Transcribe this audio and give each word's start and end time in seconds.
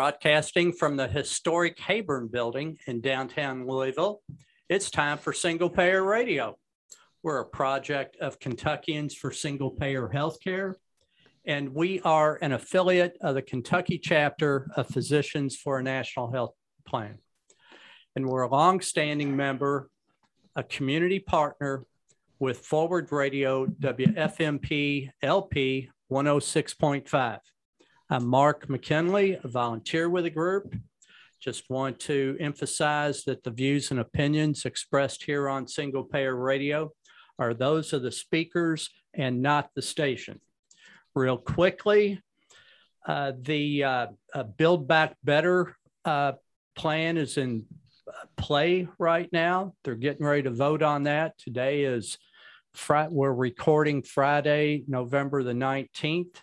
Broadcasting 0.00 0.72
from 0.72 0.96
the 0.96 1.08
historic 1.08 1.76
Heyburn 1.76 2.32
Building 2.32 2.78
in 2.86 3.02
downtown 3.02 3.66
Louisville, 3.66 4.22
it's 4.66 4.90
time 4.90 5.18
for 5.18 5.34
Single 5.34 5.68
Payer 5.68 6.02
Radio. 6.02 6.56
We're 7.22 7.40
a 7.40 7.44
project 7.44 8.16
of 8.16 8.40
Kentuckians 8.40 9.14
for 9.14 9.30
Single 9.30 9.72
Payer 9.72 10.08
Healthcare, 10.08 10.76
and 11.44 11.74
we 11.74 12.00
are 12.00 12.38
an 12.40 12.52
affiliate 12.52 13.18
of 13.20 13.34
the 13.34 13.42
Kentucky 13.42 13.98
chapter 13.98 14.70
of 14.74 14.88
Physicians 14.88 15.54
for 15.54 15.78
a 15.78 15.82
National 15.82 16.32
Health 16.32 16.54
Plan. 16.86 17.18
And 18.16 18.26
we're 18.26 18.44
a 18.44 18.50
longstanding 18.50 19.36
member, 19.36 19.90
a 20.56 20.62
community 20.62 21.18
partner 21.18 21.84
with 22.38 22.60
Forward 22.60 23.12
Radio 23.12 23.66
WFMP 23.66 25.10
LP 25.20 25.90
106.5. 26.10 27.40
I'm 28.12 28.26
Mark 28.26 28.68
McKinley, 28.68 29.38
a 29.40 29.46
volunteer 29.46 30.08
with 30.08 30.24
the 30.24 30.30
group. 30.30 30.74
Just 31.38 31.70
want 31.70 32.00
to 32.00 32.36
emphasize 32.40 33.22
that 33.22 33.44
the 33.44 33.52
views 33.52 33.92
and 33.92 34.00
opinions 34.00 34.64
expressed 34.64 35.22
here 35.22 35.48
on 35.48 35.68
Single 35.68 36.02
Payer 36.02 36.34
Radio 36.34 36.90
are 37.38 37.54
those 37.54 37.92
of 37.92 38.02
the 38.02 38.10
speakers 38.10 38.90
and 39.14 39.42
not 39.42 39.70
the 39.76 39.82
station. 39.82 40.40
Real 41.14 41.36
quickly, 41.36 42.20
uh, 43.06 43.30
the 43.40 43.84
uh, 43.84 44.06
uh, 44.34 44.42
Build 44.42 44.88
Back 44.88 45.14
Better 45.22 45.76
uh, 46.04 46.32
plan 46.74 47.16
is 47.16 47.38
in 47.38 47.64
play 48.36 48.88
right 48.98 49.28
now. 49.32 49.74
They're 49.84 49.94
getting 49.94 50.26
ready 50.26 50.42
to 50.42 50.50
vote 50.50 50.82
on 50.82 51.04
that. 51.04 51.38
Today 51.38 51.84
is 51.84 52.18
Friday, 52.74 53.12
we're 53.12 53.32
recording 53.32 54.02
Friday, 54.02 54.82
November 54.88 55.44
the 55.44 55.52
19th 55.52 56.34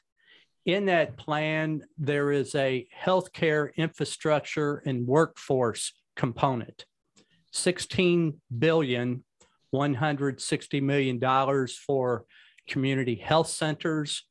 in 0.67 0.85
that 0.87 1.15
plan, 1.15 1.81
there 1.97 2.29
is 2.31 2.53
a 2.53 2.85
healthcare 2.93 3.73
infrastructure 3.77 4.83
and 4.85 5.07
workforce 5.07 5.93
component. 6.17 6.85
16 7.53 8.41
billion, 8.59 9.23
160 9.71 10.81
million 10.81 11.19
dollars 11.19 11.77
for 11.77 12.25
community 12.67 13.15
health 13.15 13.47
centers 13.47 14.25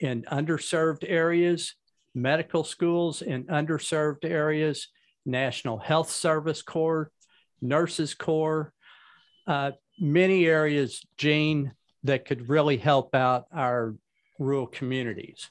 in 0.00 0.22
underserved 0.24 1.04
areas, 1.06 1.76
medical 2.12 2.64
schools 2.64 3.22
in 3.22 3.44
underserved 3.44 4.24
areas, 4.24 4.88
National 5.24 5.78
Health 5.78 6.10
Service 6.10 6.60
Corps, 6.60 7.12
Nurses 7.62 8.14
Corps, 8.14 8.72
uh, 9.46 9.70
many 10.00 10.46
areas, 10.46 11.06
Gene, 11.16 11.72
that 12.02 12.24
could 12.24 12.48
really 12.48 12.78
help 12.78 13.14
out 13.14 13.44
our 13.52 13.94
rural 14.40 14.66
communities. 14.66 15.48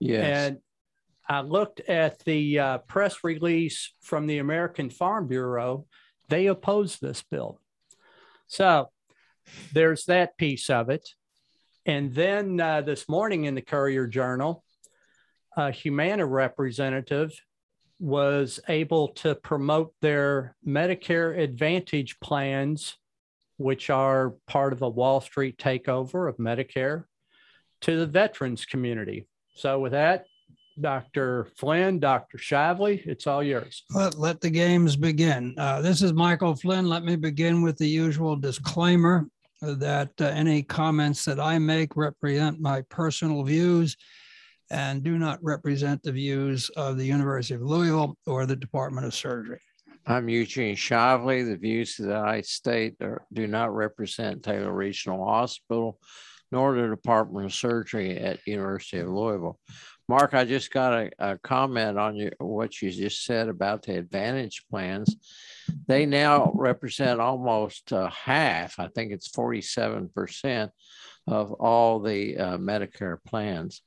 Yes. 0.00 0.48
And 0.48 0.58
I 1.28 1.42
looked 1.42 1.80
at 1.80 2.18
the 2.24 2.58
uh, 2.58 2.78
press 2.78 3.22
release 3.22 3.92
from 4.00 4.26
the 4.26 4.38
American 4.38 4.90
Farm 4.90 5.28
Bureau. 5.28 5.86
They 6.28 6.46
oppose 6.46 6.98
this 6.98 7.22
bill. 7.22 7.60
So 8.46 8.90
there's 9.72 10.06
that 10.06 10.36
piece 10.36 10.68
of 10.70 10.90
it. 10.90 11.08
And 11.86 12.14
then 12.14 12.60
uh, 12.60 12.80
this 12.80 13.08
morning 13.08 13.44
in 13.44 13.54
the 13.54 13.62
Courier 13.62 14.06
Journal, 14.06 14.64
a 15.56 15.70
Humana 15.70 16.26
representative 16.26 17.32
was 18.00 18.58
able 18.68 19.08
to 19.08 19.34
promote 19.34 19.92
their 20.00 20.56
Medicare 20.66 21.38
Advantage 21.38 22.18
plans, 22.20 22.96
which 23.58 23.90
are 23.90 24.34
part 24.46 24.72
of 24.72 24.82
a 24.82 24.88
Wall 24.88 25.20
Street 25.20 25.58
takeover 25.58 26.28
of 26.28 26.38
Medicare 26.38 27.04
to 27.82 27.98
the 27.98 28.06
veterans 28.06 28.64
community. 28.64 29.26
So, 29.54 29.78
with 29.78 29.92
that, 29.92 30.26
Dr. 30.80 31.48
Flynn, 31.56 32.00
Dr. 32.00 32.38
Shively, 32.38 33.06
it's 33.06 33.26
all 33.26 33.42
yours. 33.42 33.84
Let, 33.94 34.18
let 34.18 34.40
the 34.40 34.50
games 34.50 34.96
begin. 34.96 35.54
Uh, 35.56 35.80
this 35.80 36.02
is 36.02 36.12
Michael 36.12 36.56
Flynn. 36.56 36.88
Let 36.88 37.04
me 37.04 37.16
begin 37.16 37.62
with 37.62 37.78
the 37.78 37.88
usual 37.88 38.36
disclaimer 38.36 39.28
that 39.62 40.10
uh, 40.20 40.24
any 40.26 40.62
comments 40.62 41.24
that 41.24 41.38
I 41.38 41.58
make 41.58 41.96
represent 41.96 42.60
my 42.60 42.82
personal 42.82 43.44
views 43.44 43.96
and 44.70 45.02
do 45.02 45.18
not 45.18 45.38
represent 45.42 46.02
the 46.02 46.12
views 46.12 46.70
of 46.70 46.96
the 46.96 47.04
University 47.04 47.54
of 47.54 47.62
Louisville 47.62 48.16
or 48.26 48.46
the 48.46 48.56
Department 48.56 49.06
of 49.06 49.14
Surgery. 49.14 49.60
I'm 50.06 50.28
Eugene 50.28 50.76
Shively. 50.76 51.48
The 51.48 51.56
views 51.56 51.96
that 51.96 52.16
I 52.16 52.40
state 52.42 52.96
are, 53.00 53.24
do 53.32 53.46
not 53.46 53.74
represent 53.74 54.42
Taylor 54.42 54.72
Regional 54.72 55.24
Hospital 55.24 55.98
nor 56.54 56.72
the 56.72 56.86
Department 56.86 57.46
of 57.46 57.52
Surgery 57.52 58.16
at 58.16 58.46
University 58.46 59.00
of 59.00 59.08
Louisville. 59.08 59.58
Mark, 60.08 60.34
I 60.34 60.44
just 60.44 60.70
got 60.70 60.92
a, 60.92 61.10
a 61.18 61.38
comment 61.38 61.98
on 61.98 62.14
you, 62.14 62.30
what 62.38 62.80
you 62.80 62.92
just 62.92 63.24
said 63.24 63.48
about 63.48 63.82
the 63.82 63.98
Advantage 63.98 64.64
plans. 64.70 65.16
They 65.88 66.06
now 66.06 66.52
represent 66.54 67.20
almost 67.20 67.92
uh, 67.92 68.08
half, 68.08 68.78
I 68.78 68.86
think 68.86 69.10
it's 69.10 69.28
47% 69.28 70.70
of 71.26 71.52
all 71.54 71.98
the 71.98 72.38
uh, 72.38 72.58
Medicare 72.58 73.18
plans. 73.26 73.82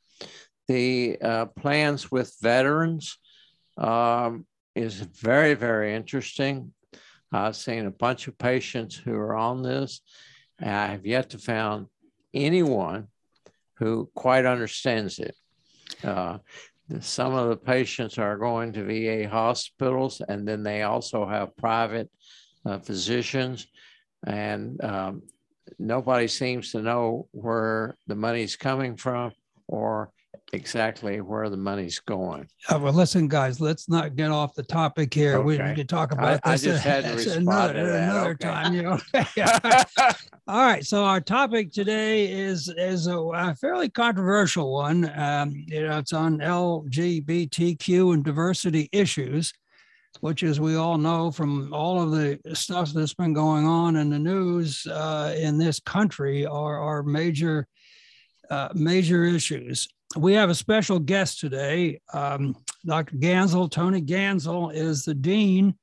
The 0.67 1.17
uh, 1.21 1.45
plans 1.45 2.11
with 2.11 2.35
veterans 2.41 3.17
um, 3.77 4.45
is 4.75 4.95
very, 4.95 5.53
very 5.53 5.95
interesting. 5.95 6.73
I've 7.31 7.55
seen 7.55 7.85
a 7.85 7.91
bunch 7.91 8.27
of 8.27 8.37
patients 8.37 8.97
who 8.97 9.13
are 9.13 9.37
on 9.37 9.63
this. 9.63 10.01
I 10.59 10.87
have 10.87 11.05
yet 11.05 11.29
to 11.29 11.37
found 11.37 11.87
anyone 12.33 13.07
who 13.75 14.09
quite 14.15 14.45
understands 14.45 15.19
it. 15.19 15.35
Uh, 16.03 16.37
some 16.99 17.33
of 17.33 17.49
the 17.49 17.57
patients 17.57 18.17
are 18.17 18.37
going 18.37 18.71
to 18.73 18.83
VA 18.83 19.29
hospitals, 19.29 20.21
and 20.27 20.47
then 20.47 20.63
they 20.63 20.83
also 20.83 21.27
have 21.27 21.55
private 21.57 22.09
uh, 22.65 22.79
physicians, 22.79 23.67
and 24.25 24.81
um, 24.83 25.21
nobody 25.79 26.27
seems 26.27 26.71
to 26.71 26.81
know 26.81 27.27
where 27.31 27.97
the 28.07 28.15
money's 28.15 28.55
coming 28.55 28.95
from 28.95 29.31
or 29.67 30.11
exactly 30.53 31.19
where 31.21 31.49
the 31.49 31.57
money's 31.57 31.99
going. 31.99 32.47
Uh, 32.69 32.79
well, 32.79 32.93
listen, 32.93 33.27
guys, 33.27 33.59
let's 33.59 33.89
not 33.89 34.15
get 34.15 34.31
off 34.31 34.55
the 34.55 34.63
topic 34.63 35.13
here. 35.13 35.35
Okay. 35.37 35.43
We 35.43 35.57
need 35.57 35.75
to 35.75 35.83
talk 35.83 36.11
about 36.11 36.39
I, 36.43 36.51
this 36.51 36.63
I 36.63 36.71
just 36.71 36.83
had 36.83 37.03
to 37.03 37.13
respond 37.13 37.47
another, 37.47 37.73
to 37.73 37.85
that. 37.85 38.09
another 38.09 38.29
okay. 38.31 38.47
time. 38.47 38.73
You 38.73 38.83
know. 38.83 38.99
All 40.47 40.65
right. 40.65 40.85
So 40.85 41.03
our 41.03 41.21
topic 41.21 41.71
today 41.71 42.31
is 42.31 42.71
is 42.77 43.07
a, 43.07 43.17
a 43.17 43.55
fairly 43.55 43.89
controversial 43.89 44.71
one. 44.73 45.11
Um, 45.17 45.51
you 45.67 45.85
know, 45.85 45.97
it's 45.97 46.13
on 46.13 46.39
LGBTQ 46.39 48.13
and 48.13 48.23
diversity 48.23 48.89
issues, 48.91 49.53
which, 50.21 50.43
as 50.43 50.59
we 50.59 50.75
all 50.75 50.97
know 50.97 51.31
from 51.31 51.73
all 51.73 52.01
of 52.01 52.11
the 52.11 52.39
stuff 52.53 52.93
that's 52.93 53.13
been 53.13 53.33
going 53.33 53.65
on 53.65 53.97
in 53.97 54.09
the 54.09 54.19
news 54.19 54.87
uh, 54.87 55.35
in 55.37 55.57
this 55.57 55.79
country, 55.79 56.45
are 56.45 56.79
are 56.79 57.03
major. 57.03 57.67
Uh, 58.49 58.69
major 58.73 59.25
issues 59.25 59.89
we 60.15 60.33
have 60.33 60.49
a 60.49 60.55
special 60.55 60.99
guest 60.99 61.39
today. 61.39 61.99
Um, 62.13 62.55
Dr. 62.85 63.15
Ganzel, 63.17 63.69
Toni 63.69 64.01
Ganzel, 64.01 64.73
is 64.73 65.03
the 65.03 65.13
Dean 65.13 65.75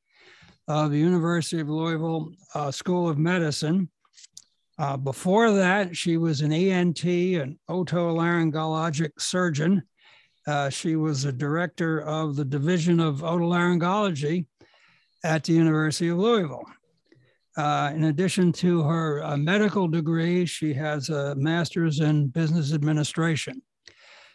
of 0.66 0.90
the 0.90 0.98
University 0.98 1.60
of 1.60 1.68
Louisville 1.68 2.32
uh, 2.54 2.70
School 2.70 3.08
of 3.08 3.18
Medicine. 3.18 3.90
Uh, 4.78 4.96
before 4.96 5.52
that, 5.52 5.96
she 5.96 6.16
was 6.16 6.40
an 6.40 6.52
ENT, 6.52 7.04
an 7.04 7.58
otolaryngologic 7.68 9.10
surgeon. 9.18 9.82
Uh, 10.46 10.68
she 10.68 10.96
was 10.96 11.24
a 11.24 11.32
director 11.32 12.00
of 12.00 12.36
the 12.36 12.44
Division 12.44 13.00
of 13.00 13.20
Otolaryngology 13.20 14.46
at 15.22 15.44
the 15.44 15.52
University 15.52 16.08
of 16.08 16.18
Louisville. 16.18 16.64
Uh, 17.56 17.92
in 17.94 18.04
addition 18.04 18.52
to 18.52 18.82
her 18.82 19.22
uh, 19.22 19.36
medical 19.36 19.86
degree, 19.86 20.44
she 20.44 20.74
has 20.74 21.08
a 21.08 21.34
master's 21.36 22.00
in 22.00 22.26
business 22.28 22.72
administration. 22.72 23.62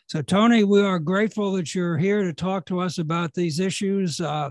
So, 0.10 0.24
Toni, 0.24 0.64
we 0.64 0.82
are 0.82 0.98
grateful 0.98 1.52
that 1.52 1.76
you're 1.76 1.96
here 1.96 2.24
to 2.24 2.34
talk 2.34 2.66
to 2.66 2.80
us 2.80 2.98
about 2.98 3.36
these 3.36 3.60
issues. 3.60 4.20
Uh, 4.20 4.50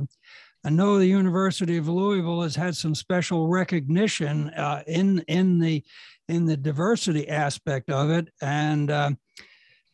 I 0.64 0.70
know 0.70 0.98
the 0.98 1.06
University 1.06 1.76
of 1.76 1.88
Louisville 1.88 2.42
has 2.42 2.54
had 2.54 2.76
some 2.76 2.94
special 2.94 3.48
recognition 3.48 4.50
uh, 4.50 4.84
in 4.86 5.18
in 5.26 5.58
the 5.58 5.82
in 6.28 6.46
the 6.46 6.56
diversity 6.56 7.28
aspect 7.28 7.90
of 7.90 8.08
it, 8.08 8.28
and 8.40 8.88
uh, 8.88 9.10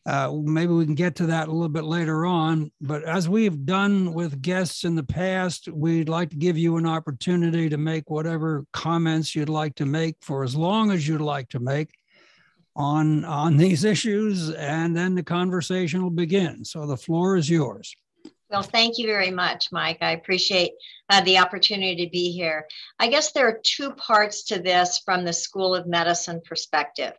uh, 0.05 0.33
maybe 0.43 0.71
we 0.71 0.85
can 0.85 0.93
get 0.93 1.15
to 1.15 1.25
that 1.25 1.47
a 1.47 1.51
little 1.51 1.67
bit 1.67 1.85
later 1.85 2.27
on. 2.27 2.71
But 2.79 3.03
as 3.03 3.27
we've 3.27 3.65
done 3.65 4.13
with 4.13 4.43
guests 4.43 4.83
in 4.83 4.93
the 4.93 5.03
past, 5.03 5.67
we'd 5.67 6.09
like 6.09 6.29
to 6.29 6.35
give 6.35 6.59
you 6.59 6.77
an 6.77 6.85
opportunity 6.85 7.69
to 7.69 7.77
make 7.77 8.11
whatever 8.11 8.67
comments 8.71 9.33
you'd 9.33 9.49
like 9.49 9.73
to 9.77 9.87
make 9.87 10.17
for 10.21 10.43
as 10.43 10.55
long 10.55 10.91
as 10.91 11.07
you'd 11.07 11.21
like 11.21 11.49
to 11.49 11.59
make 11.59 11.89
on 12.75 13.23
on 13.25 13.57
these 13.57 13.83
issues, 13.83 14.51
and 14.51 14.95
then 14.95 15.15
the 15.15 15.23
conversation 15.23 16.03
will 16.03 16.09
begin. 16.09 16.65
So 16.65 16.85
the 16.85 16.97
floor 16.97 17.37
is 17.37 17.49
yours. 17.49 17.95
Well, 18.49 18.61
thank 18.61 18.97
you 18.97 19.07
very 19.07 19.31
much, 19.31 19.71
Mike. 19.71 19.97
I 20.01 20.11
appreciate 20.11 20.73
uh, 21.09 21.21
the 21.21 21.39
opportunity 21.39 22.05
to 22.05 22.11
be 22.11 22.31
here. 22.31 22.67
I 22.99 23.07
guess 23.07 23.31
there 23.31 23.47
are 23.47 23.59
two 23.63 23.91
parts 23.91 24.43
to 24.45 24.59
this 24.59 25.01
from 25.03 25.25
the 25.25 25.33
School 25.33 25.73
of 25.73 25.87
Medicine 25.87 26.41
perspective. 26.45 27.13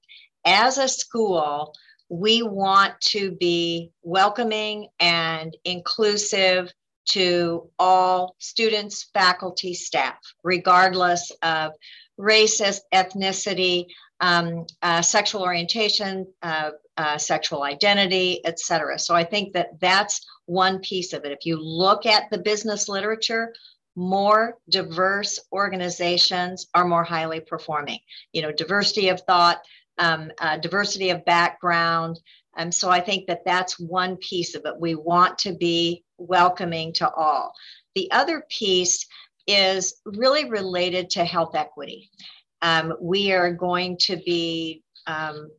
As 0.45 0.79
a 0.79 0.89
school, 0.89 1.75
we 2.09 2.43
want 2.43 3.01
to 3.01 3.33
be 3.33 3.91
welcoming 4.03 4.89
and 5.01 5.57
inclusive 5.65 6.73
to 7.07 7.69
all 7.79 8.37
students, 8.39 9.11
faculty, 9.13 9.75
staff, 9.75 10.19
regardless 10.45 11.33
of 11.43 11.73
race, 12.17 12.61
ethnicity, 12.95 13.87
um, 14.21 14.67
uh, 14.83 15.03
sexual 15.03 15.43
orientation, 15.43 16.27
uh, 16.43 16.71
uh, 16.97 17.19
sexual 17.19 17.63
identity, 17.63 18.41
etc. 18.45 18.99
So 18.99 19.15
I 19.15 19.25
think 19.25 19.53
that 19.53 19.81
that's 19.81 20.25
one 20.47 20.79
piece 20.81 21.13
of 21.13 21.25
it. 21.25 21.33
If 21.33 21.45
you 21.45 21.59
look 21.61 22.07
at 22.07 22.31
the 22.31 22.39
business 22.39 22.89
literature, 22.89 23.53
more 23.97 24.59
diverse 24.69 25.39
organizations 25.53 26.67
are 26.75 26.87
more 26.87 27.05
highly 27.05 27.41
performing. 27.41 27.99
You 28.33 28.43
know, 28.43 28.53
diversity 28.53 29.09
of 29.09 29.21
thought, 29.23 29.59
um, 29.99 30.31
uh, 30.41 30.59
diversity 30.59 31.11
of 31.11 31.25
background. 31.25 32.21
Um, 32.57 32.71
so 32.73 32.91
I 32.91 33.01
think 33.01 33.27
that 33.27 33.45
that's 33.45 33.79
one 33.79 34.17
piece 34.17 34.55
of 34.55 34.65
it. 34.65 34.75
We 34.79 34.95
want 34.95 35.39
to 35.39 35.55
be 35.55 36.05
welcoming 36.19 36.93
to 36.95 37.11
all. 37.11 37.53
The 37.95 38.11
other 38.13 38.45
piece 38.51 39.07
is 39.47 40.01
really 40.05 40.49
related 40.49 41.11
to 41.11 41.25
health 41.25 41.55
equity. 41.55 42.11
Um, 42.63 42.95
we 43.01 43.33
are 43.33 43.53
going 43.53 43.99
to 44.03 44.17
be 44.17 44.83
um, 45.07 45.51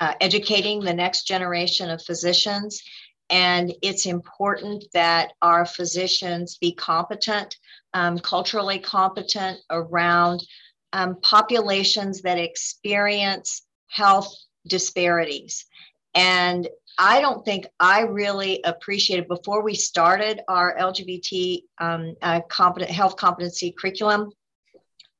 uh, 0.00 0.14
educating 0.20 0.80
the 0.80 0.94
next 0.94 1.26
generation 1.26 1.90
of 1.90 2.02
physicians, 2.02 2.82
and 3.28 3.72
it's 3.82 4.06
important 4.06 4.84
that 4.92 5.32
our 5.42 5.64
physicians 5.64 6.58
be 6.58 6.72
competent, 6.72 7.56
um, 7.94 8.18
culturally 8.18 8.78
competent 8.78 9.60
around 9.70 10.42
um, 10.92 11.16
populations 11.22 12.22
that 12.22 12.38
experience 12.38 13.62
health 13.88 14.34
disparities. 14.66 15.66
And 16.14 16.68
I 16.98 17.20
don't 17.20 17.44
think 17.44 17.66
I 17.78 18.02
really 18.02 18.60
appreciated 18.64 19.28
before 19.28 19.62
we 19.62 19.74
started 19.74 20.42
our 20.48 20.76
LGBT 20.76 21.62
um, 21.78 22.14
uh, 22.20 22.40
competent 22.48 22.90
health 22.90 23.16
competency 23.16 23.72
curriculum. 23.72 24.30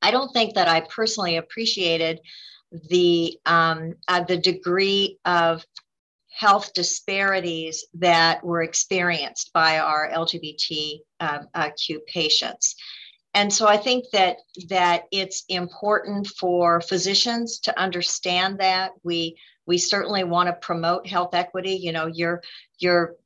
I 0.02 0.10
don't 0.10 0.32
think 0.32 0.54
that 0.54 0.68
I 0.68 0.80
personally 0.80 1.36
appreciated 1.36 2.20
the 2.88 3.38
um, 3.46 3.94
uh, 4.08 4.22
the 4.22 4.36
degree 4.36 5.18
of 5.24 5.64
health 6.30 6.72
disparities 6.72 7.84
that 7.94 8.42
were 8.44 8.62
experienced 8.62 9.52
by 9.52 9.78
our 9.78 10.08
LGBTQ 10.10 11.00
um, 11.20 11.48
uh, 11.54 11.70
patients. 12.06 12.76
And 13.34 13.52
so 13.52 13.66
I 13.66 13.76
think 13.76 14.06
that 14.12 14.38
that 14.68 15.04
it's 15.12 15.44
important 15.48 16.26
for 16.26 16.80
physicians 16.80 17.60
to 17.60 17.78
understand 17.78 18.58
that 18.58 18.92
we 19.04 19.36
we 19.66 19.78
certainly 19.78 20.24
want 20.24 20.48
to 20.48 20.54
promote 20.54 21.06
health 21.06 21.34
equity. 21.34 21.74
You 21.74 21.92
know, 21.92 22.06
your 22.06 22.42
your 22.78 23.16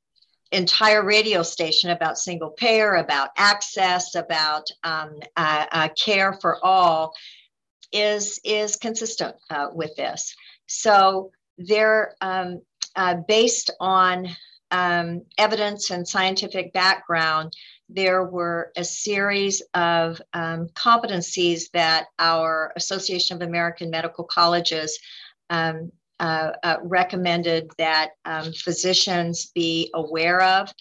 entire 0.52 1.04
radio 1.04 1.42
station 1.42 1.90
about 1.90 2.18
single 2.18 2.50
payer, 2.50 2.94
about 2.94 3.30
access, 3.36 4.14
about 4.14 4.64
um, 4.82 5.16
uh, 5.36 5.66
uh, 5.72 5.88
care 5.98 6.32
for 6.40 6.64
all 6.64 7.12
is 7.92 8.40
is 8.44 8.76
consistent 8.76 9.36
uh, 9.50 9.68
with 9.72 9.94
this. 9.96 10.34
So 10.66 11.30
they're 11.58 12.14
um, 12.20 12.62
uh, 12.96 13.16
based 13.26 13.70
on 13.80 14.28
um, 14.70 15.22
evidence 15.38 15.90
and 15.90 16.06
scientific 16.06 16.72
background 16.72 17.54
there 17.88 18.24
were 18.24 18.72
a 18.76 18.84
series 18.84 19.62
of 19.74 20.20
um, 20.32 20.68
competencies 20.68 21.70
that 21.72 22.06
our 22.18 22.72
Association 22.76 23.36
of 23.36 23.46
American 23.46 23.90
Medical 23.90 24.24
Colleges 24.24 24.98
um, 25.50 25.92
uh, 26.20 26.52
uh, 26.62 26.76
recommended 26.82 27.70
that 27.76 28.10
um, 28.24 28.52
physicians 28.52 29.50
be 29.54 29.90
aware 29.94 30.40
of. 30.40 30.72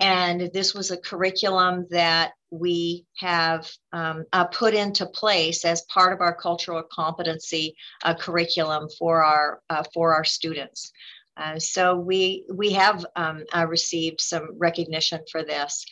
And 0.00 0.50
this 0.52 0.74
was 0.74 0.90
a 0.90 0.98
curriculum 0.98 1.86
that 1.90 2.32
we 2.50 3.06
have 3.16 3.70
um, 3.92 4.24
uh, 4.32 4.44
put 4.44 4.74
into 4.74 5.06
place 5.06 5.64
as 5.64 5.82
part 5.82 6.12
of 6.12 6.20
our 6.20 6.34
cultural 6.34 6.82
competency 6.92 7.74
uh, 8.04 8.14
curriculum 8.14 8.88
for 8.98 9.24
our, 9.24 9.62
uh, 9.70 9.84
for 9.94 10.14
our 10.14 10.24
students. 10.24 10.92
Uh, 11.36 11.58
so 11.58 11.96
we, 11.96 12.44
we 12.54 12.72
have 12.72 13.04
um, 13.16 13.42
received 13.66 14.20
some 14.20 14.50
recognition 14.58 15.20
for 15.32 15.42
this. 15.42 15.84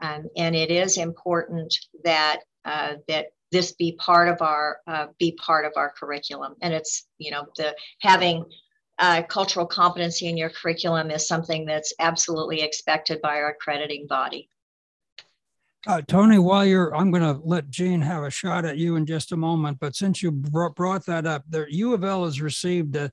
Um, 0.00 0.24
and 0.36 0.56
it 0.56 0.70
is 0.70 0.98
important 0.98 1.74
that 2.04 2.40
that 2.64 3.26
this 3.50 3.72
be 3.72 3.92
part 3.92 4.28
of 4.28 4.40
our 4.42 4.78
uh, 4.86 5.06
be 5.18 5.32
part 5.32 5.64
of 5.64 5.72
our 5.76 5.90
curriculum. 5.90 6.54
And 6.62 6.72
it's 6.72 7.06
you 7.18 7.30
know 7.30 7.46
the 7.56 7.74
having 8.00 8.44
uh, 8.98 9.22
cultural 9.22 9.66
competency 9.66 10.28
in 10.28 10.36
your 10.36 10.50
curriculum 10.50 11.10
is 11.10 11.26
something 11.26 11.64
that's 11.64 11.92
absolutely 11.98 12.60
expected 12.60 13.20
by 13.22 13.36
our 13.36 13.50
accrediting 13.50 14.06
body. 14.06 14.48
Uh, 15.86 16.02
Toni, 16.02 16.38
while 16.38 16.66
you're, 16.66 16.94
I'm 16.94 17.10
going 17.10 17.22
to 17.22 17.40
let 17.42 17.70
Gene 17.70 18.02
have 18.02 18.22
a 18.22 18.30
shot 18.30 18.66
at 18.66 18.76
you 18.76 18.96
in 18.96 19.06
just 19.06 19.32
a 19.32 19.36
moment. 19.36 19.78
But 19.80 19.96
since 19.96 20.22
you 20.22 20.30
brought, 20.30 20.74
brought 20.74 21.06
that 21.06 21.26
up, 21.26 21.44
the 21.48 21.64
U 21.70 21.94
of 21.94 22.04
L 22.04 22.26
has 22.26 22.42
received 22.42 22.96
a 22.96 23.10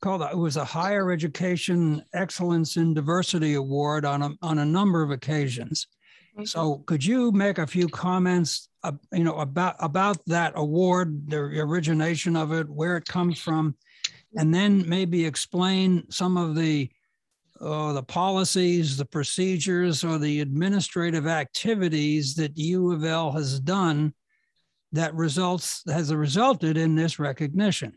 called 0.00 0.22
it 0.22 0.36
was 0.36 0.56
a 0.56 0.64
Higher 0.64 1.10
Education 1.10 2.02
Excellence 2.12 2.76
in 2.76 2.94
Diversity 2.94 3.54
Award 3.54 4.04
on 4.04 4.22
a, 4.22 4.30
on 4.42 4.60
a 4.60 4.64
number 4.64 5.02
of 5.02 5.10
occasions. 5.10 5.88
So 6.44 6.78
could 6.86 7.04
you 7.04 7.32
make 7.32 7.58
a 7.58 7.66
few 7.66 7.88
comments, 7.88 8.68
uh, 8.84 8.92
you 9.12 9.24
know, 9.24 9.36
about 9.36 9.76
about 9.80 10.18
that 10.26 10.52
award, 10.54 11.30
the 11.30 11.38
origination 11.38 12.36
of 12.36 12.52
it, 12.52 12.68
where 12.68 12.96
it 12.96 13.06
comes 13.06 13.40
from, 13.40 13.74
and 14.36 14.54
then 14.54 14.88
maybe 14.88 15.24
explain 15.24 16.04
some 16.10 16.36
of 16.36 16.54
the 16.54 16.90
uh, 17.60 17.92
the 17.92 18.02
policies, 18.02 18.96
the 18.96 19.04
procedures, 19.04 20.04
or 20.04 20.18
the 20.18 20.40
administrative 20.40 21.26
activities 21.26 22.34
that 22.36 22.56
U 22.56 22.92
of 22.92 23.04
L 23.04 23.32
has 23.32 23.58
done 23.58 24.14
that 24.92 25.14
results 25.14 25.82
has 25.88 26.14
resulted 26.14 26.76
in 26.76 26.94
this 26.94 27.18
recognition. 27.18 27.92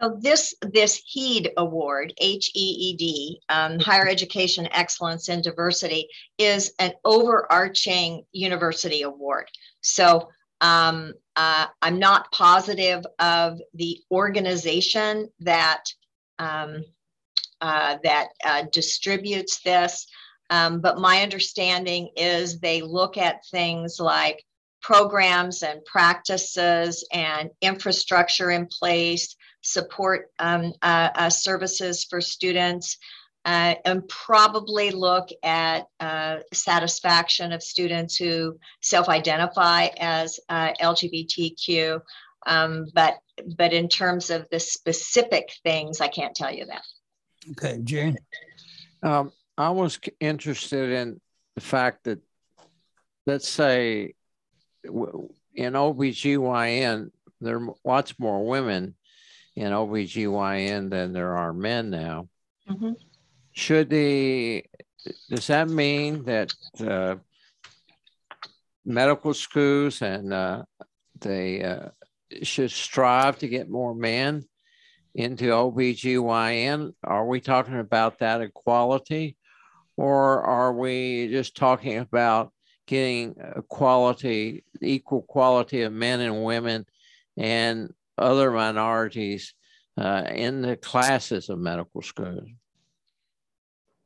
So 0.00 0.16
this 0.20 0.54
this 0.60 1.02
HEED 1.06 1.52
award, 1.56 2.14
H 2.18 2.52
E 2.54 2.60
E 2.60 2.96
D, 2.96 3.40
um, 3.48 3.80
Higher 3.80 4.06
Education 4.08 4.68
Excellence 4.70 5.28
in 5.28 5.42
Diversity, 5.42 6.08
is 6.38 6.72
an 6.78 6.92
overarching 7.04 8.24
university 8.32 9.02
award. 9.02 9.48
So 9.80 10.28
um, 10.60 11.14
uh, 11.34 11.66
I'm 11.82 11.98
not 11.98 12.30
positive 12.30 13.04
of 13.18 13.60
the 13.74 14.00
organization 14.10 15.28
that 15.40 15.84
um, 16.38 16.84
uh, 17.60 17.98
that 18.04 18.28
uh, 18.44 18.64
distributes 18.70 19.60
this, 19.62 20.06
um, 20.50 20.80
but 20.80 20.98
my 20.98 21.22
understanding 21.22 22.10
is 22.16 22.60
they 22.60 22.82
look 22.82 23.16
at 23.16 23.44
things 23.46 23.98
like 23.98 24.44
programs 24.80 25.64
and 25.64 25.84
practices 25.84 27.04
and 27.12 27.50
infrastructure 27.60 28.52
in 28.52 28.66
place 28.66 29.34
support 29.62 30.30
um, 30.38 30.72
uh, 30.82 31.10
uh, 31.14 31.30
services 31.30 32.04
for 32.04 32.20
students, 32.20 32.98
uh, 33.44 33.74
and 33.84 34.06
probably 34.08 34.90
look 34.90 35.28
at 35.42 35.86
uh, 36.00 36.38
satisfaction 36.52 37.52
of 37.52 37.62
students 37.62 38.16
who 38.16 38.58
self-identify 38.82 39.88
as 39.98 40.38
uh, 40.48 40.72
LGBTQ. 40.80 42.00
Um, 42.46 42.86
but 42.94 43.18
but 43.56 43.72
in 43.72 43.88
terms 43.88 44.30
of 44.30 44.46
the 44.50 44.60
specific 44.60 45.50
things, 45.62 46.00
I 46.00 46.08
can't 46.08 46.34
tell 46.34 46.52
you 46.52 46.66
that. 46.66 46.82
Okay, 47.52 47.78
Jane. 47.82 48.18
Um, 49.02 49.32
I 49.56 49.70
was 49.70 49.98
interested 50.20 50.90
in 50.90 51.20
the 51.54 51.60
fact 51.60 52.04
that, 52.04 52.20
let's 53.26 53.48
say, 53.48 54.14
in 54.84 55.72
OBGYN, 55.72 57.10
there 57.40 57.56
are 57.56 57.74
lots 57.84 58.18
more 58.18 58.46
women 58.46 58.94
in 59.58 59.72
OBGYN 59.72 60.88
than 60.88 61.12
there 61.12 61.36
are 61.36 61.52
men 61.52 61.90
now. 61.90 62.28
Mm-hmm. 62.70 62.92
Should 63.50 63.90
the, 63.90 64.64
does 65.28 65.48
that 65.48 65.68
mean 65.68 66.22
that 66.24 66.52
uh, 66.78 67.16
medical 68.84 69.34
schools 69.34 70.00
and 70.00 70.32
uh, 70.32 70.62
they 71.20 71.64
uh, 71.64 71.88
should 72.42 72.70
strive 72.70 73.40
to 73.40 73.48
get 73.48 73.68
more 73.68 73.96
men 73.96 74.44
into 75.16 75.46
OBGYN? 75.46 76.92
Are 77.02 77.26
we 77.26 77.40
talking 77.40 77.80
about 77.80 78.20
that 78.20 78.40
equality? 78.40 79.36
Or 79.96 80.44
are 80.44 80.72
we 80.72 81.28
just 81.32 81.56
talking 81.56 81.98
about 81.98 82.52
getting 82.86 83.34
quality, 83.68 84.62
equal 84.80 85.22
quality 85.22 85.82
of 85.82 85.92
men 85.92 86.20
and 86.20 86.44
women 86.44 86.86
and 87.36 87.92
other 88.18 88.50
minorities 88.50 89.54
uh, 89.96 90.24
in 90.30 90.62
the 90.62 90.76
classes 90.76 91.48
of 91.48 91.58
medical 91.58 92.02
school? 92.02 92.42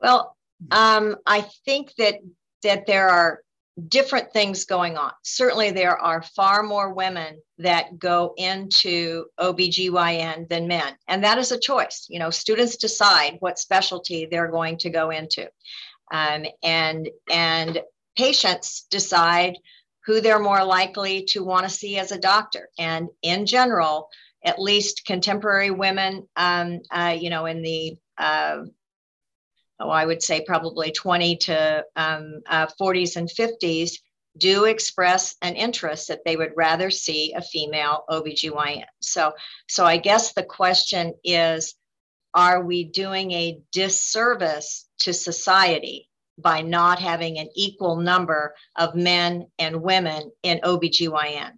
Well, 0.01 0.37
um, 0.71 1.17
I 1.27 1.43
think 1.65 1.95
that 1.97 2.17
that 2.63 2.87
there 2.87 3.09
are 3.09 3.41
different 3.89 4.33
things 4.33 4.65
going 4.65 4.97
on. 4.97 5.13
Certainly, 5.23 5.73
there 5.73 5.97
are 5.97 6.23
far 6.23 6.63
more 6.63 6.93
women 6.93 7.41
that 7.59 7.99
go 7.99 8.35
into 8.37 9.27
OBGYN 9.39 10.49
than 10.49 10.69
men, 10.69 10.95
and 11.09 11.25
that 11.25 11.39
is 11.39 11.53
a 11.53 11.59
choice. 11.59 12.07
You 12.09 12.19
know, 12.19 12.31
students 12.31 12.77
decide 12.77 13.37
what 13.41 13.59
specialty 13.59 14.27
they're 14.31 14.51
going 14.51 14.79
to 14.79 14.91
go 14.91 15.11
into, 15.11 15.49
um, 16.13 16.45
and 16.63 17.09
and 17.31 17.83
patients 18.17 18.87
decide 18.91 19.57
who 20.05 20.21
they're 20.21 20.39
more 20.39 20.65
likely 20.65 21.25
to 21.25 21.45
want 21.45 21.65
to 21.65 21.71
see 21.71 21.99
as 21.99 22.13
a 22.13 22.19
doctor. 22.19 22.69
And 22.79 23.09
in 23.23 23.47
general, 23.47 24.09
at 24.45 24.59
least 24.59 25.05
contemporary 25.07 25.71
women, 25.71 26.27
um, 26.37 26.81
uh, 26.91 27.17
you 27.19 27.31
know, 27.31 27.47
in 27.47 27.63
the 27.63 27.97
uh, 28.19 28.63
oh, 29.83 29.91
I 29.91 30.07
would 30.07 30.23
say 30.23 30.45
probably 30.47 30.93
20 30.93 31.37
to 31.37 31.85
um, 31.97 32.41
uh, 32.47 32.67
40s 32.81 33.17
and 33.17 33.29
50s, 33.29 33.99
do 34.39 34.65
express 34.65 35.37
an 35.43 35.57
interest 35.57 36.09
that 36.09 36.25
they 36.25 36.37
would 36.37 36.53
rather 36.57 36.91
see 36.91 37.35
a 37.35 37.43
female 37.43 38.05
OBGYN. 38.09 38.85
So, 39.01 39.33
so 39.69 39.85
I 39.85 39.99
guess 39.99 40.33
the 40.33 40.43
question 40.43 41.15
is, 41.23 41.75
are 42.33 42.65
we 42.65 42.85
doing 42.85 43.33
a 43.33 43.61
disservice 43.73 44.89
to 45.01 45.13
society 45.13 46.09
by 46.43 46.63
not 46.63 46.99
having 46.99 47.39
an 47.39 47.49
equal 47.55 47.97
number 47.97 48.55
of 48.77 48.95
men 48.95 49.47
and 49.59 49.83
women 49.83 50.31
in 50.43 50.61
OBGYN? 50.61 51.53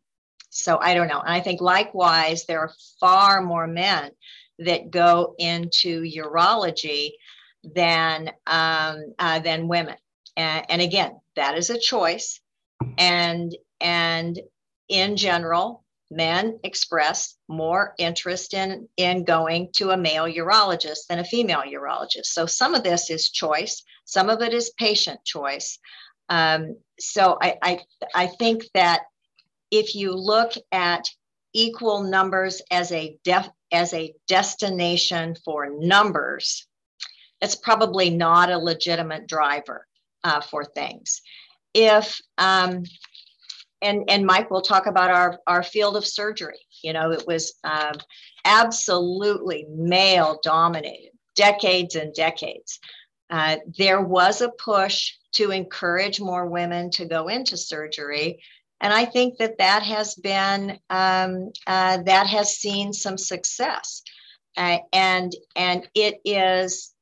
So 0.50 0.78
I 0.80 0.94
don't 0.94 1.08
know. 1.08 1.20
And 1.20 1.32
I 1.32 1.40
think 1.40 1.60
likewise, 1.60 2.44
there 2.46 2.60
are 2.60 2.72
far 3.00 3.42
more 3.42 3.66
men 3.66 4.12
that 4.60 4.90
go 4.90 5.34
into 5.38 6.02
urology 6.02 7.10
than 7.64 8.30
um, 8.46 9.14
uh, 9.18 9.40
than 9.40 9.68
women. 9.68 9.96
And, 10.36 10.66
and 10.68 10.82
again, 10.82 11.18
that 11.36 11.56
is 11.58 11.70
a 11.70 11.78
choice. 11.78 12.40
And 12.98 13.54
and 13.80 14.38
in 14.88 15.16
general, 15.16 15.83
men 16.10 16.58
express 16.62 17.36
more 17.48 17.94
interest 17.98 18.54
in 18.54 18.88
in 18.96 19.24
going 19.24 19.70
to 19.72 19.90
a 19.90 19.96
male 19.96 20.26
urologist 20.26 21.06
than 21.08 21.18
a 21.18 21.24
female 21.24 21.62
urologist. 21.62 22.26
So 22.26 22.46
some 22.46 22.74
of 22.74 22.82
this 22.82 23.10
is 23.10 23.30
choice, 23.30 23.82
some 24.04 24.30
of 24.30 24.42
it 24.42 24.54
is 24.54 24.72
patient 24.78 25.20
choice. 25.24 25.78
Um, 26.28 26.76
so 26.98 27.38
I, 27.40 27.56
I 27.62 27.80
I 28.14 28.26
think 28.26 28.64
that 28.74 29.02
if 29.70 29.94
you 29.94 30.12
look 30.14 30.52
at 30.72 31.08
equal 31.52 32.02
numbers 32.02 32.62
as 32.70 32.92
a 32.92 33.16
def, 33.24 33.48
as 33.72 33.92
a 33.94 34.14
destination 34.28 35.36
for 35.44 35.70
numbers, 35.70 36.66
it's 37.40 37.56
probably 37.56 38.10
not 38.10 38.50
a 38.50 38.58
legitimate 38.58 39.26
driver 39.26 39.86
uh, 40.22 40.40
for 40.40 40.64
things. 40.64 41.22
If 41.74 42.20
um, 42.38 42.84
and 43.84 44.04
and 44.08 44.26
Mike 44.26 44.50
will 44.50 44.62
talk 44.62 44.86
about 44.86 45.10
our 45.10 45.38
our 45.46 45.62
field 45.62 45.96
of 45.96 46.06
surgery. 46.06 46.60
You 46.82 46.92
know, 46.92 47.12
it 47.12 47.24
was 47.26 47.54
um, 47.64 47.94
absolutely 48.44 49.66
male 49.68 50.40
dominated, 50.42 51.12
decades 51.36 51.94
and 51.94 52.14
decades. 52.14 52.80
Uh, 53.30 53.56
there 53.78 54.00
was 54.00 54.40
a 54.40 54.50
push 54.50 55.12
to 55.32 55.50
encourage 55.50 56.20
more 56.20 56.46
women 56.46 56.90
to 56.90 57.04
go 57.04 57.28
into 57.28 57.56
surgery, 57.56 58.42
and 58.80 58.92
I 58.92 59.04
think 59.04 59.38
that 59.38 59.58
that 59.58 59.82
has 59.82 60.14
been 60.14 60.78
um, 60.90 61.52
uh, 61.66 62.02
that 62.02 62.26
has 62.26 62.56
seen 62.56 62.92
some 62.92 63.18
success, 63.18 64.02
uh, 64.56 64.78
and 64.92 65.32
and 65.56 65.88
it 65.94 66.20
is 66.24 66.94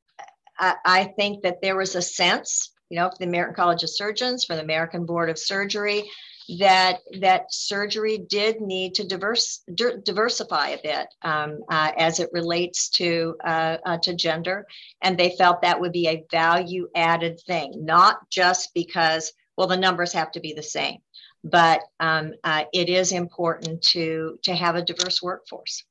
I, 0.59 0.75
I 0.85 1.05
think 1.05 1.43
that 1.43 1.61
there 1.63 1.77
was 1.77 1.95
a 1.95 2.03
sense, 2.03 2.73
you 2.89 2.99
know, 2.99 3.11
for 3.11 3.19
the 3.19 3.25
American 3.25 3.55
College 3.55 3.83
of 3.83 3.91
Surgeons, 3.91 4.45
for 4.45 4.55
the 4.55 4.63
American 4.63 5.07
Board 5.07 5.31
of 5.31 5.39
Surgery, 5.39 6.11
that 6.59 6.99
that 7.21 7.53
surgery 7.53 8.19
did 8.19 8.61
need 8.61 8.95
to 8.95 9.07
diverse, 9.07 9.63
di- 9.75 9.99
diversify 10.05 10.69
a 10.69 10.83
bit 10.83 11.07
um, 11.23 11.61
uh, 11.69 11.93
as 11.97 12.21
it 12.21 12.31
relates 12.33 12.89
to 12.91 13.37
uh, 13.45 13.77
uh, 13.85 13.99
to 13.99 14.15
gender, 14.15 14.67
and 15.03 15.17
they 15.17 15.35
felt 15.37 15.63
that 15.63 15.81
would 15.81 15.93
be 15.93 16.09
a 16.09 16.25
value 16.31 16.89
added 16.95 17.41
thing, 17.47 17.85
not 17.85 18.29
just 18.31 18.73
because 18.75 19.33
well 19.57 19.67
the 19.67 19.77
numbers 19.77 20.13
have 20.13 20.33
to 20.33 20.41
be 20.41 20.53
the 20.53 20.63
same, 20.63 20.99
but 21.45 21.83
um, 22.01 22.33
uh, 22.45 22.65
it 22.73 22.89
is 22.89 23.13
important 23.13 23.83
to 23.83 24.39
to 24.43 24.55
have 24.55 24.75
a 24.75 24.83
diverse 24.83 25.23
workforce. 25.23 25.85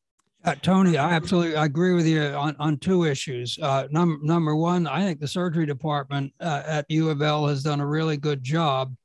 Uh, 0.43 0.55
Toni, 0.55 0.97
I 0.97 1.13
absolutely 1.13 1.53
agree 1.53 1.93
with 1.93 2.07
you 2.07 2.19
on, 2.19 2.55
on 2.57 2.77
two 2.77 3.03
issues. 3.03 3.59
Uh, 3.61 3.87
num- 3.91 4.21
number 4.23 4.55
one, 4.55 4.87
I 4.87 5.01
think 5.01 5.19
the 5.19 5.27
surgery 5.27 5.67
department 5.67 6.33
at 6.39 6.87
U 6.89 7.09
of 7.09 7.21
L 7.21 7.45
has 7.45 7.61
done 7.61 7.79
a 7.79 7.85
really 7.85 8.17
good 8.17 8.41
job. 8.41 8.95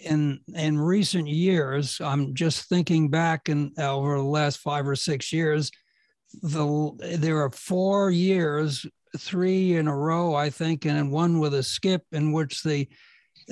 In 0.00 0.40
in 0.54 0.78
recent 0.78 1.28
years, 1.28 2.00
I'm 2.00 2.34
just 2.34 2.68
thinking 2.68 3.10
back 3.10 3.48
in 3.48 3.72
over 3.78 4.16
the 4.16 4.22
last 4.22 4.58
five 4.58 4.86
or 4.86 4.96
six 4.96 5.32
years, 5.32 5.70
the 6.42 7.16
there 7.18 7.42
are 7.42 7.50
four 7.50 8.10
years, 8.10 8.86
three 9.18 9.76
in 9.76 9.88
a 9.88 9.96
row, 9.96 10.34
I 10.34 10.50
think, 10.50 10.84
and 10.84 11.10
one 11.10 11.38
with 11.38 11.54
a 11.54 11.62
skip 11.62 12.02
in 12.12 12.32
which 12.32 12.62
the 12.62 12.88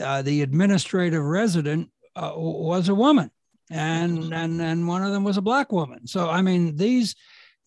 uh, 0.03 0.23
the 0.23 0.43
administrative 0.43 1.23
resident 1.23 1.91
uh, 2.15 2.33
was 2.35 2.89
a 2.89 2.95
woman 2.95 3.31
and 3.71 4.33
and 4.33 4.61
and 4.61 4.87
one 4.87 5.03
of 5.03 5.13
them 5.13 5.25
was 5.25 5.37
a 5.37 5.43
black 5.43 5.73
woman. 5.73 6.07
So 6.07 6.29
I 6.29 6.43
mean, 6.43 6.77
these 6.77 7.15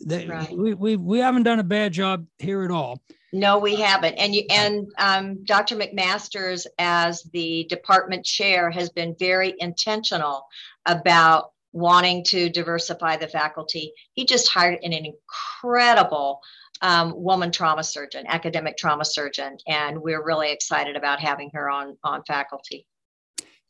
they, 0.02 0.28
right. 0.28 0.56
we, 0.56 0.74
we 0.74 0.96
we 0.96 1.20
haven't 1.20 1.44
done 1.44 1.60
a 1.60 1.64
bad 1.64 1.92
job 1.94 2.26
here 2.38 2.64
at 2.64 2.72
all. 2.72 3.02
No, 3.32 3.60
we 3.60 3.76
haven't. 3.76 4.16
And 4.16 4.34
you 4.34 4.44
and 4.50 4.88
um, 4.98 5.44
Dr. 5.44 5.76
McMasters, 5.76 6.66
as 6.80 7.24
the 7.32 7.66
department 7.70 8.26
chair, 8.26 8.72
has 8.72 8.90
been 8.90 9.16
very 9.20 9.54
intentional 9.60 10.48
about 10.86 11.52
wanting 11.72 12.24
to 12.24 12.50
diversify 12.50 13.18
the 13.18 13.28
faculty. 13.28 13.94
He 14.14 14.26
just 14.26 14.48
hired 14.48 14.80
an 14.84 14.94
incredible 14.94 16.42
um, 16.82 17.14
woman 17.16 17.52
trauma 17.52 17.84
surgeon, 17.84 18.26
academic 18.28 18.78
trauma 18.78 19.06
surgeon, 19.06 19.58
and 19.68 20.02
we're 20.02 20.24
really 20.24 20.52
excited 20.52 20.96
about 20.96 21.20
having 21.20 21.52
her 21.54 21.70
on 21.70 21.98
on 22.04 22.24
faculty. 22.24 22.88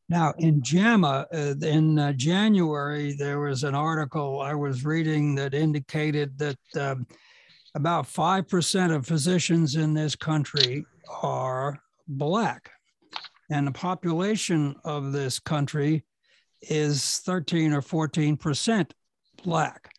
Now, 0.08 0.34
in 0.40 0.64
JAMA, 0.64 1.28
uh, 1.32 1.54
in 1.62 2.00
uh, 2.00 2.14
January, 2.14 3.14
there 3.14 3.40
was 3.40 3.64
an 3.64 3.76
article 3.76 4.42
I 4.42 4.56
was 4.56 4.84
reading 4.84 5.36
that 5.36 5.54
indicated 5.54 6.36
that 6.40 6.58
um, 6.80 7.06
about 7.76 8.06
5% 8.06 8.96
of 8.96 9.06
physicians 9.06 9.76
in 9.76 9.94
this 9.94 10.16
country 10.16 10.86
are 11.22 11.80
Black. 12.08 12.72
And 13.52 13.68
the 13.68 13.72
population 13.72 14.76
of 14.84 15.12
this 15.12 15.40
country 15.40 16.06
is 16.62 17.20
13 17.26 17.74
or 17.74 17.82
14% 17.82 18.92
Black. 19.44 19.92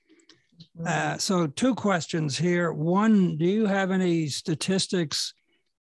Uh, 0.87 1.19
so, 1.19 1.47
two 1.47 1.75
questions 1.75 2.39
here. 2.39 2.73
One, 2.73 3.37
do 3.37 3.45
you 3.45 3.67
have 3.67 3.91
any 3.91 4.29
statistics 4.29 5.35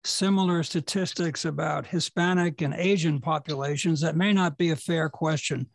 similar 0.05 0.63
statistics 0.63 1.45
about 1.45 1.87
Hispanic 1.87 2.63
and 2.63 2.75
Asian 2.75 3.21
populations, 3.21 4.01
that 4.01 4.17
may 4.17 4.33
not 4.33 4.59
be 4.59 4.71
a 4.71 4.77
fair 4.77 5.09
question 5.09 5.69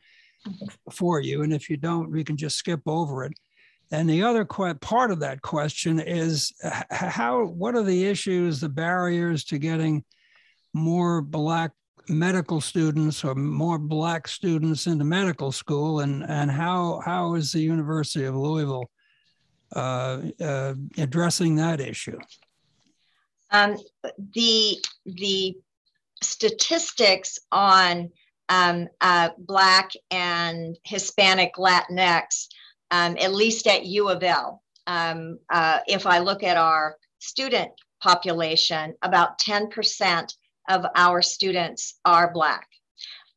for 0.91 1.21
you. 1.21 1.43
And 1.43 1.53
if 1.53 1.69
you 1.69 1.77
don't, 1.77 2.11
we 2.11 2.23
can 2.23 2.37
just 2.37 2.57
skip 2.57 2.81
over 2.85 3.23
it. 3.23 3.33
And 3.93 4.09
the 4.09 4.23
other 4.23 4.43
part 4.43 5.11
of 5.11 5.19
that 5.19 5.43
question 5.43 5.99
is 5.99 6.51
how, 6.89 7.45
what 7.45 7.75
are 7.75 7.83
the 7.83 8.05
issues, 8.05 8.59
the 8.59 8.67
barriers 8.67 9.43
to 9.45 9.59
getting 9.59 10.03
more 10.73 11.21
Black 11.21 11.73
medical 12.09 12.59
students 12.59 13.23
or 13.23 13.35
more 13.35 13.77
Black 13.77 14.27
students 14.27 14.87
into 14.87 15.05
medical 15.05 15.51
school? 15.51 15.99
And, 15.99 16.23
and 16.27 16.49
how, 16.49 17.01
how 17.05 17.35
is 17.35 17.51
the 17.51 17.61
University 17.61 18.25
of 18.25 18.35
Louisville 18.35 18.89
uh, 19.75 20.21
uh, 20.41 20.73
addressing 20.97 21.57
that 21.57 21.79
issue? 21.79 22.17
Um, 23.51 23.77
the 24.33 24.83
the 25.05 25.55
statistics 26.23 27.37
on 27.51 28.09
um, 28.49 28.87
uh, 29.01 29.29
Black 29.37 29.91
and 30.09 30.75
Hispanic 30.83 31.53
Latinx, 31.57 32.47
um, 32.91 33.17
at 33.19 33.33
least 33.33 33.67
at 33.67 33.85
U 33.85 34.09
of 34.09 34.23
L, 34.23 34.61
um, 34.87 35.39
uh, 35.49 35.79
if 35.87 36.05
I 36.05 36.19
look 36.19 36.43
at 36.43 36.57
our 36.57 36.97
student 37.19 37.71
population, 38.01 38.95
about 39.01 39.39
10% 39.39 40.33
of 40.69 40.85
our 40.95 41.21
students 41.21 41.99
are 42.05 42.31
Black. 42.31 42.67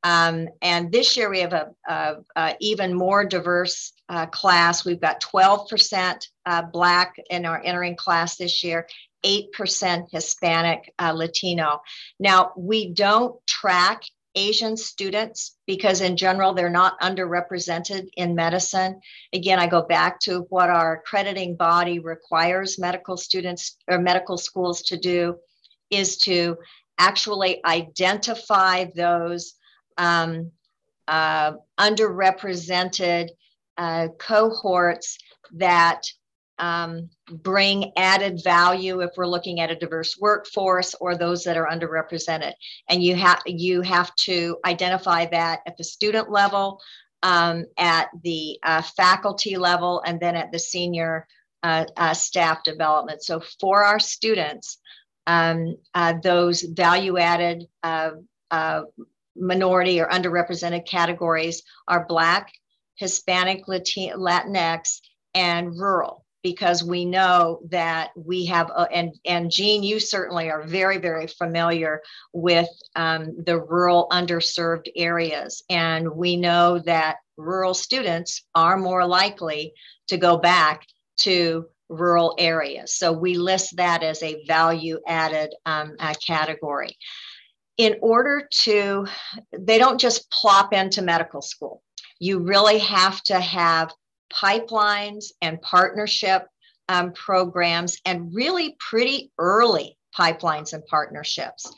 Um, 0.03 0.49
and 0.63 0.93
this 0.93 1.17
year 1.17 1.29
we 1.31 1.41
have 1.41 1.53
a, 1.53 1.71
a, 1.89 2.15
a 2.37 2.57
even 2.61 2.95
more 2.95 3.25
diverse 3.25 3.93
uh, 4.09 4.27
class. 4.27 4.85
We've 4.85 5.01
got 5.01 5.21
12% 5.21 6.29
uh, 6.45 6.63
Black 6.63 7.17
in 7.31 7.45
our 7.45 7.61
entering 7.65 7.97
class 7.97 8.37
this 8.37 8.63
year, 8.63 8.87
8% 9.25 10.07
Hispanic 10.13 10.93
uh, 10.99 11.13
Latino. 11.13 11.81
Now, 12.21 12.53
we 12.57 12.93
don't 12.93 13.45
track 13.47 14.03
Asian 14.37 14.77
students 14.77 15.57
because, 15.67 16.01
in 16.01 16.17
general, 16.17 16.53
they're 16.55 16.71
not 16.71 17.01
underrepresented 17.01 18.09
in 18.17 18.35
medicine. 18.35 19.01
Again, 19.33 19.59
I 19.59 19.67
go 19.67 19.83
back 19.83 20.21
to 20.21 20.41
what 20.51 20.71
our 20.71 20.99
accrediting 20.99 21.57
body 21.57 21.99
requires 21.99 22.79
medical 22.79 23.17
students 23.17 23.77
or 23.89 23.99
medical 23.99 24.37
schools 24.37 24.83
to 24.83 24.97
do 24.97 25.37
is 25.91 26.19
to 26.19 26.57
actually 26.99 27.65
identify 27.65 28.85
those 28.95 29.55
um, 29.99 30.51
uh, 31.09 31.53
underrepresented 31.79 33.31
uh, 33.79 34.09
cohorts 34.19 35.19
that 35.53 36.03
um, 36.59 37.11
bring 37.31 37.93
added 37.97 38.41
value 38.43 39.01
if 39.01 39.11
we're 39.17 39.27
looking 39.27 39.61
at 39.61 39.71
a 39.71 39.77
diverse 39.77 40.17
workforce 40.19 40.95
or 41.01 41.17
those 41.17 41.45
that 41.45 41.57
are 41.57 41.69
underrepresented. 41.69 42.53
And 42.89 43.03
you 43.03 43.15
have 43.17 43.43
you 43.47 43.83
have 43.83 44.15
to 44.17 44.59
identify 44.65 45.27
that 45.27 45.61
at 45.67 45.77
the 45.77 45.85
student 45.85 46.31
level, 46.31 46.81
um, 47.23 47.65
at 47.79 48.09
the 48.23 48.59
uh, 48.63 48.83
faculty 48.83 49.57
level, 49.57 50.03
and 50.07 50.21
then 50.21 50.37
at 50.37 50.53
the 50.53 50.59
senior 50.59 51.27
uh, 51.63 51.85
uh, 51.97 52.15
staff 52.15 52.63
development. 52.63 53.23
So 53.23 53.43
for 53.61 53.85
our 53.85 53.99
students, 53.99 54.79
um, 55.27 55.77
uh, 55.95 56.15
those 56.23 56.63
value 56.63 57.19
added 57.19 57.65
uh, 57.83 58.13
uh, 58.51 58.83
minority 59.35 60.01
or 60.01 60.09
underrepresented 60.09 60.87
categories 60.87 61.63
are 61.89 62.07
Black, 62.07 62.53
Hispanic, 62.95 63.67
Latinx, 63.67 65.01
and 65.35 65.79
rural 65.79 66.26
because 66.47 66.85
we 66.85 67.05
know 67.05 67.59
that 67.71 68.11
we 68.15 68.47
have 68.47 68.71
uh, 68.73 68.87
and 68.93 69.13
and 69.25 69.51
Gene, 69.51 69.83
you 69.83 69.99
certainly 69.99 70.49
are 70.49 70.63
very 70.63 70.99
very 70.99 71.27
familiar 71.27 72.01
with 72.33 72.69
um, 72.95 73.35
the 73.45 73.59
rural 73.59 74.07
underserved 74.13 74.87
areas, 74.95 75.65
and 75.69 76.09
we 76.09 76.37
know 76.37 76.79
that 76.79 77.17
rural 77.37 77.75
students 77.75 78.45
are 78.55 78.79
more 78.79 79.05
likely 79.05 79.73
to 80.07 80.17
go 80.17 80.37
back 80.37 80.87
to 81.17 81.67
rural 81.89 82.37
areas. 82.39 82.95
So 82.95 83.11
we 83.11 83.35
list 83.35 83.77
that 83.79 84.05
as 84.05 84.23
a 84.23 84.45
value 84.47 85.01
added 85.09 85.53
um, 85.67 85.97
category. 86.25 86.97
In 87.77 87.97
order 88.03 88.49
to, 88.63 89.07
they 89.53 89.79
don't 89.79 90.01
just 90.01 90.31
plop 90.31 90.73
into 90.73 91.03
medical 91.03 91.43
school. 91.43 91.83
You 92.21 92.39
really 92.39 92.79
have 92.79 93.21
to 93.25 93.41
have 93.41 93.93
pipelines 94.33 95.27
and 95.43 95.61
partnership 95.63 96.47
um, 96.89 97.13
programs 97.13 97.99
and 98.05 98.35
really 98.35 98.77
pretty 98.79 99.33
early 99.39 99.97
pipelines 100.17 100.73
and 100.73 100.85
partnerships. 100.87 101.73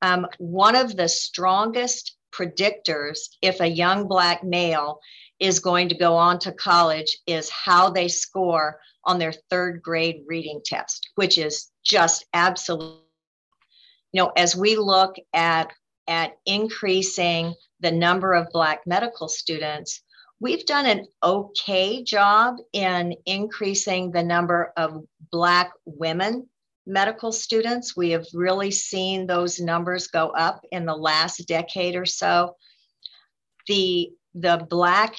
Um, 0.00 0.26
one 0.38 0.74
of 0.74 0.96
the 0.96 1.08
strongest 1.08 2.16
predictors 2.32 3.28
if 3.42 3.60
a 3.60 3.66
young 3.66 4.08
Black 4.08 4.42
male 4.42 5.00
is 5.38 5.58
going 5.58 5.88
to 5.88 5.94
go 5.96 6.14
on 6.16 6.38
to 6.38 6.52
college 6.52 7.18
is 7.26 7.50
how 7.50 7.90
they 7.90 8.08
score 8.08 8.80
on 9.04 9.18
their 9.18 9.32
third 9.50 9.82
grade 9.82 10.22
reading 10.26 10.60
test, 10.64 11.10
which 11.16 11.36
is 11.36 11.70
just 11.84 12.24
absolute. 12.32 13.00
You 14.12 14.22
know, 14.22 14.32
as 14.36 14.54
we 14.54 14.76
look 14.76 15.16
at, 15.32 15.72
at 16.06 16.36
increasing 16.46 17.54
the 17.80 17.90
number 17.90 18.34
of 18.34 18.52
Black 18.52 18.86
medical 18.86 19.28
students, 19.28 20.02
we've 20.42 20.66
done 20.66 20.86
an 20.86 21.06
okay 21.22 22.02
job 22.02 22.56
in 22.72 23.14
increasing 23.26 24.10
the 24.10 24.24
number 24.24 24.72
of 24.76 25.04
Black 25.30 25.72
women 25.84 26.48
medical 26.84 27.30
students. 27.30 27.96
We 27.96 28.10
have 28.10 28.26
really 28.34 28.72
seen 28.72 29.28
those 29.28 29.60
numbers 29.60 30.08
go 30.08 30.30
up 30.30 30.64
in 30.72 30.84
the 30.84 30.96
last 30.96 31.46
decade 31.46 31.94
or 31.94 32.06
so. 32.06 32.56
The, 33.68 34.10
the 34.34 34.66
Black 34.68 35.14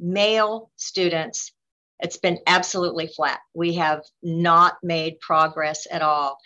male 0.00 0.72
students, 0.74 1.52
it's 2.00 2.16
been 2.16 2.40
absolutely 2.48 3.06
flat. 3.06 3.38
We 3.54 3.74
have 3.74 4.02
not 4.24 4.74
made 4.82 5.20
progress 5.20 5.86
at 5.88 6.02
all. 6.02 6.38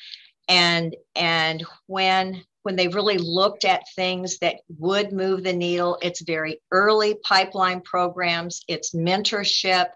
And, 0.51 0.95
and 1.17 1.65
when, 1.87 2.45
when 2.69 2.77
they've 2.77 2.95
really 2.95 3.17
looked 3.17 3.65
at 3.65 3.89
things 3.97 4.41
that 4.41 4.57
would 4.79 5.11
move 5.11 5.43
the 5.43 5.55
needle, 5.55 5.97
it's 6.03 6.21
very 6.21 6.61
early 6.71 7.15
pipeline 7.27 7.81
programs, 7.81 8.61
it's 8.69 8.95
mentorship, 8.95 9.87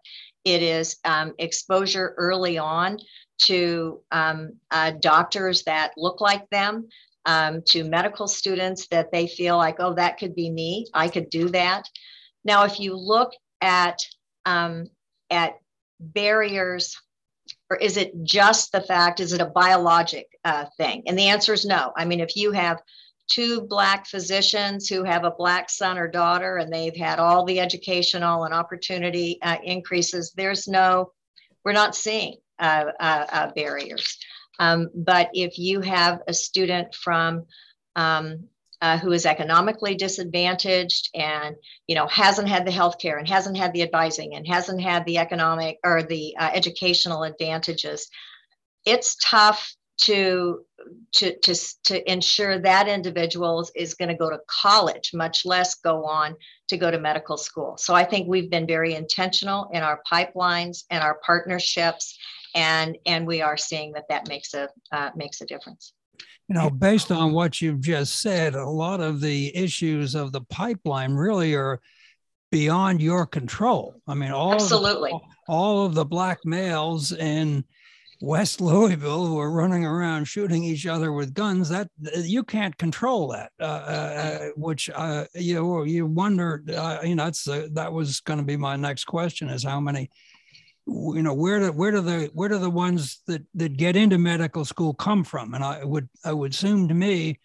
it 0.47 0.63
is 0.63 0.97
um, 1.05 1.35
exposure 1.39 2.15
early 2.17 2.57
on 2.57 2.97
to 3.41 4.01
um, 4.11 4.55
uh, 4.71 4.91
doctors 5.03 5.65
that 5.65 5.93
look 5.99 6.23
like 6.23 6.49
them, 6.49 6.89
um, 7.27 7.61
to 7.67 7.85
medical 7.85 8.27
students 8.27 8.87
that 8.87 9.13
they 9.13 9.27
feel 9.27 9.59
like, 9.59 9.77
oh, 9.79 9.93
that 9.93 10.19
could 10.19 10.35
be 10.35 10.49
me, 10.49 10.87
I 10.95 11.09
could 11.09 11.29
do 11.29 11.51
that. 11.51 11.87
Now, 12.43 12.65
if 12.65 12.81
you 12.81 12.97
look 12.97 13.35
at 13.61 13.99
um, 14.47 14.87
at 15.29 15.57
barriers, 16.01 16.99
or 17.73 17.77
is 17.77 17.97
it 17.97 18.13
just 18.23 18.71
the 18.71 18.83
fact? 18.83 19.19
Is 19.19 19.33
it 19.33 19.41
a 19.41 19.47
biologic 19.47 20.27
uh, 20.45 20.67
thing? 20.77 21.05
And 21.07 21.19
the 21.19 21.29
answer 21.29 21.55
is 21.55 21.65
no. 21.65 21.91
I 21.97 22.05
mean, 22.05 22.21
if 22.21 22.37
you 22.37 22.53
have 22.53 22.83
two 23.29 23.63
black 23.63 24.07
physicians 24.07 24.91
who 24.91 25.05
have 25.05 25.25
a 25.25 25.31
black 25.31 25.71
son 25.71 25.97
or 25.97 26.07
daughter, 26.07 26.59
and 26.59 26.71
they've 26.71 26.95
had 26.95 27.19
all 27.19 27.47
the 27.47 27.61
educational 27.61 28.45
and 28.45 28.53
opportunity 28.53 29.39
uh, 29.41 29.57
increases, 29.65 30.35
there's 30.37 30.69
no, 30.69 31.13
we're 31.65 31.73
not 31.73 31.97
seeing 31.97 32.37
uh, 32.59 32.85
uh, 33.01 33.27
uh 33.33 33.53
barriers. 33.57 34.19
Um, 34.59 34.91
but 34.95 35.31
if 35.33 35.59
you 35.59 35.81
have 35.81 36.21
a 36.29 36.35
student 36.35 36.95
from 36.95 37.47
um, 37.97 38.49
uh, 38.83 38.99
who 38.99 39.13
is 39.13 39.25
economically 39.25 39.95
disadvantaged 39.95 41.09
and 41.15 41.55
you 41.87 41.95
know 41.95 42.09
hasn't 42.09 42.49
had 42.49 42.67
the 42.67 42.73
health 42.73 42.99
care 42.99 43.17
and 43.17 43.29
hasn't 43.29 43.57
had 43.57 43.73
the 43.73 43.83
advising 43.83 44.35
and 44.35 44.47
hasn't 44.47 44.83
had 44.83 45.07
the 45.07 45.19
economic 45.19 45.79
or 45.85 46.03
the 46.03 46.37
uh, 46.39 46.51
educational 46.53 47.23
advantages 47.23 48.11
it's 48.85 49.17
tough 49.23 49.75
to 49.99 50.65
to 51.13 51.39
to, 51.39 51.55
to 51.85 52.13
ensure 52.13 52.59
that 52.59 52.89
individual 52.89 53.65
is 53.77 53.95
going 53.95 54.09
to 54.09 54.17
go 54.17 54.29
to 54.29 54.41
college 54.49 55.13
much 55.15 55.47
less 55.47 55.77
go 55.77 56.05
on 56.05 56.35
to 56.69 56.77
go 56.77 56.91
to 56.91 56.99
medical 56.99 57.37
school. 57.37 57.77
So 57.79 57.95
i 57.95 58.03
think 58.03 58.27
we've 58.27 58.51
been 58.51 58.67
very 58.67 58.95
intentional 58.95 59.71
in 59.73 59.83
our 59.85 60.03
pipelines 60.11 60.83
and 60.91 61.05
our 61.05 61.21
partnerships 61.25 62.19
and 62.57 62.99
and 63.07 63.29
we 63.29 63.43
are 63.43 63.57
seeing 63.57 63.93
that 63.93 64.09
that 64.09 64.29
makes 64.29 64.55
a 64.55 64.69
uh, 64.91 65.11
makes 65.15 65.41
a 65.41 65.47
difference 65.47 65.93
you 66.49 66.55
know, 66.55 66.71
based 66.71 67.11
on 67.11 67.33
what 67.33 67.61
you've 67.61 67.81
just 67.81 68.21
said, 68.21 68.55
a 68.55 68.69
lot 68.69 69.01
of 69.01 69.21
the 69.21 69.57
issues 69.57 70.15
of 70.15 70.33
the 70.33 70.43
pipeline 70.43 71.15
really 71.15 71.55
are 71.55 71.81
beyond 72.51 73.01
your 73.01 73.27
control. 73.27 73.95
I 74.07 74.15
mean, 74.15 74.33
all 74.33 74.55
absolutely 74.55 75.13
of 75.13 75.21
the, 75.21 75.53
all 75.53 75.87
of 75.87 75.95
the 75.95 76.05
black 76.05 76.41
males 76.45 77.13
in 77.13 77.65
West 78.21 78.61
Louisville 78.61 79.27
who 79.27 79.39
are 79.41 79.51
running 79.51 79.85
around 79.85 80.27
shooting 80.27 80.63
each 80.63 80.87
other 80.87 81.13
with 81.13 81.35
guns 81.35 81.69
that 81.71 81.89
you 82.15 82.45
can't 82.45 82.77
control 82.79 83.29
that. 83.29 83.51
Uh, 83.59 83.65
uh, 83.65 84.49
which 84.57 84.89
uh, 84.95 85.25
you 85.35 85.85
you 85.85 86.07
wonder, 86.07 86.63
uh, 86.77 86.99
you 87.03 87.17
know, 87.17 87.25
that's 87.25 87.49
uh, 87.49 87.67
that 87.73 87.93
was 87.93 88.21
going 88.21 88.39
to 88.39 88.45
be 88.45 88.57
my 88.57 88.77
next 88.77 89.05
question: 89.05 89.49
is 89.49 89.65
how 89.65 89.81
many 89.81 90.11
you 90.87 91.23
know 91.23 91.35
where 91.35 91.61
do 91.61 91.73
where 91.73 91.91
do 91.91 92.01
the 92.01 92.31
where 92.35 92.49
do 92.49 92.59
the 92.59 92.71
ones 92.71 93.21
that 93.27 93.43
that 93.55 93.77
get 93.77 93.97
into 93.97 94.19
medical 94.19 94.65
school 94.65 94.93
come 94.95 95.23
from 95.23 95.55
and 95.55 95.63
i 95.63 95.85
would 95.85 96.09
i 96.25 96.33
would 96.33 96.53
assume 96.53 96.89
to 96.89 96.95
me 96.95 97.39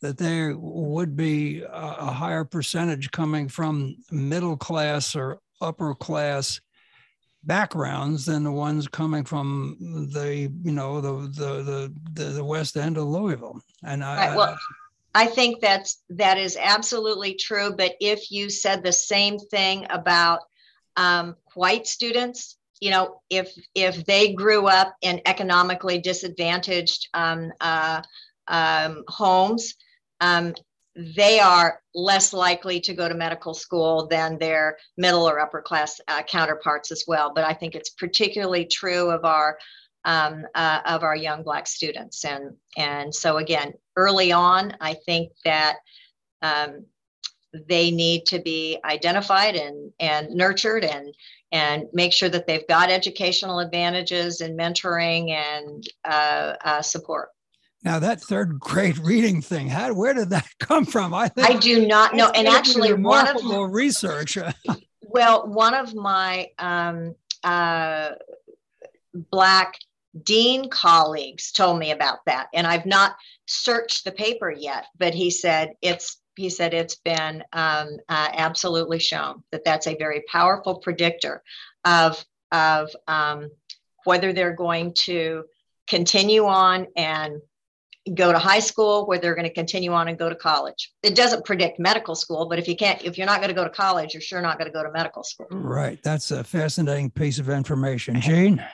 that 0.00 0.16
there 0.16 0.56
would 0.56 1.14
be 1.14 1.62
a, 1.62 2.10
higher 2.10 2.44
percentage 2.44 3.10
coming 3.10 3.48
from 3.48 3.94
middle 4.10 4.56
class 4.56 5.14
or 5.14 5.40
upper 5.60 5.94
class 5.94 6.58
backgrounds 7.44 8.24
than 8.24 8.44
the 8.44 8.52
ones 8.52 8.88
coming 8.88 9.24
from 9.24 9.76
the 10.12 10.50
you 10.62 10.72
know 10.72 11.00
the 11.00 11.12
the 11.28 11.92
the, 12.14 12.24
the 12.24 12.44
west 12.44 12.76
end 12.78 12.96
of 12.96 13.04
louisville 13.04 13.60
and 13.84 14.02
i 14.02 14.28
right, 14.28 14.36
well 14.36 14.56
I 15.14 15.26
think 15.26 15.60
that's 15.60 16.02
that 16.10 16.38
is 16.38 16.56
absolutely 16.56 17.34
true. 17.34 17.72
But 17.76 17.96
if 18.00 18.30
you 18.30 18.48
said 18.48 18.82
the 18.82 18.92
same 18.92 19.38
thing 19.38 19.86
about 19.90 20.40
um, 20.96 21.34
white 21.54 21.86
students, 21.86 22.56
you 22.80 22.90
know, 22.90 23.20
if 23.28 23.52
if 23.74 24.04
they 24.06 24.32
grew 24.32 24.66
up 24.66 24.96
in 25.02 25.20
economically 25.26 25.98
disadvantaged 25.98 27.08
um, 27.14 27.52
uh, 27.60 28.02
um, 28.48 29.04
homes, 29.06 29.74
um, 30.20 30.54
they 30.96 31.38
are 31.40 31.80
less 31.94 32.32
likely 32.32 32.80
to 32.80 32.94
go 32.94 33.08
to 33.08 33.14
medical 33.14 33.54
school 33.54 34.06
than 34.08 34.38
their 34.38 34.78
middle 34.96 35.28
or 35.28 35.38
upper 35.38 35.62
class 35.62 36.00
uh, 36.08 36.22
counterparts 36.22 36.90
as 36.90 37.04
well. 37.06 37.32
But 37.34 37.44
I 37.44 37.52
think 37.52 37.74
it's 37.74 37.90
particularly 37.90 38.64
true 38.64 39.10
of 39.10 39.24
our 39.24 39.58
um, 40.04 40.46
uh, 40.54 40.80
of 40.86 41.02
our 41.02 41.14
young 41.14 41.42
Black 41.42 41.66
students, 41.66 42.24
and 42.24 42.56
and 42.78 43.14
so 43.14 43.36
again, 43.36 43.74
early 43.96 44.32
on, 44.32 44.74
I 44.80 44.94
think 44.94 45.32
that 45.44 45.76
um, 46.40 46.86
they 47.52 47.90
need 47.90 48.26
to 48.26 48.38
be 48.38 48.78
identified 48.84 49.56
and 49.56 49.92
and 49.98 50.30
nurtured 50.30 50.84
and 50.84 51.14
and 51.52 51.86
make 51.92 52.12
sure 52.12 52.28
that 52.28 52.46
they've 52.46 52.66
got 52.68 52.90
educational 52.90 53.58
advantages 53.58 54.40
and 54.40 54.58
mentoring 54.58 55.30
and 55.30 55.84
uh, 56.04 56.54
uh, 56.64 56.82
support. 56.82 57.30
Now 57.82 57.98
that 57.98 58.20
third 58.20 58.60
grade 58.60 58.98
reading 58.98 59.40
thing, 59.40 59.68
how 59.68 59.92
where 59.94 60.14
did 60.14 60.30
that 60.30 60.46
come 60.60 60.84
from? 60.84 61.14
I 61.14 61.30
I 61.38 61.54
do 61.54 61.86
not 61.86 62.14
know. 62.14 62.30
And 62.30 62.46
actually, 62.46 62.92
one 62.92 63.26
of 63.26 63.42
my, 63.42 63.62
research. 63.62 64.38
well, 65.02 65.48
one 65.48 65.74
of 65.74 65.94
my 65.94 66.48
um, 66.58 67.14
uh, 67.42 68.10
black 69.14 69.74
dean 70.22 70.68
colleagues 70.68 71.52
told 71.52 71.78
me 71.78 71.90
about 71.90 72.18
that, 72.26 72.48
and 72.52 72.66
I've 72.66 72.86
not 72.86 73.16
searched 73.46 74.04
the 74.04 74.12
paper 74.12 74.50
yet. 74.50 74.86
But 74.98 75.14
he 75.14 75.30
said 75.30 75.72
it's 75.80 76.19
he 76.40 76.48
said 76.48 76.72
it's 76.72 76.96
been 76.96 77.44
um, 77.52 77.98
uh, 78.08 78.28
absolutely 78.32 78.98
shown 78.98 79.42
that 79.52 79.62
that's 79.62 79.86
a 79.86 79.96
very 79.96 80.22
powerful 80.26 80.76
predictor 80.76 81.42
of 81.84 82.24
of 82.50 82.90
um, 83.06 83.50
whether 84.04 84.32
they're 84.32 84.54
going 84.54 84.92
to 84.94 85.44
continue 85.86 86.46
on 86.46 86.86
and 86.96 87.40
go 88.14 88.32
to 88.32 88.38
high 88.38 88.58
school 88.58 89.06
where 89.06 89.18
they're 89.18 89.34
going 89.34 89.46
to 89.46 89.52
continue 89.52 89.92
on 89.92 90.08
and 90.08 90.18
go 90.18 90.30
to 90.30 90.34
college. 90.34 90.90
It 91.02 91.14
doesn't 91.14 91.44
predict 91.44 91.78
medical 91.78 92.14
school 92.14 92.48
but 92.48 92.58
if 92.58 92.66
you 92.66 92.74
can't 92.74 93.04
if 93.04 93.18
you're 93.18 93.26
not 93.26 93.40
going 93.40 93.50
to 93.50 93.54
go 93.54 93.64
to 93.64 93.70
college 93.70 94.14
you're 94.14 94.22
sure 94.22 94.40
not 94.40 94.58
going 94.58 94.70
to 94.70 94.72
go 94.72 94.82
to 94.82 94.90
medical 94.90 95.22
school. 95.22 95.46
Right. 95.50 96.02
That's 96.02 96.30
a 96.30 96.42
fascinating 96.42 97.10
piece 97.10 97.38
of 97.38 97.50
information. 97.50 98.20
Gene? 98.20 98.64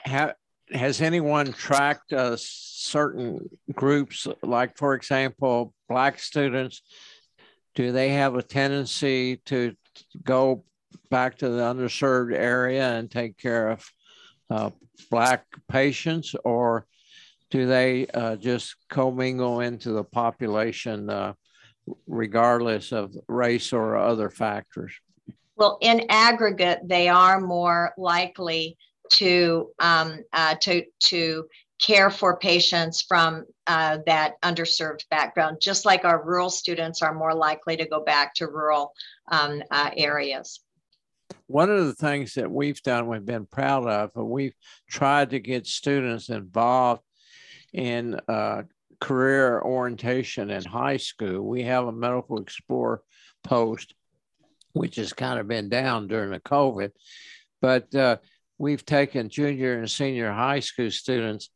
Has 0.73 1.01
anyone 1.01 1.53
tracked 1.53 2.11
uh, 2.13 2.35
certain 2.37 3.49
groups 3.73 4.27
like 4.41 4.77
for 4.77 4.95
example 4.95 5.73
black 5.89 6.19
students 6.19 6.81
do 7.77 7.91
they 7.91 8.09
have 8.09 8.35
a 8.35 8.41
tendency 8.41 9.37
to 9.45 9.71
go 10.23 10.65
back 11.11 11.37
to 11.37 11.47
the 11.47 11.61
underserved 11.61 12.33
area 12.33 12.97
and 12.97 13.11
take 13.11 13.37
care 13.37 13.69
of 13.69 13.87
uh, 14.49 14.71
black 15.11 15.45
patients 15.69 16.33
or 16.43 16.87
do 17.51 17.67
they 17.67 18.07
uh, 18.07 18.35
just 18.35 18.75
commingle 18.89 19.59
into 19.59 19.91
the 19.91 20.03
population 20.03 21.07
uh, 21.07 21.33
regardless 22.07 22.91
of 22.91 23.15
race 23.27 23.71
or 23.71 23.95
other 23.95 24.31
factors? 24.31 24.91
Well, 25.55 25.77
in 25.79 26.07
aggregate, 26.09 26.79
they 26.83 27.07
are 27.07 27.39
more 27.39 27.93
likely 27.95 28.75
to 29.11 29.69
um, 29.79 30.23
uh, 30.33 30.55
to 30.61 30.83
to 31.05 31.45
care 31.79 32.09
for 32.09 32.37
patients 32.37 33.01
from 33.01 33.45
uh, 33.67 33.99
that 34.05 34.41
underserved 34.41 35.07
background, 35.09 35.57
just 35.61 35.85
like 35.85 36.05
our 36.05 36.23
rural 36.23 36.49
students 36.49 37.01
are 37.01 37.13
more 37.13 37.33
likely 37.33 37.77
to 37.77 37.85
go 37.85 38.03
back 38.03 38.33
to 38.35 38.47
rural 38.47 38.93
um, 39.31 39.61
uh, 39.71 39.91
areas. 39.95 40.61
One 41.47 41.69
of 41.69 41.85
the 41.85 41.93
things 41.93 42.33
that 42.33 42.49
we've 42.49 42.81
done, 42.81 43.07
we've 43.07 43.25
been 43.25 43.45
proud 43.45 43.87
of, 43.87 44.11
and 44.15 44.29
we've 44.29 44.55
tried 44.89 45.31
to 45.31 45.39
get 45.39 45.67
students 45.67 46.29
involved 46.29 47.03
in 47.73 48.19
uh, 48.27 48.63
career 48.99 49.61
orientation 49.61 50.49
in 50.49 50.63
high 50.63 50.97
school. 50.97 51.41
We 51.41 51.63
have 51.63 51.85
a 51.85 51.91
medical 51.91 52.39
explorer 52.39 53.01
post, 53.43 53.93
which 54.73 54.95
has 54.95 55.13
kind 55.13 55.39
of 55.39 55.47
been 55.47 55.69
down 55.69 56.07
during 56.07 56.31
the 56.31 56.39
COVID, 56.39 56.91
but 57.61 57.93
uh, 57.93 58.17
we've 58.57 58.85
taken 58.85 59.29
junior 59.29 59.77
and 59.77 59.89
senior 59.89 60.31
high 60.31 60.59
school 60.59 60.91
students 60.91 61.49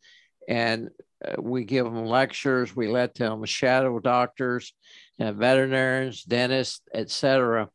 and 0.47 0.89
uh, 1.23 1.41
we 1.41 1.63
give 1.63 1.85
them 1.85 2.05
lectures. 2.05 2.75
We 2.75 2.87
let 2.87 3.15
them 3.15 3.45
shadow 3.45 3.99
doctors, 3.99 4.73
uh, 5.19 5.31
veterinarians, 5.31 6.23
dentists, 6.23 6.81
etc. 6.93 7.69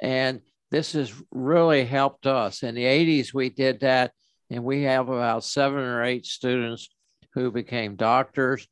And 0.00 0.40
this 0.70 0.92
has 0.92 1.12
really 1.30 1.84
helped 1.84 2.26
us. 2.26 2.62
In 2.62 2.74
the 2.74 2.84
80s, 2.84 3.34
we 3.34 3.50
did 3.50 3.80
that, 3.80 4.12
and 4.50 4.64
we 4.64 4.82
have 4.82 5.08
about 5.08 5.44
seven 5.44 5.78
or 5.78 6.04
eight 6.04 6.26
students 6.26 6.88
who 7.34 7.50
became 7.50 7.96
doctors, 7.96 8.66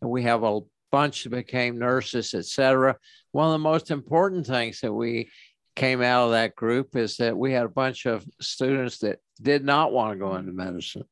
and 0.00 0.10
we 0.10 0.22
have 0.24 0.42
a 0.42 0.60
bunch 0.92 1.24
that 1.24 1.30
became 1.30 1.78
nurses, 1.78 2.34
etc. 2.34 2.96
One 3.32 3.46
of 3.46 3.52
the 3.52 3.58
most 3.58 3.90
important 3.90 4.46
things 4.46 4.80
that 4.80 4.92
we 4.92 5.30
came 5.80 6.02
out 6.02 6.26
of 6.26 6.32
that 6.32 6.54
group 6.54 6.94
is 6.94 7.16
that 7.16 7.38
we 7.38 7.52
had 7.52 7.64
a 7.64 7.70
bunch 7.70 8.04
of 8.04 8.22
students 8.38 8.98
that 8.98 9.18
did 9.40 9.64
not 9.64 9.92
want 9.92 10.12
to 10.12 10.18
go 10.18 10.36
into 10.36 10.52
medicine. 10.52 11.04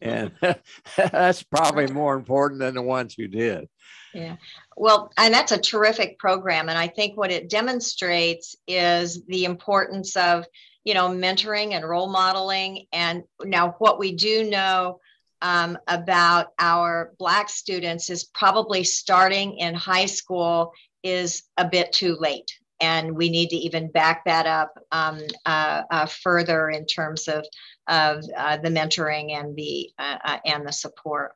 And 0.00 0.32
that's 0.96 1.44
probably 1.44 1.86
more 1.86 2.16
important 2.16 2.58
than 2.58 2.74
the 2.74 2.82
ones 2.82 3.14
who 3.16 3.28
did. 3.28 3.68
Yeah. 4.12 4.36
Well, 4.76 5.12
and 5.16 5.32
that's 5.32 5.52
a 5.52 5.58
terrific 5.58 6.18
program. 6.18 6.68
And 6.68 6.76
I 6.76 6.88
think 6.88 7.16
what 7.16 7.30
it 7.30 7.48
demonstrates 7.48 8.56
is 8.66 9.24
the 9.26 9.44
importance 9.44 10.16
of, 10.16 10.46
you 10.82 10.94
know, 10.94 11.08
mentoring 11.08 11.70
and 11.72 11.88
role 11.88 12.10
modeling. 12.10 12.86
And 12.92 13.22
now, 13.44 13.76
what 13.78 14.00
we 14.00 14.16
do 14.16 14.50
know 14.50 14.98
um, 15.42 15.78
about 15.86 16.48
our 16.58 17.12
Black 17.20 17.48
students 17.48 18.10
is 18.10 18.24
probably 18.24 18.82
starting 18.82 19.58
in 19.58 19.74
high 19.74 20.06
school 20.06 20.72
is 21.04 21.44
a 21.56 21.64
bit 21.64 21.92
too 21.92 22.16
late. 22.18 22.50
And 22.82 23.16
we 23.16 23.30
need 23.30 23.50
to 23.50 23.56
even 23.56 23.90
back 23.90 24.24
that 24.24 24.46
up 24.46 24.74
um, 24.90 25.20
uh, 25.46 25.82
uh, 25.88 26.06
further 26.06 26.68
in 26.68 26.84
terms 26.84 27.28
of, 27.28 27.46
of 27.86 28.24
uh, 28.36 28.56
the 28.56 28.68
mentoring 28.68 29.32
and 29.32 29.56
the 29.56 29.90
uh, 29.98 30.18
uh, 30.24 30.38
and 30.44 30.66
the 30.66 30.72
support. 30.72 31.32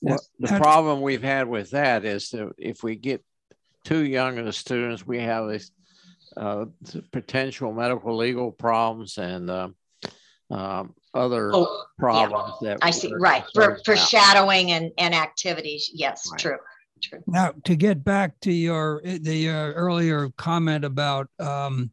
Well, 0.00 0.18
the 0.40 0.58
problem 0.58 1.02
we've 1.02 1.22
had 1.22 1.46
with 1.46 1.70
that 1.70 2.04
is 2.04 2.30
that 2.30 2.54
if 2.56 2.82
we 2.82 2.96
get 2.96 3.22
too 3.84 4.04
young 4.04 4.38
of 4.38 4.46
the 4.46 4.52
students, 4.52 5.06
we 5.06 5.20
have 5.20 5.46
this 5.46 5.70
uh, 6.36 6.64
potential 7.12 7.72
medical 7.72 8.16
legal 8.16 8.50
problems 8.50 9.18
and 9.18 9.50
um, 10.50 10.94
other 11.14 11.50
oh, 11.52 11.84
problems 11.98 12.54
yeah. 12.60 12.68
that 12.70 12.78
I 12.82 12.90
see. 12.90 13.12
Right. 13.18 13.44
For, 13.54 13.78
for 13.84 13.96
shadowing 13.96 14.72
and, 14.72 14.92
and 14.98 15.14
activities. 15.14 15.90
Yes, 15.92 16.28
right. 16.30 16.40
true. 16.40 16.58
Now, 17.26 17.52
to 17.64 17.76
get 17.76 18.04
back 18.04 18.40
to 18.40 18.52
your 18.52 19.00
the 19.04 19.50
uh, 19.50 19.72
earlier 19.72 20.30
comment 20.36 20.84
about 20.84 21.28
um, 21.38 21.90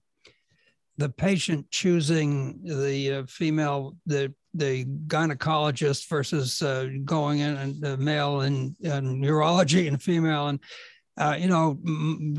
the 0.98 1.10
patient 1.10 1.70
choosing 1.72 2.62
the 2.64 3.14
uh, 3.14 3.24
female, 3.28 3.96
the 4.06 4.34
the 4.54 4.86
gynecologist 5.08 6.08
versus 6.08 6.62
uh, 6.62 6.88
going 7.04 7.40
in 7.40 7.58
and 7.58 7.82
the 7.82 7.98
male 7.98 8.42
and, 8.42 8.76
and 8.84 9.20
neurology 9.20 9.88
and 9.88 10.02
female 10.02 10.48
and 10.48 10.60
uh, 11.18 11.36
you 11.40 11.48
know, 11.48 11.78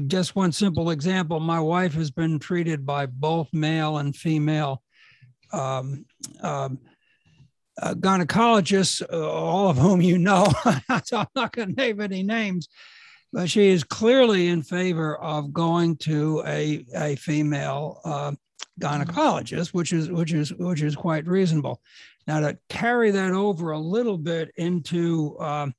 just 0.09 0.35
one 0.35 0.51
simple 0.51 0.91
example. 0.91 1.39
My 1.39 1.61
wife 1.61 1.95
has 1.95 2.11
been 2.11 2.41
treated 2.41 2.85
by 2.85 3.07
both 3.07 3.49
male 3.53 3.99
and 3.99 4.15
female 4.15 4.83
um, 5.53 6.05
um, 6.43 6.79
uh, 7.81 7.95
gynecologists, 7.95 9.03
uh, 9.13 9.31
all 9.31 9.71
of 9.71 9.77
whom 9.77 10.01
you 10.01 10.19
know, 10.19 10.47
so 11.05 11.19
I'm 11.19 11.27
not 11.35 11.53
going 11.53 11.75
to 11.75 11.75
name 11.75 12.01
any 12.01 12.23
names, 12.23 12.69
but 13.33 13.51
she 13.51 13.69
is 13.69 13.85
clearly 13.85 14.49
in 14.49 14.63
favor 14.63 15.17
of 15.17 15.53
going 15.53 15.97
to 15.99 16.43
a, 16.47 16.85
a 16.95 17.17
female 17.17 18.01
uh, 18.05 18.33
gynecologist, 18.81 19.75
which 19.75 19.93
is 19.93 20.11
which 20.11 20.33
is 20.33 20.53
which 20.55 20.83
is 20.83 20.97
quite 20.97 21.27
reasonable. 21.27 21.81
Now 22.27 22.41
to 22.41 22.59
carry 22.69 23.11
that 23.11 23.33
over 23.33 23.73
a 23.73 23.79
little 23.79 24.19
bit 24.19 24.51
into 24.57 25.39
um, 25.41 25.75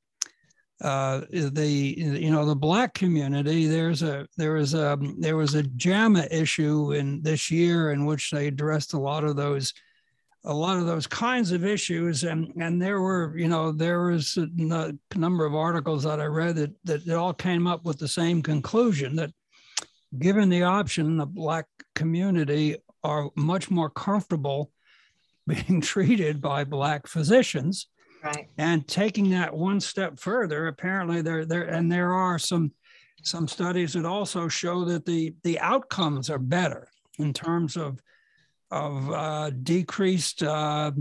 uh, 0.81 1.21
the 1.31 1.95
you 1.97 2.31
know 2.31 2.45
the 2.45 2.55
black 2.55 2.93
community 2.93 3.65
there's 3.65 4.03
a 4.03 4.27
there 4.37 4.53
was 4.53 4.73
a 4.73 4.97
there 5.17 5.37
was 5.37 5.55
a 5.55 5.63
JAMA 5.63 6.27
issue 6.29 6.91
in 6.91 7.21
this 7.21 7.49
year 7.49 7.91
in 7.91 8.05
which 8.05 8.29
they 8.31 8.47
addressed 8.47 8.93
a 8.93 8.99
lot 8.99 9.23
of 9.23 9.37
those 9.37 9.73
a 10.45 10.53
lot 10.53 10.77
of 10.77 10.85
those 10.85 11.07
kinds 11.07 11.51
of 11.51 11.65
issues 11.65 12.23
and 12.23 12.51
and 12.61 12.81
there 12.81 13.01
were 13.01 13.37
you 13.37 13.47
know 13.47 13.71
there 13.71 14.07
was 14.07 14.37
a 14.37 14.93
number 15.15 15.45
of 15.45 15.55
articles 15.55 16.03
that 16.03 16.19
I 16.19 16.25
read 16.25 16.55
that 16.55 17.05
that 17.05 17.09
all 17.17 17.33
came 17.33 17.67
up 17.67 17.83
with 17.83 17.97
the 17.97 18.07
same 18.07 18.41
conclusion 18.41 19.15
that 19.17 19.31
given 20.17 20.49
the 20.49 20.63
option 20.63 21.17
the 21.17 21.25
black 21.25 21.65
community 21.93 22.77
are 23.03 23.29
much 23.35 23.69
more 23.69 23.89
comfortable 23.89 24.71
being 25.47 25.81
treated 25.81 26.41
by 26.41 26.63
black 26.63 27.07
physicians 27.07 27.87
Right. 28.25 28.47
And 28.57 28.87
taking 28.87 29.29
that 29.31 29.55
one 29.55 29.79
step 29.79 30.19
further, 30.19 30.65
apparently 30.65 31.21
there 31.21 31.45
there 31.45 31.65
and 31.65 31.91
there 31.91 32.11
are 32.11 32.39
some 32.39 32.71
some 33.21 33.47
studies 33.47 33.93
that 33.93 34.05
also 34.05 34.47
show 34.47 34.83
that 34.85 35.05
the 35.05 35.35
the 35.43 35.59
outcomes 35.59 36.31
are 36.31 36.39
better 36.39 36.87
in 37.19 37.33
terms 37.33 37.77
of 37.77 37.99
of 38.71 39.11
uh, 39.11 39.51
decreased 39.63 40.43
uh, 40.43 40.91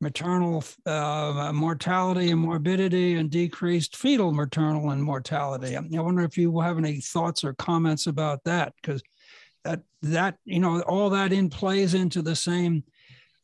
maternal 0.00 0.62
uh, 0.86 1.50
mortality 1.54 2.30
and 2.30 2.40
morbidity 2.40 3.14
and 3.14 3.30
decreased 3.30 3.96
fetal 3.96 4.32
maternal 4.32 4.90
and 4.90 5.02
mortality. 5.02 5.76
I 5.76 5.80
wonder 5.80 6.24
if 6.24 6.36
you 6.36 6.60
have 6.60 6.78
any 6.78 7.00
thoughts 7.00 7.44
or 7.44 7.54
comments 7.54 8.06
about 8.06 8.44
that 8.44 8.74
because 8.76 9.02
that 9.64 9.80
that 10.02 10.36
you 10.44 10.60
know 10.60 10.82
all 10.82 11.10
that 11.10 11.32
in 11.32 11.48
plays 11.48 11.94
into 11.94 12.22
the 12.22 12.36
same 12.36 12.84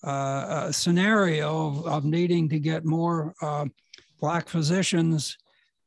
uh, 0.03 0.71
scenario 0.73 1.67
of, 1.69 1.87
of, 1.87 2.05
needing 2.05 2.49
to 2.49 2.59
get 2.59 2.87
more 2.87 3.35
uh, 3.43 3.67
Black 4.19 4.49
physicians 4.49 5.37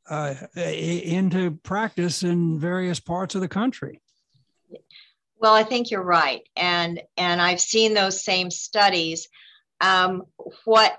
uh, 0.08 0.34
into 0.56 1.52
practice 1.62 2.22
in 2.22 2.58
various 2.58 3.00
parts 3.00 3.34
of 3.34 3.40
the 3.40 3.48
country. 3.48 4.00
Well, 5.44 5.52
I 5.52 5.62
think 5.62 5.90
you're 5.90 6.02
right, 6.02 6.40
and 6.56 7.02
and 7.18 7.42
I've 7.42 7.60
seen 7.60 7.92
those 7.92 8.24
same 8.24 8.50
studies. 8.50 9.28
Um, 9.78 10.22
what 10.64 10.98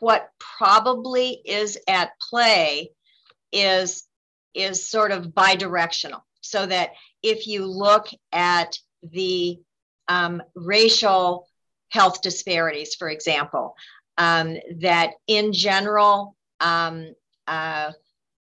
what 0.00 0.30
probably 0.38 1.42
is 1.44 1.76
at 1.86 2.12
play 2.30 2.92
is 3.52 4.04
is 4.54 4.88
sort 4.88 5.10
of 5.12 5.26
bidirectional, 5.26 6.22
so 6.40 6.64
that 6.64 6.92
if 7.22 7.46
you 7.46 7.66
look 7.66 8.08
at 8.32 8.78
the 9.02 9.58
um, 10.08 10.42
racial 10.54 11.46
health 11.90 12.22
disparities, 12.22 12.94
for 12.94 13.10
example, 13.10 13.76
um, 14.16 14.56
that 14.78 15.10
in 15.26 15.52
general, 15.52 16.34
um, 16.60 17.12
uh, 17.46 17.92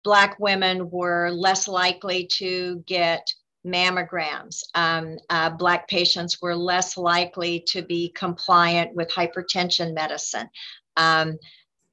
Black 0.04 0.40
women 0.40 0.90
were 0.90 1.30
less 1.30 1.68
likely 1.68 2.26
to 2.40 2.84
get 2.88 3.32
mammograms. 3.66 4.64
Um, 4.74 5.18
uh, 5.30 5.52
Black 5.52 5.88
patients 5.88 6.42
were 6.42 6.56
less 6.56 6.98
likely 6.98 7.64
to 7.68 7.82
be 7.82 8.10
compliant 8.10 8.96
with 8.96 9.10
hypertension 9.10 9.94
medicine. 9.94 10.50
Um, 10.98 11.38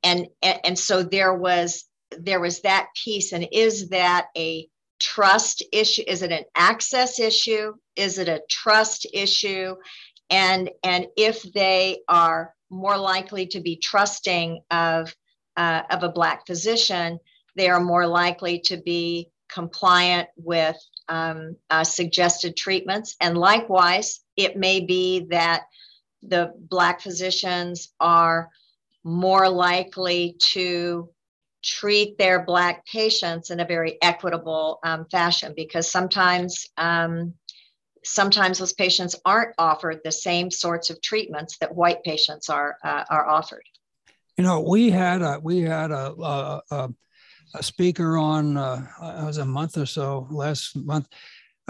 and, 0.03 0.27
and, 0.43 0.61
and 0.65 0.79
so 0.79 1.03
there 1.03 1.35
was 1.35 1.85
there 2.17 2.41
was 2.41 2.61
that 2.63 2.89
piece 3.03 3.33
and 3.33 3.47
is 3.53 3.91
that 3.91 4.29
a 4.37 4.69
trust 5.01 5.63
issue 5.73 6.03
is 6.07 6.23
it 6.23 6.33
an 6.33 6.45
access 6.55 7.21
issue 7.21 7.73
is 7.97 8.19
it 8.19 8.29
a 8.29 8.43
trust 8.49 9.07
issue 9.13 9.77
and 10.31 10.71
and 10.83 11.07
if 11.17 11.43
they 11.53 12.01
are 12.09 12.55
more 12.71 12.97
likely 12.97 13.47
to 13.47 13.61
be 13.61 13.77
trusting 13.77 14.61
of 14.71 15.15
uh, 15.57 15.83
of 15.91 16.03
a 16.03 16.09
black 16.09 16.47
physician 16.47 17.19
they 17.55 17.69
are 17.69 17.81
more 17.81 18.07
likely 18.07 18.59
to 18.61 18.77
be 18.77 19.31
compliant 19.49 20.29
with 20.37 20.77
um, 21.09 21.57
uh, 21.71 21.85
suggested 21.85 22.57
treatments. 22.57 23.17
And 23.21 23.37
likewise, 23.37 24.21
it 24.37 24.57
may 24.57 24.81
be 24.81 25.27
that 25.31 25.65
the 26.23 26.53
Black 26.59 27.01
physicians 27.01 27.93
are 28.01 28.51
more 29.05 29.49
likely 29.49 30.37
to 30.39 31.09
treat 31.63 32.19
their 32.19 32.45
Black 32.45 32.87
patients 32.87 33.51
in 33.51 33.61
a 33.61 33.65
very 33.65 33.99
equitable 34.03 34.79
um, 34.85 35.07
fashion 35.11 35.55
because 35.57 35.91
sometimes. 35.91 36.67
Um, 36.77 37.35
sometimes 38.05 38.59
those 38.59 38.73
patients 38.73 39.17
aren't 39.25 39.55
offered 39.59 40.01
the 40.03 40.13
same 40.13 40.51
sorts 40.51 40.89
of 40.89 41.01
treatments 41.03 41.59
that 41.59 41.75
white 41.75 42.03
patients 42.05 42.49
are 42.49 42.77
uh, 42.83 43.05
are 43.11 43.29
offered. 43.29 43.65
You 44.37 44.45
know, 44.45 44.61
we 44.61 44.91
had 44.91 45.21
a 45.21 45.41
we 45.43 45.63
had 45.63 45.91
a, 45.91 46.13
a, 46.13 46.63
a 46.71 46.89
a 47.55 47.63
speaker 47.63 48.19
on, 48.19 48.57
uh, 48.57 48.87
it 49.21 49.25
was 49.25 49.39
a 49.39 49.45
month 49.45 49.77
or 49.77 49.87
so, 49.87 50.27
last 50.31 50.77
month. 50.77 51.09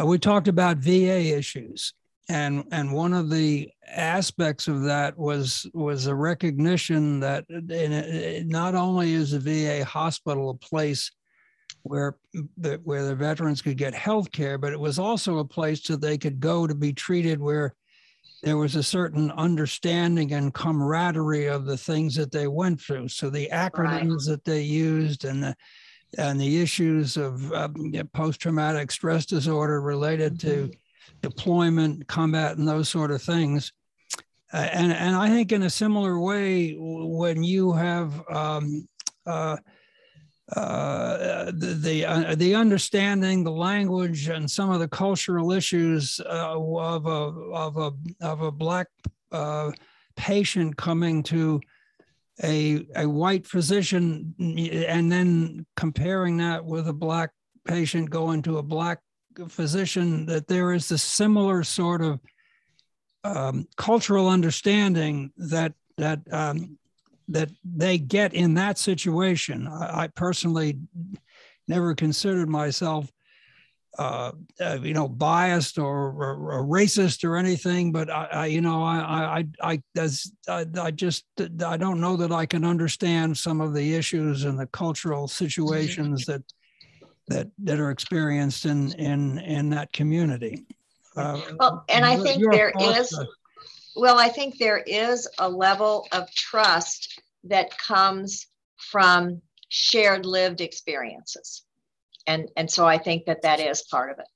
Uh, 0.00 0.06
we 0.06 0.18
talked 0.18 0.48
about 0.48 0.78
VA 0.78 1.36
issues. 1.36 1.94
And, 2.30 2.64
and 2.72 2.92
one 2.92 3.14
of 3.14 3.30
the 3.30 3.70
aspects 3.86 4.68
of 4.68 4.82
that 4.82 5.16
was 5.16 5.66
was 5.72 6.06
a 6.06 6.14
recognition 6.14 7.20
that 7.20 7.46
in, 7.48 8.46
not 8.46 8.74
only 8.74 9.14
is 9.14 9.30
the 9.30 9.38
VA 9.38 9.82
hospital 9.82 10.50
a 10.50 10.54
place 10.54 11.10
where 11.84 12.18
the, 12.58 12.80
where 12.84 13.06
the 13.06 13.14
veterans 13.14 13.62
could 13.62 13.78
get 13.78 13.94
health 13.94 14.30
care, 14.30 14.58
but 14.58 14.74
it 14.74 14.80
was 14.80 14.98
also 14.98 15.38
a 15.38 15.44
place 15.44 15.80
that 15.86 16.02
they 16.02 16.18
could 16.18 16.38
go 16.38 16.66
to 16.66 16.74
be 16.74 16.92
treated 16.92 17.40
where 17.40 17.74
there 18.42 18.56
was 18.56 18.76
a 18.76 18.82
certain 18.82 19.30
understanding 19.32 20.32
and 20.32 20.54
camaraderie 20.54 21.46
of 21.46 21.64
the 21.64 21.76
things 21.76 22.14
that 22.14 22.30
they 22.30 22.46
went 22.46 22.80
through. 22.80 23.08
So 23.08 23.30
the 23.30 23.48
acronyms 23.52 24.10
right. 24.10 24.26
that 24.26 24.44
they 24.44 24.62
used 24.62 25.24
and 25.24 25.42
the 25.42 25.56
and 26.16 26.40
the 26.40 26.62
issues 26.62 27.18
of 27.18 27.52
um, 27.52 27.92
post-traumatic 28.14 28.90
stress 28.90 29.26
disorder 29.26 29.82
related 29.82 30.38
mm-hmm. 30.38 30.68
to 30.68 30.70
deployment, 31.20 32.06
combat, 32.06 32.56
and 32.56 32.66
those 32.66 32.88
sort 32.88 33.10
of 33.10 33.20
things. 33.20 33.72
Uh, 34.52 34.68
and 34.72 34.92
and 34.92 35.14
I 35.14 35.28
think 35.28 35.52
in 35.52 35.64
a 35.64 35.70
similar 35.70 36.18
way, 36.18 36.74
when 36.78 37.42
you 37.42 37.72
have 37.74 38.26
um, 38.30 38.88
uh, 39.26 39.58
uh, 40.56 41.46
the 41.46 41.78
the, 41.78 42.04
uh, 42.06 42.34
the, 42.34 42.54
understanding, 42.54 43.44
the 43.44 43.50
language, 43.50 44.28
and 44.28 44.50
some 44.50 44.70
of 44.70 44.80
the 44.80 44.88
cultural 44.88 45.52
issues 45.52 46.20
uh, 46.24 46.58
of 46.58 47.06
a 47.06 47.10
of 47.10 47.76
a 47.76 47.92
of 48.22 48.40
a 48.40 48.50
black 48.50 48.86
uh, 49.30 49.70
patient 50.16 50.76
coming 50.76 51.22
to 51.22 51.60
a 52.42 52.86
a 52.96 53.06
white 53.06 53.46
physician, 53.46 54.34
and 54.38 55.12
then 55.12 55.66
comparing 55.76 56.38
that 56.38 56.64
with 56.64 56.88
a 56.88 56.94
black 56.94 57.30
patient 57.66 58.08
going 58.08 58.40
to 58.40 58.56
a 58.56 58.62
black 58.62 59.00
physician, 59.48 60.24
that 60.26 60.48
there 60.48 60.72
is 60.72 60.90
a 60.90 60.98
similar 60.98 61.62
sort 61.62 62.00
of 62.00 62.20
um, 63.24 63.66
cultural 63.76 64.28
understanding 64.28 65.30
that 65.36 65.74
that 65.98 66.20
um, 66.32 66.78
that 67.28 67.50
they 67.64 67.98
get 67.98 68.34
in 68.34 68.54
that 68.54 68.78
situation. 68.78 69.66
I, 69.66 70.02
I 70.02 70.06
personally 70.08 70.78
never 71.66 71.94
considered 71.94 72.48
myself, 72.48 73.10
uh, 73.98 74.32
uh, 74.60 74.78
you 74.82 74.94
know, 74.94 75.08
biased 75.08 75.78
or, 75.78 76.10
or, 76.10 76.52
or, 76.52 76.64
racist 76.64 77.24
or 77.24 77.36
anything, 77.36 77.92
but 77.92 78.08
I, 78.10 78.28
I 78.32 78.46
you 78.46 78.60
know, 78.60 78.82
I, 78.82 79.44
I, 79.62 79.72
I, 79.72 79.82
I, 80.48 80.66
I 80.80 80.90
just, 80.90 81.24
I 81.64 81.76
don't 81.76 82.00
know 82.00 82.16
that 82.16 82.32
I 82.32 82.46
can 82.46 82.64
understand 82.64 83.36
some 83.36 83.60
of 83.60 83.74
the 83.74 83.94
issues 83.94 84.44
and 84.44 84.58
the 84.58 84.66
cultural 84.66 85.28
situations 85.28 86.24
that 86.26 86.42
that 87.28 87.48
that 87.58 87.78
are 87.78 87.90
experienced 87.90 88.64
in 88.64 88.92
in 88.92 89.38
in 89.38 89.70
that 89.70 89.92
community. 89.92 90.64
Uh, 91.16 91.40
well, 91.58 91.84
and 91.88 92.04
I 92.04 92.16
think 92.16 92.42
there 92.50 92.72
is. 92.80 93.12
Well, 93.98 94.18
I 94.18 94.28
think 94.28 94.58
there 94.58 94.78
is 94.78 95.28
a 95.38 95.50
level 95.50 96.06
of 96.12 96.32
trust 96.32 97.20
that 97.44 97.76
comes 97.78 98.46
from 98.76 99.42
shared 99.68 100.24
lived 100.24 100.60
experiences. 100.60 101.64
And, 102.26 102.48
and 102.56 102.70
so 102.70 102.86
I 102.86 102.98
think 102.98 103.26
that 103.26 103.42
that 103.42 103.58
is 103.58 103.82
part 103.82 104.12
of 104.12 104.20
it. 104.20 104.26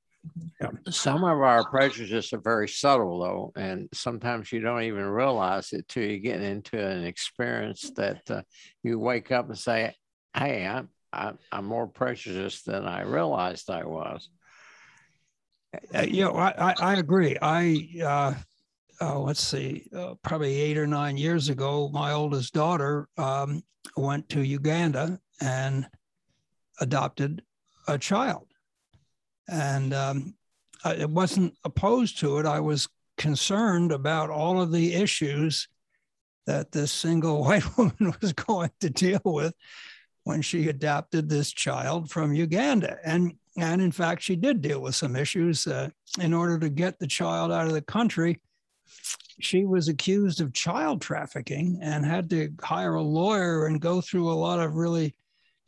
Yeah. 0.60 0.70
Some 0.90 1.22
of 1.22 1.38
our 1.40 1.64
prejudices 1.68 2.32
are 2.32 2.40
very 2.40 2.68
subtle, 2.68 3.20
though, 3.20 3.52
and 3.54 3.88
sometimes 3.94 4.50
you 4.50 4.60
don't 4.60 4.82
even 4.82 5.04
realize 5.04 5.72
it 5.72 5.86
till 5.88 6.04
you 6.04 6.18
get 6.18 6.40
into 6.40 6.84
an 6.84 7.04
experience 7.04 7.90
that 7.96 8.30
uh, 8.30 8.42
you 8.82 8.98
wake 8.98 9.32
up 9.32 9.48
and 9.48 9.58
say, 9.58 9.96
"Hey, 10.32 10.64
I'm 10.64 10.90
I, 11.12 11.32
I'm 11.50 11.64
more 11.64 11.88
prejudiced 11.88 12.66
than 12.66 12.86
I 12.86 13.02
realized 13.02 13.68
I 13.68 13.84
was." 13.84 14.28
Uh, 15.92 16.02
you 16.02 16.24
know, 16.24 16.36
I, 16.36 16.74
I, 16.78 16.94
agree. 16.94 17.36
I 17.40 17.88
uh, 18.04 18.34
oh, 19.02 19.22
let's 19.22 19.42
see, 19.42 19.88
uh, 19.96 20.14
probably 20.22 20.54
eight 20.60 20.78
or 20.78 20.86
nine 20.86 21.16
years 21.16 21.48
ago, 21.48 21.90
my 21.92 22.12
oldest 22.12 22.54
daughter 22.54 23.08
um, 23.18 23.62
went 23.96 24.28
to 24.28 24.42
Uganda 24.42 25.18
and 25.40 25.86
adopted 26.80 27.42
a 27.88 27.98
child. 27.98 28.46
And 29.48 29.92
um, 29.92 30.34
I 30.84 31.04
wasn't 31.06 31.54
opposed 31.64 32.18
to 32.20 32.38
it. 32.38 32.46
I 32.46 32.60
was 32.60 32.88
concerned 33.18 33.90
about 33.90 34.30
all 34.30 34.62
of 34.62 34.70
the 34.70 34.94
issues 34.94 35.68
that 36.46 36.70
this 36.70 36.92
single 36.92 37.42
white 37.44 37.76
woman 37.76 38.14
was 38.20 38.32
going 38.32 38.70
to 38.80 38.90
deal 38.90 39.20
with 39.24 39.52
when 40.24 40.42
she 40.42 40.68
adopted 40.68 41.28
this 41.28 41.50
child 41.50 42.08
from 42.08 42.32
Uganda. 42.32 42.98
And, 43.04 43.34
and 43.58 43.82
in 43.82 43.90
fact, 43.90 44.22
she 44.22 44.36
did 44.36 44.62
deal 44.62 44.80
with 44.80 44.94
some 44.94 45.16
issues 45.16 45.66
uh, 45.66 45.90
in 46.20 46.32
order 46.32 46.56
to 46.60 46.68
get 46.68 47.00
the 47.00 47.08
child 47.08 47.50
out 47.50 47.66
of 47.66 47.72
the 47.72 47.82
country 47.82 48.40
she 49.40 49.64
was 49.64 49.88
accused 49.88 50.40
of 50.40 50.52
child 50.52 51.00
trafficking 51.00 51.78
and 51.82 52.04
had 52.04 52.30
to 52.30 52.52
hire 52.62 52.94
a 52.94 53.02
lawyer 53.02 53.66
and 53.66 53.80
go 53.80 54.00
through 54.00 54.30
a 54.30 54.34
lot 54.34 54.60
of 54.60 54.74
really, 54.74 55.14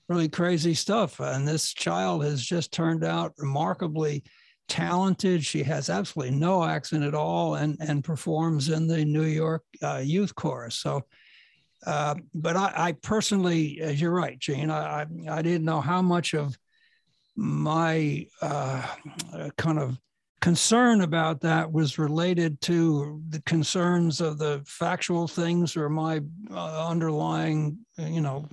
really 0.09 0.29
crazy 0.29 0.75
stuff. 0.75 1.21
And 1.21 1.47
this 1.47 1.73
child 1.73 2.25
has 2.25 2.43
just 2.45 2.73
turned 2.73 3.05
out 3.05 3.35
remarkably 3.39 4.25
talented. 4.69 5.45
She 5.45 5.63
has 5.65 5.91
absolutely 5.91 6.37
no 6.37 6.65
accent 6.65 7.05
at 7.05 7.15
all 7.15 7.57
and, 7.57 7.77
and 7.81 8.05
performs 8.05 8.69
in 8.69 8.87
the 8.87 9.05
New 9.05 9.25
York 9.25 9.65
uh, 9.83 10.03
Youth 10.05 10.35
Chorus. 10.35 10.77
So, 10.77 11.03
uh, 11.87 12.15
but 12.35 12.57
I, 12.57 12.73
I, 12.75 12.93
personally, 12.93 13.81
as 13.81 14.01
you're 14.01 14.11
right, 14.11 14.39
Gene, 14.39 14.71
I, 14.71 15.03
I, 15.03 15.07
I, 15.31 15.43
didn't 15.43 15.67
know 15.67 15.83
how 15.83 16.01
much 16.01 16.33
of 16.33 16.57
my 17.37 18.27
uh, 18.41 18.87
kind 19.59 19.79
of 19.79 19.99
concern 20.45 21.01
about 21.01 21.41
that 21.41 21.73
was 21.73 21.99
related 21.99 22.61
to 22.61 23.19
the 23.31 23.41
concerns 23.45 24.21
of 24.21 24.37
the 24.37 24.63
factual 24.67 25.27
things 25.27 25.75
or 25.75 25.89
my 25.89 26.21
uh, 26.53 26.87
underlying, 26.87 27.79
you 27.97 28.21
know, 28.21 28.47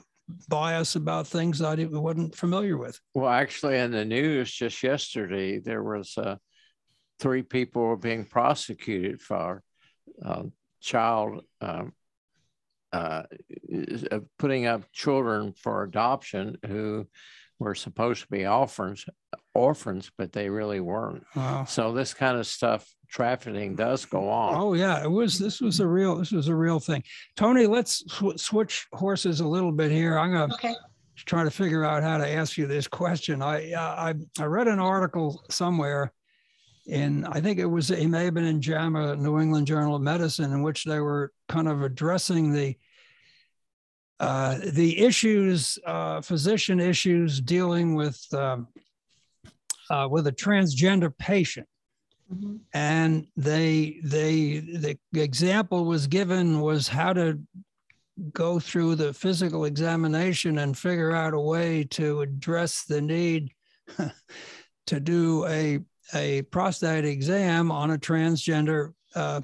bias 0.48 0.96
about 0.96 1.28
things 1.28 1.62
I 1.62 1.76
wasn't 1.90 2.34
familiar 2.34 2.78
with. 2.78 2.98
Well, 3.14 3.30
actually, 3.30 3.78
in 3.78 3.92
the 3.92 4.06
news 4.06 4.54
just 4.54 4.82
yesterday, 4.82 5.60
there 5.60 5.84
was 5.84 6.18
uh, 6.18 6.38
three 7.20 7.42
people 7.42 7.98
being 7.98 8.24
prosecuted 8.24 9.22
for 9.22 9.62
uh, 10.26 10.44
child 10.80 11.44
um, 11.60 11.92
uh, 12.94 13.24
putting 14.40 14.66
up 14.66 14.90
children 14.94 15.52
for 15.58 15.84
adoption 15.84 16.58
who 16.66 17.06
were 17.60 17.76
supposed 17.76 18.22
to 18.22 18.28
be 18.30 18.48
orphans, 18.48 19.06
orphans, 19.54 20.12
but 20.18 20.32
they 20.32 20.50
really 20.50 20.80
weren't. 20.80 21.24
Wow. 21.36 21.66
So 21.66 21.94
this 21.94 22.14
kind 22.14 22.38
of 22.38 22.48
stuff, 22.48 22.88
trafficking 23.10 23.76
does 23.76 24.06
go 24.06 24.30
on. 24.30 24.56
Oh 24.56 24.74
yeah, 24.74 25.04
it 25.04 25.10
was. 25.10 25.38
This 25.38 25.62
was 25.62 25.80
a 25.80 25.88
real. 25.88 26.16
This 26.18 26.32
was 26.32 26.48
a 26.48 26.56
real 26.56 26.80
thing. 26.80 27.04
Toni, 27.36 27.68
let's 27.68 28.04
sw- 28.12 28.40
switch 28.40 28.88
horses 28.94 29.40
a 29.40 29.48
little 29.48 29.72
bit 29.72 29.92
here. 29.92 30.18
I'm 30.18 30.32
gonna 30.32 30.54
okay. 30.54 30.76
try 31.16 31.44
to 31.44 31.52
figure 31.52 31.84
out 31.84 32.04
how 32.04 32.18
to 32.18 32.28
ask 32.28 32.58
you 32.58 32.68
this 32.68 32.88
question. 32.88 33.42
I 33.42 33.72
uh, 33.74 34.14
I 34.40 34.42
I 34.42 34.46
read 34.46 34.68
an 34.68 34.80
article 34.80 35.44
somewhere. 35.50 36.14
In 36.88 37.26
I 37.26 37.42
think 37.42 37.60
it 37.60 37.66
was 37.66 37.92
it 37.92 38.08
may 38.08 38.26
have 38.26 38.34
been 38.34 38.46
in 38.46 38.62
JAMA, 38.62 39.16
New 39.18 39.40
England 39.40 39.68
Journal 39.68 39.96
of 39.96 40.02
Medicine, 40.02 40.52
in 40.52 40.64
which 40.64 40.84
they 40.84 41.00
were 41.00 41.32
kind 41.48 41.68
of 41.68 41.84
addressing 41.84 42.54
the 42.54 42.76
uh, 44.22 44.60
the 44.74 45.00
issues, 45.00 45.80
uh, 45.84 46.22
physician 46.22 46.80
issues 46.80 47.42
dealing 47.42 47.96
with 47.96 48.24
um, 48.36 48.68
uh, 49.92 50.08
with 50.08 50.26
a 50.26 50.32
transgender 50.32 51.16
patient. 51.18 51.68
Mm-hmm. 52.34 52.56
And 52.74 53.28
they 53.36 54.00
they 54.04 54.60
the 54.60 54.98
example 55.14 55.84
was 55.84 56.08
given 56.08 56.62
was 56.62 56.88
how 56.88 57.12
to 57.14 57.40
go 58.32 58.60
through 58.60 58.96
the 58.96 59.14
physical 59.14 59.66
examination 59.66 60.60
and 60.60 60.78
figure 60.78 61.12
out 61.12 61.34
a 61.34 61.40
way 61.40 61.84
to 61.84 62.22
address 62.22 62.86
the 62.86 63.02
need 63.02 63.52
to 64.88 65.00
do 65.00 65.46
a 65.48 65.80
a 66.14 66.44
prostate 66.44 67.06
exam 67.06 67.70
on 67.70 67.92
a 67.92 67.98
transgender 67.98 68.94
uh, 69.16 69.42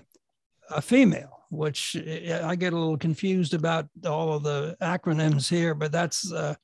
a 0.69 0.81
female, 0.81 1.43
which 1.49 1.95
I 1.97 2.55
get 2.55 2.73
a 2.73 2.77
little 2.77 2.97
confused 2.97 3.53
about 3.53 3.87
all 4.05 4.33
of 4.33 4.43
the 4.43 4.77
acronyms 4.81 5.49
here, 5.49 5.73
but 5.73 5.91
that's 5.91 6.31
uh, 6.31 6.55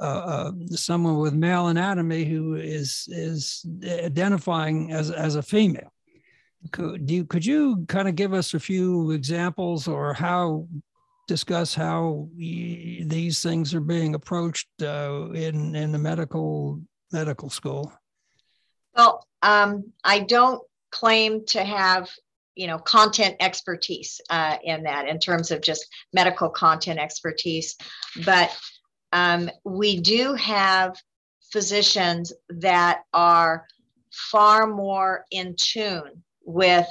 uh, 0.00 0.02
uh, 0.02 0.52
someone 0.70 1.18
with 1.18 1.34
male 1.34 1.68
anatomy 1.68 2.24
who 2.24 2.54
is 2.54 3.08
is 3.10 3.66
identifying 3.84 4.92
as 4.92 5.10
as 5.10 5.34
a 5.34 5.42
female. 5.42 5.92
Could 6.72 7.10
you 7.10 7.24
could 7.24 7.44
you 7.44 7.84
kind 7.88 8.08
of 8.08 8.16
give 8.16 8.32
us 8.32 8.54
a 8.54 8.60
few 8.60 9.10
examples 9.12 9.88
or 9.88 10.14
how 10.14 10.66
discuss 11.26 11.74
how 11.74 12.28
these 12.36 13.42
things 13.42 13.74
are 13.74 13.80
being 13.80 14.14
approached 14.14 14.68
uh, 14.82 15.30
in 15.32 15.74
in 15.74 15.92
the 15.92 15.98
medical 15.98 16.80
medical 17.12 17.50
school? 17.50 17.92
Well, 18.96 19.26
um, 19.42 19.92
I 20.02 20.20
don't 20.20 20.62
claim 20.90 21.44
to 21.46 21.64
have 21.64 22.08
you 22.54 22.66
know 22.66 22.78
content 22.78 23.36
expertise 23.40 24.20
uh, 24.30 24.56
in 24.62 24.82
that 24.82 25.06
in 25.08 25.18
terms 25.18 25.50
of 25.50 25.60
just 25.60 25.86
medical 26.12 26.50
content 26.50 26.98
expertise 26.98 27.76
but 28.24 28.50
um, 29.12 29.50
we 29.64 30.00
do 30.00 30.34
have 30.34 30.96
physicians 31.52 32.32
that 32.48 33.02
are 33.12 33.66
far 34.12 34.66
more 34.66 35.24
in 35.30 35.54
tune 35.56 36.22
with 36.44 36.86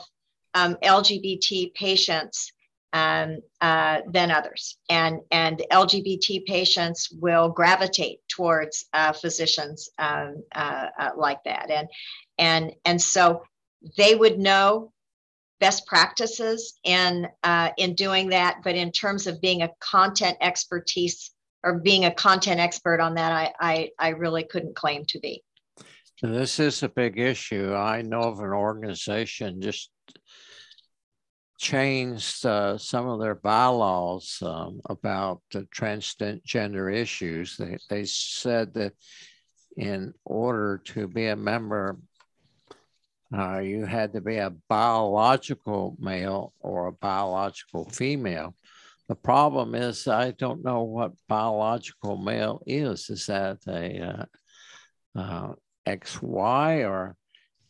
um, 0.53 0.75
lgbt 0.83 1.73
patients 1.73 2.51
um, 2.93 3.39
uh, 3.61 4.01
than 4.09 4.31
others. 4.31 4.77
And 4.89 5.19
and 5.31 5.61
lgbt 5.71 6.45
patients 6.45 7.09
will 7.11 7.49
gravitate 7.49 8.19
towards 8.27 8.85
uh, 8.93 9.13
physicians 9.13 9.89
um, 9.99 10.43
uh, 10.55 10.87
uh, 10.99 11.09
like 11.17 11.43
that. 11.43 11.69
And 11.69 11.87
and 12.37 12.73
and 12.85 13.01
so 13.01 13.43
they 13.97 14.15
would 14.15 14.39
know 14.39 14.91
best 15.59 15.85
practices 15.85 16.79
in 16.83 17.27
uh, 17.43 17.69
in 17.77 17.93
doing 17.93 18.29
that. 18.29 18.59
But 18.63 18.75
in 18.75 18.91
terms 18.91 19.27
of 19.27 19.41
being 19.41 19.63
a 19.63 19.71
content 19.79 20.37
expertise 20.41 21.31
or 21.63 21.79
being 21.79 22.05
a 22.05 22.13
content 22.13 22.59
expert 22.59 22.99
on 22.99 23.15
that 23.15 23.31
i 23.31 23.53
i, 23.59 23.89
I 23.99 24.09
really 24.09 24.43
couldn't 24.43 24.75
claim 24.75 25.05
to 25.05 25.19
be. 25.19 25.43
This 26.21 26.59
is 26.59 26.81
a 26.81 26.89
big 26.89 27.19
issue. 27.19 27.75
I 27.75 28.01
know 28.01 28.21
of 28.21 28.39
an 28.39 28.51
organization 28.51 29.61
just 29.61 29.91
changed 31.59 32.43
uh, 32.43 32.77
some 32.77 33.07
of 33.07 33.19
their 33.19 33.35
bylaws 33.35 34.39
um, 34.41 34.81
about 34.89 35.41
transgender 35.51 36.93
issues. 36.93 37.57
They, 37.57 37.77
they 37.89 38.05
said 38.05 38.73
that 38.73 38.93
in 39.75 40.13
order 40.25 40.81
to 40.85 41.07
be 41.07 41.27
a 41.27 41.35
member 41.35 41.99
uh, 43.35 43.59
you 43.59 43.85
had 43.85 44.13
to 44.13 44.21
be 44.21 44.37
a 44.37 44.53
biological 44.69 45.97
male 45.99 46.53
or 46.61 46.87
a 46.87 46.93
biological 46.93 47.83
female. 47.89 48.55
The 49.07 49.15
problem 49.15 49.73
is, 49.73 50.07
I 50.07 50.31
don't 50.31 50.63
know 50.63 50.83
what 50.83 51.13
biological 51.29 52.17
male 52.17 52.61
is. 52.67 53.09
Is 53.09 53.27
that 53.27 53.59
a 53.67 54.27
uh, 55.15 55.19
uh, 55.19 55.53
XY 55.87 56.87
or? 56.87 57.15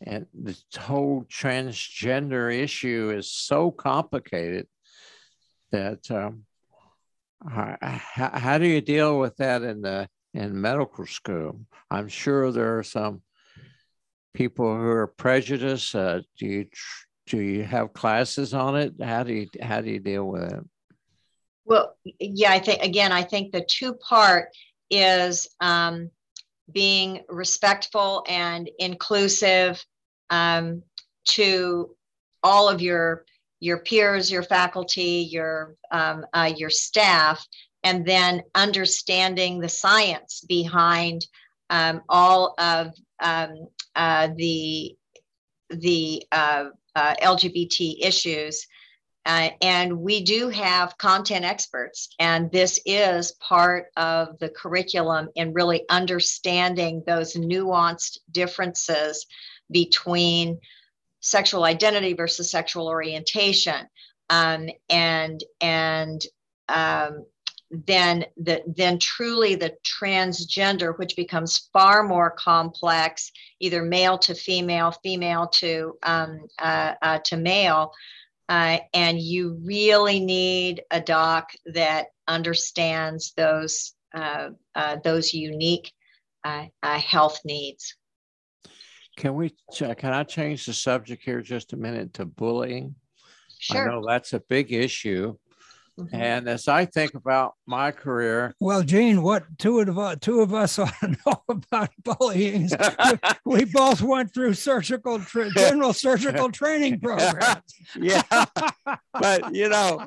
And 0.02 0.28
the 0.32 0.56
whole 0.78 1.23
transgender 1.23 2.54
issue 2.54 3.12
is 3.15 3.32
so 3.32 3.71
complicated 3.71 4.67
that 5.71 6.10
um, 6.12 6.43
how, 7.50 7.78
how 8.12 8.58
do 8.58 8.67
you 8.67 8.82
deal 8.82 9.19
with 9.19 9.36
that 9.38 9.63
in 9.63 9.82
the 9.82 10.08
in 10.34 10.60
medical 10.60 11.06
school? 11.06 11.62
I'm 11.89 12.08
sure 12.08 12.52
there 12.52 12.78
are 12.78 12.84
some 12.84 13.21
people 14.34 14.76
who 14.76 14.86
are 14.88 15.08
prejudiced? 15.08 15.95
Uh, 15.95 16.21
do 16.38 16.45
you 16.45 16.65
do 17.26 17.39
you 17.39 17.63
have 17.63 17.93
classes 17.93 18.54
on 18.54 18.76
it? 18.76 18.93
How 19.02 19.23
do 19.23 19.34
you 19.34 19.47
how 19.62 19.82
do 19.82 19.89
you 19.89 20.00
deal 20.00 20.26
with 20.26 20.54
it? 20.54 20.63
Well, 21.67 21.97
yeah, 22.19 22.51
I 22.51 22.60
think 22.60 22.82
again, 22.82 23.12
I 23.12 23.23
think 23.23 23.51
the 23.51 23.65
two 23.69 23.93
part 23.93 24.49
is 24.89 25.49
um, 25.60 26.10
being 26.71 27.23
respectful 27.27 28.23
and 28.27 28.69
inclusive 28.80 29.84
um, 30.30 30.82
to 31.25 31.93
all 32.41 32.69
of 32.69 32.82
your 32.82 33.25
your 33.60 33.80
peers, 33.80 34.32
your 34.32 34.43
faculty, 34.43 35.27
your 35.30 35.75
um, 35.91 36.25
uh, 36.34 36.51
your 36.56 36.69
staff, 36.69 37.45
and 37.84 38.06
then 38.06 38.43
understanding 38.56 39.60
the 39.60 39.67
science 39.67 40.45
behind 40.47 41.25
um, 41.69 42.01
all 42.08 42.56
of 42.60 42.93
um, 43.21 43.67
uh, 43.93 44.30
the 44.38 44.95
the 45.69 46.23
uh, 46.32 46.69
uh 46.95 47.15
LGBT 47.21 47.97
issues. 47.99 48.65
Uh, 49.28 49.50
and 49.62 50.00
we 50.00 50.24
do 50.24 50.48
have 50.48 50.98
content 50.98 51.44
experts, 51.44 52.16
and 52.18 52.50
this 52.50 52.80
is 52.86 53.34
part 53.34 53.88
of 53.98 54.40
the 54.40 54.48
curriculum 54.48 55.28
in 55.36 55.52
really 55.52 55.84
understanding 55.90 57.04
those 57.06 57.34
nuanced 57.34 58.20
differences 58.32 59.26
between 59.70 60.58
sexual 61.20 61.66
identity 61.66 62.13
versus 62.13 62.50
sexual 62.50 62.88
orientation, 62.88 63.90
um, 64.30 64.70
and 64.90 65.44
and 65.60 66.22
um, 66.70 67.26
then 67.70 68.24
the 68.38 68.63
then 68.78 68.98
truly 68.98 69.56
the 69.56 69.76
transgender 69.84 70.98
which 70.98 71.18
becomes 71.18 71.70
far 71.74 72.02
more 72.02 72.32
complex 72.32 73.30
either 73.60 73.84
male 73.84 74.18
to 74.18 74.34
female 74.34 74.92
female 75.04 75.48
to 75.48 75.98
um, 76.04 76.48
uh, 76.60 76.94
uh, 77.02 77.20
to 77.20 77.36
male 77.36 77.92
uh, 78.49 78.77
and 78.93 79.19
you 79.19 79.60
really 79.63 80.19
need 80.19 80.83
a 80.91 81.01
doc 81.01 81.51
that 81.65 82.07
understands 82.27 83.33
those 83.36 83.93
uh, 84.13 84.49
uh, 84.75 84.97
those 85.03 85.33
unique 85.33 85.91
uh, 86.43 86.65
health 86.81 87.39
needs. 87.43 87.95
Can 89.17 89.36
we 89.36 89.53
can 89.75 90.13
i 90.13 90.23
change 90.23 90.65
the 90.65 90.73
subject 90.73 91.23
here 91.23 91.41
just 91.41 91.73
a 91.73 91.77
minute 91.77 92.13
to 92.13 92.25
bullying? 92.25 92.95
Sure. 93.60 93.81
i 93.81 93.91
know 93.91 94.05
that's 94.07 94.33
a 94.33 94.39
big 94.39 94.71
issue 94.71 95.36
Mm-hmm. 95.99 96.15
And 96.15 96.47
as 96.47 96.67
I 96.67 96.86
think 96.86 97.15
about 97.15 97.53
my 97.65 97.91
career, 97.91 98.53
well, 98.60 98.83
Gene, 98.83 99.23
what 99.23 99.45
two 99.57 99.79
of 99.79 99.97
us 99.97 100.17
two 100.21 100.41
of 100.41 100.53
us 100.53 100.77
ought 100.79 100.93
to 100.99 101.17
know 101.25 101.43
about 101.49 101.89
bullying? 102.03 102.69
we 103.45 103.65
both 103.65 104.01
went 104.01 104.33
through 104.33 104.53
surgical 104.53 105.19
tra- 105.19 105.49
general 105.51 105.93
surgical 105.93 106.51
training 106.51 106.99
programs. 106.99 107.73
yeah, 107.95 108.21
but 109.13 109.55
you 109.55 109.69
know, 109.69 110.05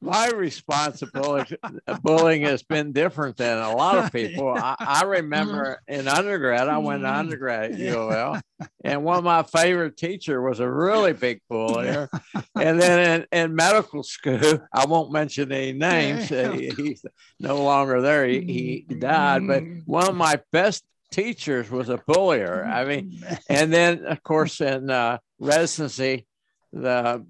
my 0.00 0.28
responsibility 0.28 1.56
bullying 2.02 2.42
has 2.42 2.62
been 2.62 2.92
different 2.92 3.36
than 3.36 3.58
a 3.58 3.74
lot 3.74 3.98
of 3.98 4.12
people. 4.12 4.48
I, 4.56 4.76
I 4.78 5.04
remember 5.04 5.80
uh-huh. 5.88 6.00
in 6.00 6.08
undergrad, 6.08 6.68
I 6.68 6.78
went 6.78 7.02
to 7.02 7.08
mm-hmm. 7.08 7.18
undergrad 7.18 7.72
at 7.72 7.78
U 7.78 7.98
of 7.98 8.12
L, 8.12 8.40
and 8.84 9.04
one 9.04 9.18
of 9.18 9.24
my 9.24 9.42
favorite 9.42 9.96
teacher 9.96 10.42
was 10.42 10.60
a 10.60 10.70
really 10.70 11.12
big 11.12 11.40
bullier. 11.48 12.08
And 12.54 12.80
then 12.80 13.26
in, 13.32 13.38
in 13.38 13.54
medical 13.54 14.02
school, 14.02 14.60
I 14.72 14.86
won't 14.86 15.12
mention 15.12 15.52
any 15.52 15.72
names. 15.72 16.30
He, 16.30 16.72
he's 16.74 17.04
no 17.38 17.62
longer 17.62 18.00
there. 18.00 18.26
He, 18.26 18.40
he 18.40 18.86
mm-hmm. 18.88 19.00
died, 19.00 19.46
but 19.46 19.62
mm-hmm. 19.62 19.80
one 19.84 20.08
of 20.08 20.16
my 20.16 20.40
best 20.52 20.82
teachers 21.10 21.70
was 21.70 21.90
a 21.90 21.98
bullier. 22.06 22.64
I 22.64 22.84
mean, 22.86 23.22
and 23.48 23.72
then 23.72 24.06
of 24.06 24.22
course 24.22 24.60
in 24.60 24.90
uh, 24.90 25.18
residency, 25.38 26.26
the 26.72 27.24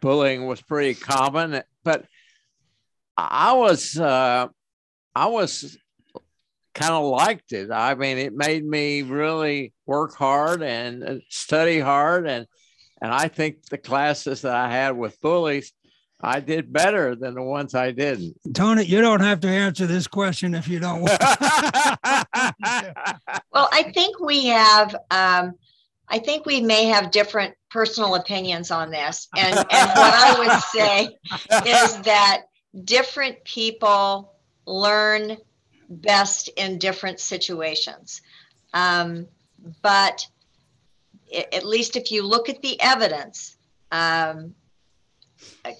bullying 0.00 0.46
was 0.46 0.60
pretty 0.60 0.94
common, 0.94 1.62
but 1.86 2.04
I 3.16 3.54
was 3.54 3.98
uh, 3.98 4.48
I 5.14 5.26
was 5.26 5.78
kind 6.74 6.92
of 6.92 7.04
liked 7.04 7.52
it. 7.52 7.70
I 7.70 7.94
mean, 7.94 8.18
it 8.18 8.34
made 8.34 8.66
me 8.66 9.02
really 9.02 9.72
work 9.86 10.14
hard 10.14 10.62
and 10.62 11.22
study 11.30 11.78
hard, 11.78 12.26
and 12.26 12.46
and 13.00 13.12
I 13.14 13.28
think 13.28 13.64
the 13.70 13.78
classes 13.78 14.42
that 14.42 14.54
I 14.54 14.68
had 14.68 14.96
with 14.96 15.20
bullies, 15.20 15.72
I 16.20 16.40
did 16.40 16.72
better 16.72 17.14
than 17.14 17.34
the 17.34 17.42
ones 17.42 17.76
I 17.76 17.92
didn't. 17.92 18.36
Toni, 18.52 18.84
you 18.84 19.00
don't 19.00 19.20
have 19.20 19.38
to 19.40 19.48
answer 19.48 19.86
this 19.86 20.08
question 20.08 20.54
if 20.54 20.66
you 20.66 20.80
don't 20.80 21.02
want. 21.02 21.20
well, 23.52 23.68
I 23.72 23.92
think 23.94 24.18
we 24.18 24.46
have. 24.46 24.96
Um, 25.10 25.52
I 26.08 26.18
think 26.18 26.46
we 26.46 26.60
may 26.60 26.86
have 26.86 27.10
different 27.10 27.54
personal 27.70 28.14
opinions 28.14 28.70
on 28.70 28.90
this. 28.90 29.28
And, 29.36 29.56
and 29.56 29.90
what 29.90 30.14
I 30.14 30.38
would 30.38 30.62
say 30.62 31.70
is 31.70 32.00
that 32.02 32.42
different 32.84 33.42
people 33.44 34.34
learn 34.66 35.36
best 35.88 36.48
in 36.56 36.78
different 36.78 37.20
situations. 37.20 38.22
Um, 38.72 39.26
but 39.82 40.26
at 41.52 41.64
least 41.64 41.96
if 41.96 42.10
you 42.10 42.22
look 42.22 42.48
at 42.48 42.62
the 42.62 42.80
evidence, 42.80 43.56
um, 43.92 44.54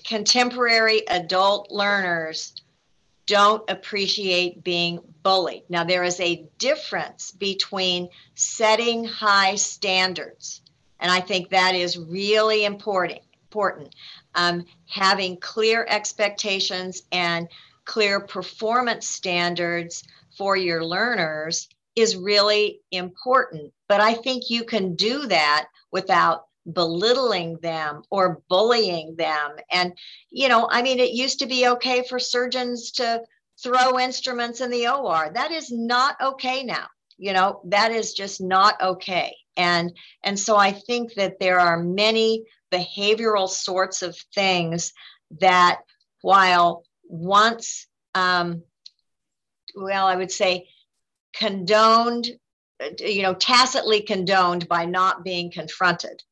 contemporary 0.05 1.07
adult 1.09 1.71
learners 1.71 2.55
don't 3.27 3.69
appreciate 3.69 4.65
being 4.65 5.01
bullied. 5.23 5.65
Now, 5.69 5.85
there 5.85 6.05
is 6.05 6.21
a 6.21 6.47
difference 6.59 7.33
between 7.33 8.09
setting 8.35 9.05
high 9.05 9.57
standards, 9.57 10.63
and 11.01 11.11
I 11.11 11.21
think 11.21 11.51
that 11.51 11.75
is 11.75 11.99
really 11.99 12.65
important. 12.65 13.21
Important, 13.51 13.95
um, 14.35 14.67
having 14.87 15.39
clear 15.39 15.87
expectations 15.89 17.05
and 17.11 17.49
clear 17.87 18.21
performance 18.21 19.09
standards 19.09 20.05
for 20.37 20.57
your 20.57 20.85
learners 20.85 21.69
is 21.95 22.17
really 22.17 22.81
important. 22.91 23.73
But 23.89 24.03
I 24.03 24.13
think 24.13 24.51
you 24.51 24.65
can 24.65 24.95
do 24.95 25.27
that 25.29 25.69
without 25.91 26.46
belittling 26.73 27.59
them 27.59 28.03
or 28.11 28.43
bullying 28.49 29.17
them. 29.17 29.53
And, 29.71 29.97
you 30.31 30.49
know, 30.49 30.69
I 30.71 30.83
mean, 30.83 30.99
it 30.99 31.13
used 31.13 31.39
to 31.41 31.47
be 31.47 31.69
okay 31.69 32.05
for 32.09 32.19
surgeons 32.19 32.93
to 32.93 33.23
throw 33.63 33.99
instruments 33.99 34.61
in 34.61 34.71
the 34.71 34.89
OR. 34.89 35.31
That 35.33 35.53
is 35.53 35.71
not 35.71 36.17
okay 36.21 36.63
now. 36.63 36.87
You 37.19 37.33
know, 37.33 37.61
that 37.67 37.93
is 37.93 38.13
just 38.13 38.41
not 38.41 38.81
okay. 38.81 39.35
And 39.57 39.97
and 40.23 40.39
so 40.39 40.57
I 40.57 40.73
think 40.73 41.15
that 41.15 41.41
there 41.41 41.59
are 41.59 41.83
many 41.83 42.45
behavioral 42.71 43.49
sorts 43.49 44.03
of 44.03 44.17
things 44.35 44.93
that 45.41 45.79
while 46.21 46.85
once 47.09 47.87
um, 48.15 48.63
well, 49.77 50.07
I 50.07 50.17
would 50.17 50.31
say 50.31 50.69
condoned, 51.35 52.31
you 52.99 53.23
know, 53.23 53.35
tacitly 53.35 54.01
condoned 54.01 54.69
by 54.69 54.87
not 54.87 55.23
being 55.23 55.51
confronted. 55.51 56.23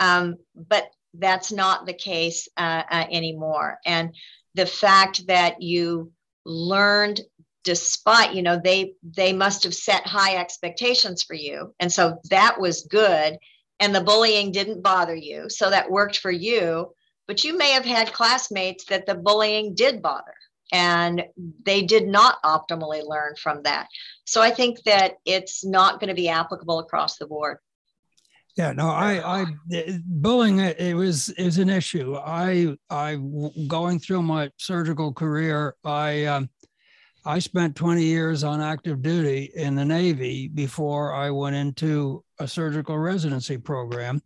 Um, 0.00 0.36
but 0.54 0.90
that's 1.14 1.52
not 1.52 1.86
the 1.86 1.92
case 1.92 2.48
uh, 2.56 2.82
uh, 2.90 3.06
anymore. 3.10 3.78
And 3.84 4.14
the 4.54 4.66
fact 4.66 5.26
that 5.26 5.62
you 5.62 6.12
learned 6.44 7.20
despite 7.62 8.34
you 8.34 8.42
know 8.42 8.58
they 8.62 8.94
they 9.02 9.34
must 9.34 9.64
have 9.64 9.74
set 9.74 10.06
high 10.06 10.36
expectations 10.36 11.22
for 11.22 11.34
you. 11.34 11.74
And 11.78 11.92
so 11.92 12.18
that 12.30 12.58
was 12.58 12.86
good. 12.86 13.38
And 13.78 13.94
the 13.94 14.00
bullying 14.02 14.52
didn't 14.52 14.82
bother 14.82 15.14
you. 15.14 15.48
So 15.48 15.70
that 15.70 15.90
worked 15.90 16.18
for 16.18 16.30
you. 16.30 16.92
But 17.26 17.44
you 17.44 17.56
may 17.56 17.70
have 17.72 17.84
had 17.84 18.12
classmates 18.12 18.84
that 18.86 19.06
the 19.06 19.14
bullying 19.14 19.74
did 19.74 20.02
bother. 20.02 20.34
And 20.72 21.24
they 21.64 21.82
did 21.82 22.06
not 22.06 22.42
optimally 22.42 23.02
learn 23.04 23.34
from 23.36 23.62
that. 23.64 23.88
So 24.24 24.40
i 24.40 24.50
think 24.50 24.82
that 24.84 25.14
it's 25.24 25.64
not 25.64 26.00
going 26.00 26.08
to 26.08 26.14
be 26.14 26.28
applicable 26.28 26.78
across 26.78 27.18
the 27.18 27.26
board 27.26 27.58
yeah, 28.56 28.72
no, 28.72 28.88
I, 28.88 29.42
I, 29.42 29.46
bullying 30.06 30.58
it 30.58 30.94
was 30.94 31.28
is 31.30 31.58
an 31.58 31.68
issue. 31.68 32.16
I, 32.16 32.76
I, 32.90 33.16
going 33.66 33.98
through 33.98 34.22
my 34.22 34.50
surgical 34.58 35.12
career, 35.12 35.76
I, 35.84 36.24
um, 36.24 36.50
I 37.24 37.38
spent 37.38 37.76
20 37.76 38.02
years 38.02 38.44
on 38.44 38.60
active 38.60 39.02
duty 39.02 39.50
in 39.54 39.74
the 39.74 39.84
Navy 39.84 40.48
before 40.48 41.12
I 41.14 41.30
went 41.30 41.56
into 41.56 42.24
a 42.38 42.48
surgical 42.48 42.98
residency 42.98 43.58
program, 43.58 44.22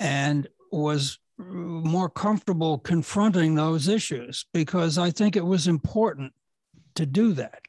and 0.00 0.48
was 0.72 1.18
more 1.38 2.08
comfortable 2.08 2.78
confronting 2.78 3.54
those 3.54 3.88
issues 3.88 4.46
because 4.52 4.98
I 4.98 5.10
think 5.10 5.36
it 5.36 5.44
was 5.44 5.68
important 5.68 6.32
to 6.96 7.06
do 7.06 7.32
that. 7.34 7.60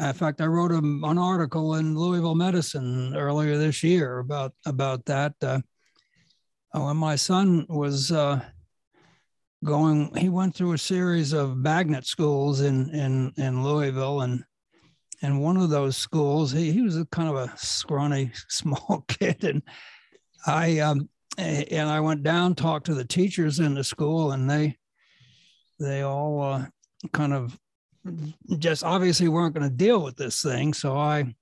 In 0.00 0.12
fact, 0.14 0.40
I 0.40 0.46
wrote 0.46 0.72
a, 0.72 0.78
an 0.78 1.18
article 1.18 1.74
in 1.74 1.96
Louisville 1.96 2.34
Medicine 2.34 3.14
earlier 3.14 3.58
this 3.58 3.82
year 3.82 4.18
about 4.18 4.52
about 4.64 5.04
that. 5.06 5.34
Uh, 5.42 5.60
when 6.72 6.96
my 6.96 7.16
son 7.16 7.66
was 7.68 8.10
uh, 8.10 8.40
going, 9.62 10.14
he 10.16 10.30
went 10.30 10.54
through 10.54 10.72
a 10.72 10.78
series 10.78 11.34
of 11.34 11.58
magnet 11.58 12.06
schools 12.06 12.62
in 12.62 12.88
in 12.94 13.32
in 13.36 13.62
Louisville, 13.62 14.22
and 14.22 14.42
and 15.22 15.42
one 15.42 15.58
of 15.58 15.68
those 15.68 15.98
schools, 15.98 16.50
he, 16.50 16.72
he 16.72 16.80
was 16.80 16.96
a 16.96 17.04
kind 17.06 17.28
of 17.28 17.36
a 17.36 17.52
scrawny, 17.58 18.32
small 18.48 19.04
kid, 19.06 19.44
and 19.44 19.62
I 20.46 20.78
um, 20.78 21.10
and 21.36 21.90
I 21.90 22.00
went 22.00 22.22
down, 22.22 22.54
talked 22.54 22.86
to 22.86 22.94
the 22.94 23.04
teachers 23.04 23.58
in 23.58 23.74
the 23.74 23.84
school, 23.84 24.32
and 24.32 24.48
they 24.48 24.78
they 25.78 26.02
all 26.02 26.40
uh, 26.40 26.66
kind 27.12 27.34
of 27.34 27.58
just 28.58 28.84
obviously 28.84 29.28
weren't 29.28 29.54
going 29.54 29.68
to 29.68 29.74
deal 29.74 30.02
with 30.02 30.16
this 30.16 30.42
thing. 30.42 30.72
So 30.72 30.96
I 30.96 31.34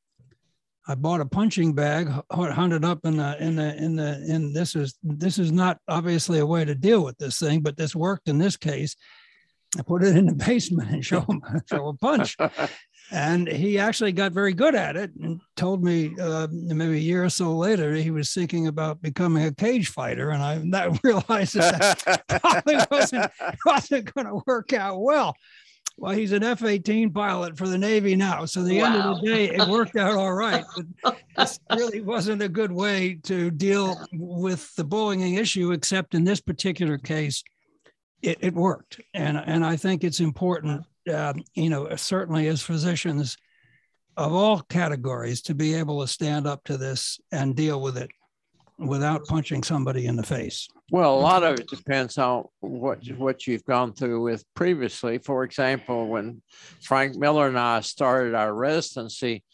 I 0.86 0.94
bought 0.94 1.20
a 1.20 1.26
punching 1.26 1.74
bag, 1.74 2.10
hunted 2.30 2.84
up 2.84 3.00
in 3.04 3.18
the 3.18 3.36
in 3.42 3.56
the 3.56 3.76
in 3.76 3.96
the 3.96 4.24
in 4.26 4.52
this 4.54 4.74
is 4.74 4.96
this 5.02 5.38
is 5.38 5.52
not 5.52 5.78
obviously 5.86 6.38
a 6.38 6.46
way 6.46 6.64
to 6.64 6.74
deal 6.74 7.04
with 7.04 7.18
this 7.18 7.38
thing, 7.38 7.60
but 7.60 7.76
this 7.76 7.94
worked 7.94 8.28
in 8.28 8.38
this 8.38 8.56
case. 8.56 8.96
I 9.78 9.82
put 9.82 10.02
it 10.02 10.16
in 10.16 10.26
the 10.26 10.34
basement 10.46 10.90
and 10.90 11.04
show 11.04 11.20
him 11.20 11.42
show 11.70 11.88
a 11.88 11.94
punch. 11.94 12.36
And 13.10 13.48
he 13.48 13.78
actually 13.78 14.12
got 14.12 14.32
very 14.32 14.52
good 14.52 14.74
at 14.74 14.94
it 14.94 15.10
and 15.22 15.40
told 15.56 15.82
me 15.82 16.14
uh, 16.20 16.46
maybe 16.50 16.92
a 16.92 17.00
year 17.00 17.24
or 17.24 17.30
so 17.30 17.56
later 17.56 17.94
he 17.94 18.10
was 18.10 18.34
thinking 18.34 18.66
about 18.66 19.00
becoming 19.00 19.44
a 19.44 19.54
cage 19.54 19.88
fighter. 19.88 20.28
And 20.28 20.42
I 20.42 20.58
that 20.72 21.02
realized 21.02 21.54
that, 21.54 22.02
that 22.28 22.42
probably 22.42 22.76
wasn't, 22.90 23.32
wasn't 23.64 24.12
going 24.12 24.26
to 24.26 24.42
work 24.46 24.74
out 24.74 25.00
well. 25.00 25.34
Well, 26.00 26.12
he's 26.12 26.30
an 26.30 26.44
F 26.44 26.62
18 26.62 27.10
pilot 27.10 27.58
for 27.58 27.66
the 27.66 27.76
Navy 27.76 28.14
now. 28.14 28.44
So, 28.44 28.62
the 28.62 28.78
wow. 28.78 28.86
end 28.86 28.96
of 28.96 29.20
the 29.20 29.26
day, 29.26 29.48
it 29.50 29.68
worked 29.68 29.96
out 29.96 30.14
all 30.14 30.32
right. 30.32 30.64
But 31.02 31.18
this 31.36 31.58
really 31.74 32.00
wasn't 32.00 32.40
a 32.40 32.48
good 32.48 32.70
way 32.70 33.18
to 33.24 33.50
deal 33.50 34.00
with 34.12 34.72
the 34.76 34.84
bullying 34.84 35.34
issue, 35.34 35.72
except 35.72 36.14
in 36.14 36.22
this 36.22 36.40
particular 36.40 36.98
case, 36.98 37.42
it, 38.22 38.38
it 38.40 38.54
worked. 38.54 39.00
And, 39.12 39.36
and 39.36 39.66
I 39.66 39.74
think 39.74 40.04
it's 40.04 40.20
important, 40.20 40.84
uh, 41.12 41.34
you 41.54 41.68
know, 41.68 41.94
certainly 41.96 42.46
as 42.46 42.62
physicians 42.62 43.36
of 44.16 44.32
all 44.32 44.60
categories, 44.60 45.42
to 45.42 45.54
be 45.54 45.74
able 45.74 46.00
to 46.00 46.08
stand 46.08 46.46
up 46.46 46.62
to 46.64 46.76
this 46.76 47.18
and 47.32 47.56
deal 47.56 47.80
with 47.80 47.96
it 47.96 48.10
without 48.78 49.26
punching 49.26 49.62
somebody 49.62 50.06
in 50.06 50.16
the 50.16 50.22
face. 50.22 50.68
Well, 50.90 51.14
a 51.14 51.20
lot 51.20 51.42
of 51.42 51.58
it 51.58 51.68
depends 51.68 52.16
on 52.18 52.44
what 52.60 53.00
what 53.16 53.46
you've 53.46 53.64
gone 53.64 53.92
through 53.92 54.22
with 54.22 54.44
previously. 54.54 55.18
For 55.18 55.44
example, 55.44 56.08
when 56.08 56.42
Frank 56.82 57.16
Miller 57.16 57.48
and 57.48 57.58
I 57.58 57.80
started 57.80 58.34
our 58.34 58.54
residency, 58.54 59.44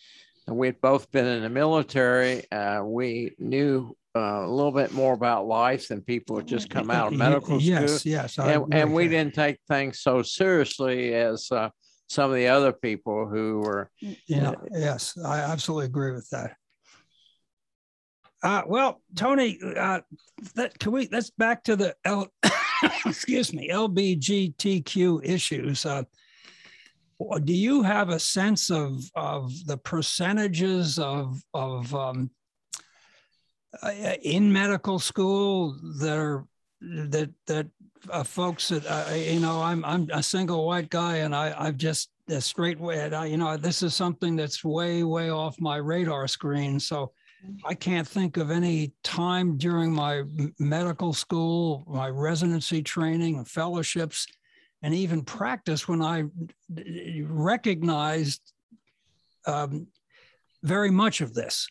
and 0.47 0.57
we'd 0.57 0.81
both 0.81 1.11
been 1.11 1.27
in 1.27 1.43
the 1.43 1.49
military, 1.49 2.51
uh, 2.53 2.83
we 2.85 3.35
knew 3.39 3.97
uh, 4.17 4.45
a 4.45 4.49
little 4.49 4.73
bit 4.73 4.93
more 4.93 5.15
about 5.15 5.47
life 5.47 5.89
than 5.89 6.01
people 6.01 6.37
who 6.37 6.43
just 6.45 6.71
come 6.71 6.91
out 6.91 7.13
of 7.13 7.19
medical 7.19 7.61
yes, 7.61 7.97
school. 7.97 8.13
Yes, 8.13 8.37
yes, 8.37 8.39
and, 8.39 8.73
and 8.73 8.95
we 8.95 9.09
didn't 9.09 9.35
take 9.35 9.59
things 9.67 10.01
so 10.01 10.23
seriously 10.23 11.15
as 11.15 11.51
uh, 11.51 11.71
some 12.09 12.31
of 12.31 12.37
the 12.37 12.47
other 12.47 12.73
people 12.73 13.27
who 13.27 13.61
were. 13.61 13.91
You 13.99 14.17
Yeah, 14.27 14.53
yes, 14.71 15.19
I 15.25 15.41
absolutely 15.41 15.87
agree 15.87 16.13
with 16.13 16.29
that. 16.31 16.55
Uh, 18.45 18.63
well, 18.67 19.01
Toni, 19.17 19.59
uh, 19.75 20.01
that, 20.55 20.79
can 20.79 20.93
we 20.93 21.09
let's 21.11 21.31
back 21.31 21.65
to 21.65 21.77
the 21.77 21.97
L, 22.05 22.29
excuse 23.07 23.55
me 23.55 23.71
LBGTQ 23.71 25.25
issues. 25.25 25.87
Uh, 25.87 26.03
do 27.43 27.55
you 27.55 27.83
have 27.83 28.11
a 28.11 28.19
sense 28.19 28.71
of 28.71 29.03
of 29.17 29.51
the 29.67 29.79
percentages 29.79 30.99
of 30.99 31.41
of 31.55 31.95
um, 31.95 32.31
uh, 33.83 33.91
in 34.23 34.53
medical 34.53 34.99
school 34.99 35.75
that 36.01 36.19
are 36.19 36.45
that 36.83 37.31
that 37.47 37.67
uh, 38.11 38.23
folks 38.23 38.69
that 38.69 38.85
uh, 38.87 39.15
you 39.15 39.41
know 39.41 39.63
I'm 39.63 39.83
I'm 39.87 40.11
a 40.13 40.23
single 40.23 40.67
white 40.67 40.91
guy 40.91 41.19
and 41.19 41.35
I 41.35 41.55
I've 41.57 41.79
just 41.79 42.11
a 42.29 42.43
straight 42.43 42.79
way 42.79 43.11
you 43.27 43.39
know 43.39 43.57
this 43.57 43.83
is 43.83 43.95
something 43.95 44.37
that's 44.37 44.63
way 44.63 45.03
way 45.03 45.31
off 45.31 45.59
my 45.61 45.77
radar 45.77 46.29
screen 46.29 46.79
so 46.79 47.13
I 47.65 47.75
can't 47.75 48.07
think 48.07 48.37
of 48.37 48.51
any 48.51 48.93
time 49.03 49.57
during 49.57 49.93
my 49.93 50.25
medical 50.59 51.13
school, 51.13 51.85
my 51.89 52.09
residency 52.09 52.83
training, 52.83 53.45
fellowships, 53.45 54.27
and 54.83 54.95
even 54.95 55.23
practice 55.23 55.89
when 55.89 56.03
I 56.03 56.25
recognized 57.23 58.41
um, 59.47 59.87
very 60.63 60.91
much 60.91 61.21
of 61.21 61.35
this. 61.35 61.69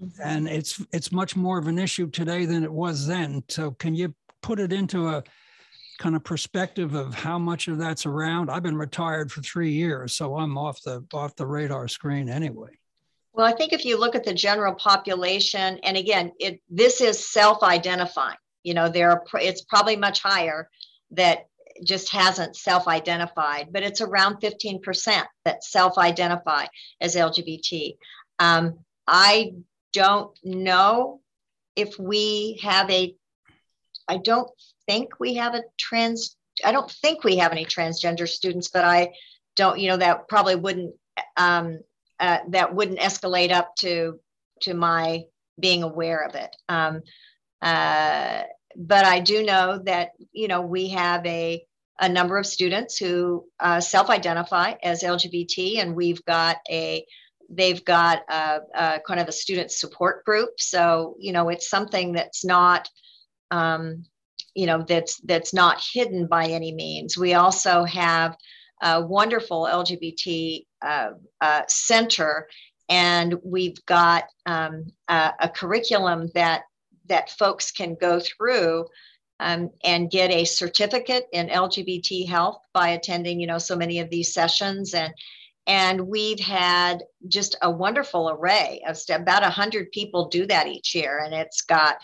Mm-hmm. 0.00 0.22
And 0.22 0.48
it's 0.48 0.84
it's 0.92 1.10
much 1.10 1.36
more 1.36 1.58
of 1.58 1.68
an 1.68 1.78
issue 1.78 2.08
today 2.10 2.44
than 2.44 2.62
it 2.62 2.72
was 2.72 3.06
then. 3.06 3.42
So 3.48 3.70
can 3.72 3.94
you 3.94 4.14
put 4.42 4.60
it 4.60 4.72
into 4.72 5.08
a 5.08 5.24
kind 5.98 6.14
of 6.14 6.22
perspective 6.22 6.94
of 6.94 7.14
how 7.14 7.38
much 7.38 7.68
of 7.68 7.78
that's 7.78 8.04
around? 8.04 8.50
I've 8.50 8.62
been 8.62 8.76
retired 8.76 9.32
for 9.32 9.40
three 9.40 9.72
years, 9.72 10.14
so 10.14 10.36
I'm 10.36 10.58
off 10.58 10.82
the 10.82 11.04
off 11.14 11.34
the 11.36 11.46
radar 11.46 11.88
screen 11.88 12.28
anyway. 12.28 12.78
Well, 13.36 13.46
I 13.46 13.52
think 13.52 13.74
if 13.74 13.84
you 13.84 13.98
look 13.98 14.14
at 14.14 14.24
the 14.24 14.32
general 14.32 14.74
population, 14.74 15.78
and 15.82 15.94
again, 15.94 16.32
it 16.40 16.62
this 16.70 17.02
is 17.02 17.30
self-identifying. 17.30 18.38
You 18.62 18.72
know, 18.72 18.88
there 18.88 19.10
are 19.10 19.24
it's 19.34 19.60
probably 19.60 19.94
much 19.94 20.22
higher 20.22 20.70
that 21.10 21.46
just 21.84 22.10
hasn't 22.12 22.56
self-identified, 22.56 23.68
but 23.72 23.82
it's 23.82 24.00
around 24.00 24.40
15% 24.40 25.24
that 25.44 25.62
self-identify 25.62 26.64
as 27.02 27.14
LGBT. 27.14 27.98
Um, 28.38 28.78
I 29.06 29.52
don't 29.92 30.36
know 30.42 31.20
if 31.76 31.98
we 31.98 32.58
have 32.62 32.90
a, 32.90 33.14
I 34.08 34.16
don't 34.16 34.50
think 34.86 35.20
we 35.20 35.34
have 35.34 35.54
a 35.54 35.64
trans, 35.78 36.36
I 36.64 36.72
don't 36.72 36.90
think 36.90 37.22
we 37.22 37.36
have 37.36 37.52
any 37.52 37.66
transgender 37.66 38.26
students, 38.26 38.68
but 38.68 38.84
I 38.84 39.12
don't, 39.56 39.78
you 39.78 39.88
know, 39.88 39.98
that 39.98 40.26
probably 40.28 40.56
wouldn't, 40.56 40.94
um, 41.36 41.80
uh, 42.20 42.38
that 42.48 42.74
wouldn't 42.74 42.98
escalate 42.98 43.50
up 43.50 43.74
to, 43.76 44.18
to 44.62 44.74
my 44.74 45.24
being 45.58 45.82
aware 45.82 46.24
of 46.24 46.34
it. 46.34 46.54
Um, 46.68 47.02
uh, 47.62 48.42
but 48.76 49.04
I 49.04 49.20
do 49.20 49.44
know 49.44 49.80
that, 49.84 50.10
you 50.32 50.48
know, 50.48 50.60
we 50.60 50.88
have 50.88 51.24
a, 51.26 51.64
a 51.98 52.08
number 52.08 52.38
of 52.38 52.46
students 52.46 52.98
who 52.98 53.46
uh, 53.58 53.80
self-identify 53.80 54.74
as 54.82 55.02
LGBT, 55.02 55.78
and 55.78 55.96
we've 55.96 56.24
got 56.24 56.58
a 56.70 57.04
they've 57.48 57.84
got 57.84 58.22
a, 58.28 58.58
a, 58.74 59.00
kind 59.06 59.20
of 59.20 59.28
a 59.28 59.32
student 59.32 59.70
support 59.70 60.24
group. 60.24 60.50
So 60.58 61.16
you 61.18 61.32
know, 61.32 61.48
it's 61.48 61.70
something 61.70 62.12
that's 62.12 62.44
not 62.44 62.88
um, 63.50 64.04
you 64.54 64.66
know 64.66 64.84
that's 64.86 65.20
that's 65.20 65.54
not 65.54 65.82
hidden 65.92 66.26
by 66.26 66.46
any 66.46 66.72
means. 66.72 67.16
We 67.16 67.34
also 67.34 67.84
have 67.84 68.36
a 68.82 69.00
wonderful 69.00 69.64
LGBT 69.64 70.66
uh, 70.86 71.10
uh, 71.40 71.62
center, 71.68 72.48
and 72.88 73.34
we've 73.44 73.84
got 73.86 74.24
um, 74.46 74.86
a, 75.08 75.32
a 75.40 75.48
curriculum 75.48 76.28
that 76.34 76.62
that 77.08 77.30
folks 77.30 77.70
can 77.70 77.96
go 78.00 78.20
through 78.20 78.86
um, 79.40 79.70
and 79.84 80.10
get 80.10 80.30
a 80.30 80.44
certificate 80.44 81.26
in 81.32 81.48
LGBT 81.48 82.26
health 82.26 82.60
by 82.72 82.88
attending, 82.88 83.40
you 83.40 83.46
know, 83.46 83.58
so 83.58 83.76
many 83.76 84.00
of 84.00 84.10
these 84.10 84.32
sessions. 84.32 84.94
And 84.94 85.12
and 85.68 86.06
we've 86.06 86.38
had 86.38 87.02
just 87.26 87.56
a 87.60 87.70
wonderful 87.70 88.30
array 88.30 88.80
of 88.86 88.96
about 89.10 89.42
100 89.42 89.90
people 89.90 90.28
do 90.28 90.46
that 90.46 90.68
each 90.68 90.94
year 90.94 91.18
and 91.24 91.34
it's 91.34 91.62
got 91.62 91.96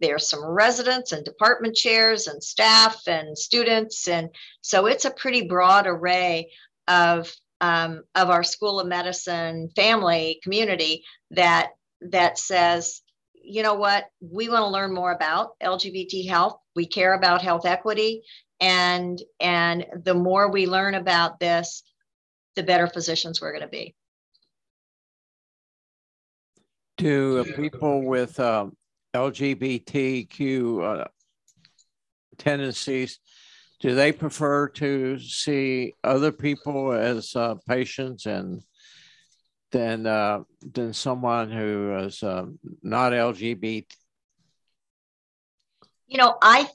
there's 0.00 0.28
some 0.28 0.42
residents 0.42 1.12
and 1.12 1.24
department 1.24 1.76
chairs 1.76 2.26
and 2.26 2.42
staff 2.42 3.02
and 3.06 3.36
students 3.36 4.08
and 4.08 4.30
so 4.62 4.86
it's 4.86 5.04
a 5.04 5.10
pretty 5.10 5.42
broad 5.42 5.86
array 5.86 6.50
of 6.88 7.30
um, 7.60 8.02
of 8.14 8.30
our 8.30 8.42
school 8.42 8.80
of 8.80 8.86
medicine 8.86 9.68
family 9.76 10.40
community 10.42 11.04
that 11.30 11.70
that 12.00 12.38
says 12.38 13.02
you 13.42 13.62
know 13.62 13.74
what? 13.74 14.06
We 14.20 14.48
want 14.48 14.62
to 14.62 14.68
learn 14.68 14.94
more 14.94 15.12
about 15.12 15.58
lgbt 15.60 16.28
health. 16.28 16.58
We 16.76 16.86
care 16.86 17.14
about 17.14 17.42
health 17.42 17.66
equity. 17.66 18.22
And 18.60 19.20
and 19.40 19.86
the 20.04 20.14
more 20.14 20.50
we 20.50 20.66
learn 20.66 20.94
about 20.94 21.40
this 21.40 21.82
the 22.56 22.62
better 22.62 22.86
physicians 22.86 23.40
we're 23.40 23.52
going 23.52 23.62
to 23.62 23.68
be. 23.68 23.94
Do 26.98 27.44
people 27.44 28.02
with 28.02 28.38
um, 28.38 28.76
lgbtq 29.14 31.00
uh, 31.00 31.08
tendencies 32.36 33.18
do 33.80 33.94
they 33.94 34.12
prefer 34.12 34.68
to 34.68 35.18
see 35.18 35.94
other 36.04 36.32
people 36.32 36.92
as 36.92 37.34
uh, 37.34 37.54
patients 37.66 38.26
and 38.26 38.62
than 39.72 40.06
uh, 40.06 40.40
than 40.72 40.92
someone 40.92 41.50
who 41.50 41.96
is 41.96 42.22
uh, 42.22 42.46
not 42.82 43.12
LGBT 43.12 43.86
you 46.10 46.18
know, 46.18 46.36
I 46.42 46.68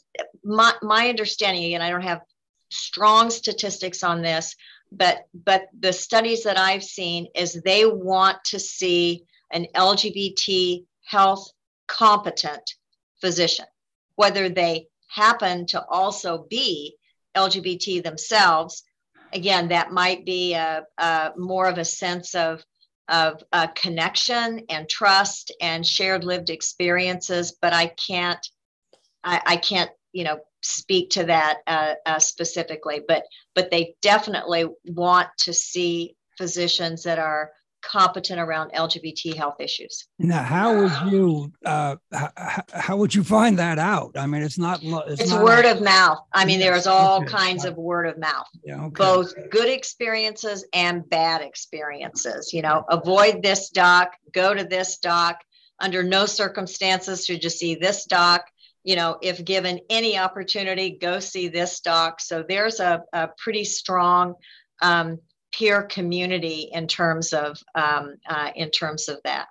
my 0.43 0.73
my 0.81 1.09
understanding 1.09 1.65
again, 1.65 1.81
I 1.81 1.89
don't 1.89 2.01
have 2.01 2.21
strong 2.71 3.29
statistics 3.29 4.01
on 4.01 4.21
this, 4.21 4.55
but 4.91 5.27
but 5.33 5.67
the 5.77 5.91
studies 5.91 6.43
that 6.43 6.57
I've 6.57 6.83
seen 6.83 7.27
is 7.35 7.53
they 7.53 7.85
want 7.85 8.43
to 8.45 8.59
see 8.59 9.25
an 9.51 9.67
LGBT 9.75 10.85
health 11.05 11.51
competent 11.87 12.75
physician, 13.19 13.65
whether 14.15 14.47
they 14.47 14.87
happen 15.15 15.65
to 15.67 15.83
also 15.87 16.45
be 16.49 16.95
LGBT 17.35 18.03
themselves. 18.03 18.83
Again, 19.33 19.69
that 19.69 19.91
might 19.91 20.25
be 20.25 20.53
a, 20.53 20.83
a 20.97 21.31
more 21.37 21.67
of 21.67 21.77
a 21.77 21.85
sense 21.85 22.35
of 22.35 22.63
of 23.07 23.43
a 23.51 23.67
connection 23.67 24.61
and 24.67 24.89
trust 24.89 25.53
and 25.61 25.85
shared 25.85 26.23
lived 26.23 26.49
experiences, 26.49 27.55
but 27.61 27.71
I 27.71 27.87
can't 27.87 28.45
I, 29.23 29.41
I 29.45 29.55
can't, 29.57 29.91
you 30.13 30.23
know, 30.23 30.39
speak 30.61 31.09
to 31.11 31.25
that 31.25 31.59
uh, 31.67 31.95
uh, 32.05 32.19
specifically, 32.19 33.01
but 33.07 33.23
but 33.53 33.71
they 33.71 33.95
definitely 34.01 34.65
want 34.85 35.29
to 35.39 35.53
see 35.53 36.15
physicians 36.37 37.03
that 37.03 37.19
are 37.19 37.51
competent 37.85 38.39
around 38.39 38.71
LGBT 38.71 39.35
health 39.35 39.59
issues. 39.59 40.07
Now, 40.19 40.43
how 40.43 40.81
would 40.81 41.11
you 41.11 41.51
uh, 41.65 41.95
how, 42.11 42.63
how 42.73 42.97
would 42.97 43.13
you 43.13 43.23
find 43.23 43.59
that 43.59 43.79
out? 43.79 44.15
I 44.17 44.27
mean, 44.27 44.41
it's 44.41 44.57
not 44.57 44.81
it's, 44.83 45.21
it's 45.21 45.31
not 45.31 45.43
word 45.43 45.65
of 45.65 45.81
mouth. 45.81 46.19
I 46.33 46.45
mean, 46.45 46.59
there's 46.59 46.87
all 46.87 47.21
okay. 47.21 47.31
kinds 47.31 47.65
of 47.65 47.75
word 47.75 48.07
of 48.07 48.17
mouth. 48.17 48.47
Yeah, 48.63 48.85
okay. 48.85 48.95
Both 48.97 49.33
good 49.49 49.69
experiences 49.69 50.65
and 50.73 51.07
bad 51.09 51.41
experiences. 51.41 52.51
You 52.53 52.61
know, 52.61 52.83
avoid 52.89 53.43
this 53.43 53.69
doc, 53.69 54.13
go 54.33 54.53
to 54.53 54.63
this 54.63 54.97
doc. 54.97 55.41
Under 55.79 56.03
no 56.03 56.25
circumstances 56.25 57.25
should 57.25 57.43
you 57.43 57.49
see 57.49 57.75
this 57.75 58.05
doc 58.05 58.45
you 58.85 58.95
know, 58.95 59.17
if 59.19 59.43
given 59.43 59.79
any 59.89 60.15
opportunity, 60.15 60.91
go 60.91 61.19
see 61.19 61.47
this 61.47 61.79
doc. 61.79 62.21
So 62.21 62.45
there's 62.47 62.79
a, 62.79 63.01
a 63.13 63.29
pretty 63.35 63.63
strong 63.63 64.35
um, 64.79 65.19
peer 65.57 65.83
community 65.83 66.69
in 66.73 66.87
terms 66.87 67.33
of 67.33 67.61
um, 67.75 68.15
uh, 68.27 68.51
in 68.55 68.69
terms 68.71 69.07
of 69.07 69.17
that. 69.23 69.47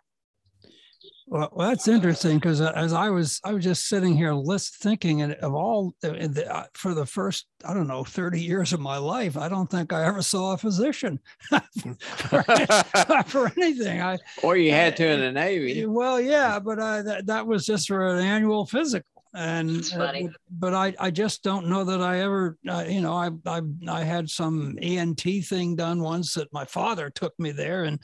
Well, 1.27 1.49
well 1.53 1.69
that's 1.69 1.89
interesting 1.89 2.37
because 2.37 2.61
uh, 2.61 2.73
as 2.77 2.93
I 2.93 3.09
was, 3.09 3.41
I 3.45 3.55
was 3.55 3.65
just 3.65 3.89
sitting 3.89 4.15
here 4.15 4.35
list 4.35 4.77
thinking 4.77 5.23
and 5.23 5.33
of 5.35 5.55
all 5.55 5.95
the, 6.03 6.29
the, 6.29 6.55
uh, 6.55 6.65
for 6.75 6.93
the 6.93 7.07
first, 7.07 7.47
I 7.65 7.73
don't 7.73 7.87
know, 7.87 8.05
30 8.05 8.43
years 8.43 8.75
of 8.75 8.81
my 8.81 8.99
life, 8.99 9.39
I 9.39 9.49
don't 9.49 9.71
think 9.71 9.95
I 9.95 10.05
ever 10.05 10.21
saw 10.21 10.53
a 10.53 10.59
physician 10.59 11.19
for, 11.49 12.43
for, 13.27 13.53
anything. 13.57 14.03
I, 14.03 14.19
or 14.43 14.59
you 14.59 14.73
had 14.73 14.99
to 14.99 15.09
in 15.09 15.21
the 15.21 15.33
Navy. 15.33 15.87
Well, 15.87 16.21
yeah, 16.21 16.59
but 16.59 16.79
uh, 16.79 17.03
that, 17.03 17.27
that 17.27 17.47
was 17.47 17.65
just 17.65 17.89
for 17.89 18.07
an 18.07 18.19
annual 18.19 18.67
physical 18.67 19.14
and 19.35 19.93
uh, 19.99 20.13
but 20.49 20.75
I, 20.75 20.95
I 20.99 21.11
just 21.11 21.43
don't 21.43 21.67
know 21.67 21.83
that 21.85 22.01
I 22.01 22.21
ever 22.21 22.57
uh, 22.69 22.85
you 22.89 23.01
know 23.01 23.15
I, 23.15 23.31
I 23.47 23.63
I 23.89 24.05
had 24.05 24.31
some 24.31 24.79
ENT 24.81 25.23
thing 25.45 25.75
done 25.75 26.01
once 26.01 26.35
that 26.35 26.53
my 26.53 26.65
father 26.65 27.11
took 27.11 27.39
me 27.39 27.51
there 27.51 27.85
and 27.85 27.99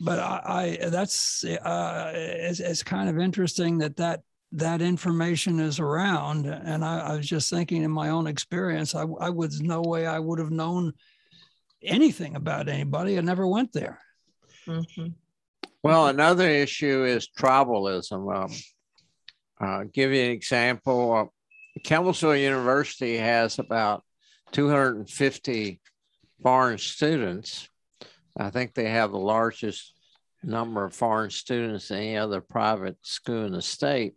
but 0.00 0.18
I, 0.18 0.78
I 0.82 0.88
that's 0.88 1.44
uh, 1.44 2.12
it's, 2.14 2.60
it's 2.60 2.82
kind 2.82 3.08
of 3.08 3.18
interesting 3.18 3.78
that 3.78 3.96
that 3.96 4.22
that 4.52 4.80
information 4.80 5.60
is 5.60 5.78
around 5.78 6.46
and 6.46 6.82
I, 6.82 7.00
I 7.00 7.16
was 7.16 7.26
just 7.26 7.50
thinking 7.50 7.82
in 7.82 7.90
my 7.90 8.08
own 8.08 8.26
experience 8.26 8.94
I, 8.94 9.02
I 9.20 9.28
was 9.28 9.60
no 9.60 9.82
way 9.82 10.06
I 10.06 10.18
would 10.18 10.38
have 10.38 10.50
known 10.50 10.94
anything 11.82 12.34
about 12.34 12.68
anybody 12.68 13.18
I 13.18 13.20
never 13.20 13.46
went 13.46 13.72
there. 13.72 14.00
Mm-hmm. 14.66 15.08
Well, 15.82 16.08
another 16.08 16.48
issue 16.48 17.04
is 17.04 17.28
tribalism. 17.28 18.34
Um, 18.34 18.50
uh, 19.60 19.84
give 19.92 20.12
you 20.12 20.22
an 20.22 20.30
example. 20.30 21.12
Uh, 21.12 21.80
Campbellsville 21.80 22.40
University 22.40 23.16
has 23.16 23.58
about 23.58 24.02
250 24.52 25.80
foreign 26.42 26.78
students. 26.78 27.68
I 28.36 28.50
think 28.50 28.74
they 28.74 28.88
have 28.90 29.12
the 29.12 29.18
largest 29.18 29.92
number 30.42 30.84
of 30.84 30.94
foreign 30.94 31.30
students 31.30 31.88
than 31.88 31.98
any 31.98 32.16
other 32.16 32.40
private 32.40 32.96
school 33.02 33.44
in 33.44 33.52
the 33.52 33.62
state. 33.62 34.14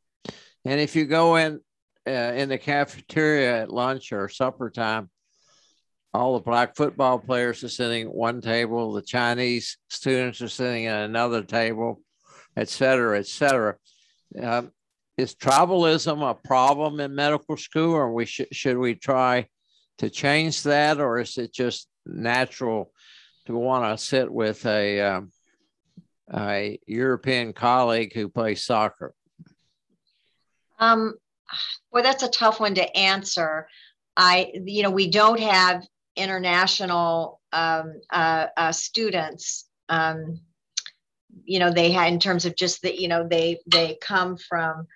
And 0.66 0.80
if 0.80 0.96
you 0.96 1.06
go 1.06 1.38
in 1.38 1.62
uh, 2.08 2.12
in 2.12 2.50
the 2.50 2.58
cafeteria 2.58 3.64
at 3.64 3.72
lunch 3.72 4.12
or 4.12 4.30
supper 4.30 4.70
time, 4.70 5.10
all 6.14 6.34
the 6.34 6.44
black 6.44 6.76
football 6.76 7.20
players 7.20 7.64
are 7.64 7.70
sitting 7.70 8.08
at 8.08 8.14
one 8.14 8.42
table, 8.42 8.94
the 8.94 9.02
Chinese 9.02 9.78
students 9.90 10.42
are 10.42 10.50
sitting 10.50 10.88
at 10.88 11.06
another 11.06 11.44
table, 11.44 12.02
et 12.58 12.68
cetera, 12.68 13.20
et 13.20 13.28
cetera. 13.28 13.76
Um, 14.42 14.72
is 15.20 15.36
tribalism 15.36 16.28
a 16.28 16.34
problem 16.34 17.00
in 17.00 17.14
medical 17.14 17.58
school, 17.58 17.94
or 17.94 18.12
we 18.14 18.26
sh- 18.26 18.42
should 18.52 18.78
we 18.78 18.96
try 18.96 19.48
to 19.98 20.10
change 20.10 20.64
that, 20.64 21.00
or 21.00 21.20
is 21.20 21.38
it 21.38 21.54
just 21.54 21.88
natural 22.06 22.92
to 23.46 23.54
want 23.54 23.84
to 23.86 24.04
sit 24.04 24.32
with 24.32 24.66
a 24.66 25.02
um, 25.02 25.32
a 26.34 26.80
European 26.88 27.54
colleague 27.54 28.14
who 28.14 28.30
plays 28.30 28.64
soccer? 28.64 29.14
Um, 30.80 31.16
well, 31.92 32.04
that's 32.04 32.24
a 32.24 32.30
tough 32.30 32.60
one 32.60 32.76
to 32.76 32.98
answer. 32.98 33.68
I, 34.16 34.52
you 34.54 34.84
know, 34.84 34.92
we 34.92 35.10
don't 35.10 35.40
have 35.40 35.86
international 36.16 37.42
um, 37.52 38.00
uh, 38.12 38.48
uh, 38.56 38.72
students. 38.72 39.68
Um, 39.90 40.40
you 41.44 41.60
know, 41.60 41.72
they 41.72 41.92
had 41.92 42.14
in 42.14 42.20
terms 42.20 42.46
of 42.46 42.56
just 42.56 42.84
that, 42.84 43.00
you 43.00 43.08
know, 43.08 43.28
they 43.28 43.60
they 43.66 43.98
come 44.02 44.38
from 44.38 44.88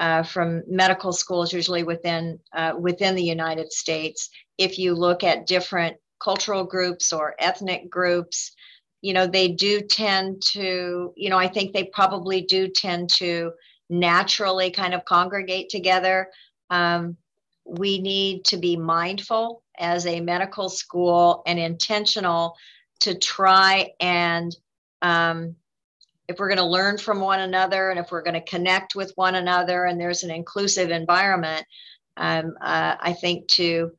uh, 0.00 0.22
from 0.22 0.62
medical 0.66 1.12
schools, 1.12 1.52
usually 1.52 1.82
within 1.82 2.40
uh, 2.54 2.72
within 2.78 3.14
the 3.14 3.22
United 3.22 3.70
States. 3.70 4.30
If 4.56 4.78
you 4.78 4.94
look 4.94 5.22
at 5.22 5.46
different 5.46 5.96
cultural 6.18 6.64
groups 6.64 7.12
or 7.12 7.34
ethnic 7.38 7.90
groups, 7.90 8.52
you 9.02 9.12
know, 9.12 9.26
they 9.26 9.48
do 9.48 9.80
tend 9.80 10.42
to, 10.52 11.12
you 11.16 11.30
know, 11.30 11.38
I 11.38 11.48
think 11.48 11.72
they 11.72 11.84
probably 11.84 12.40
do 12.42 12.68
tend 12.68 13.10
to 13.10 13.52
naturally 13.90 14.70
kind 14.70 14.94
of 14.94 15.04
congregate 15.04 15.68
together. 15.68 16.28
Um, 16.70 17.16
we 17.66 18.00
need 18.00 18.44
to 18.46 18.56
be 18.56 18.76
mindful 18.76 19.62
as 19.78 20.06
a 20.06 20.20
medical 20.20 20.70
school 20.70 21.42
and 21.46 21.58
intentional 21.58 22.56
to 23.00 23.14
try 23.18 23.90
and 24.00 24.54
um, 25.02 25.56
if 26.30 26.38
we're 26.38 26.48
going 26.48 26.58
to 26.58 26.64
learn 26.64 26.96
from 26.96 27.20
one 27.20 27.40
another 27.40 27.90
and 27.90 27.98
if 27.98 28.12
we're 28.12 28.22
going 28.22 28.34
to 28.34 28.50
connect 28.50 28.94
with 28.94 29.12
one 29.16 29.34
another 29.34 29.84
and 29.84 30.00
there's 30.00 30.22
an 30.22 30.30
inclusive 30.30 30.90
environment 30.90 31.66
um, 32.16 32.54
uh, 32.62 32.94
i 33.00 33.12
think 33.12 33.48
to 33.48 33.90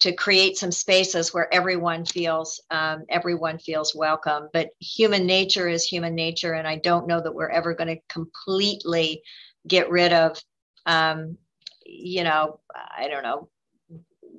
to 0.00 0.12
create 0.12 0.56
some 0.56 0.70
spaces 0.70 1.34
where 1.34 1.52
everyone 1.52 2.04
feels 2.04 2.60
um, 2.70 3.04
everyone 3.08 3.58
feels 3.58 3.96
welcome. 3.96 4.48
But 4.52 4.68
human 4.78 5.26
nature 5.26 5.68
is 5.68 5.84
human 5.84 6.14
nature 6.14 6.52
and 6.52 6.68
i 6.68 6.76
don't 6.76 7.08
know 7.08 7.20
that 7.20 7.34
we're 7.34 7.48
ever 7.48 7.74
going 7.74 7.88
to 7.96 8.02
completely 8.08 9.22
get 9.66 9.90
rid 9.90 10.12
of 10.12 10.40
um, 10.86 11.36
you 11.84 12.22
know 12.22 12.60
i 12.96 13.08
don't 13.08 13.22
know 13.22 13.48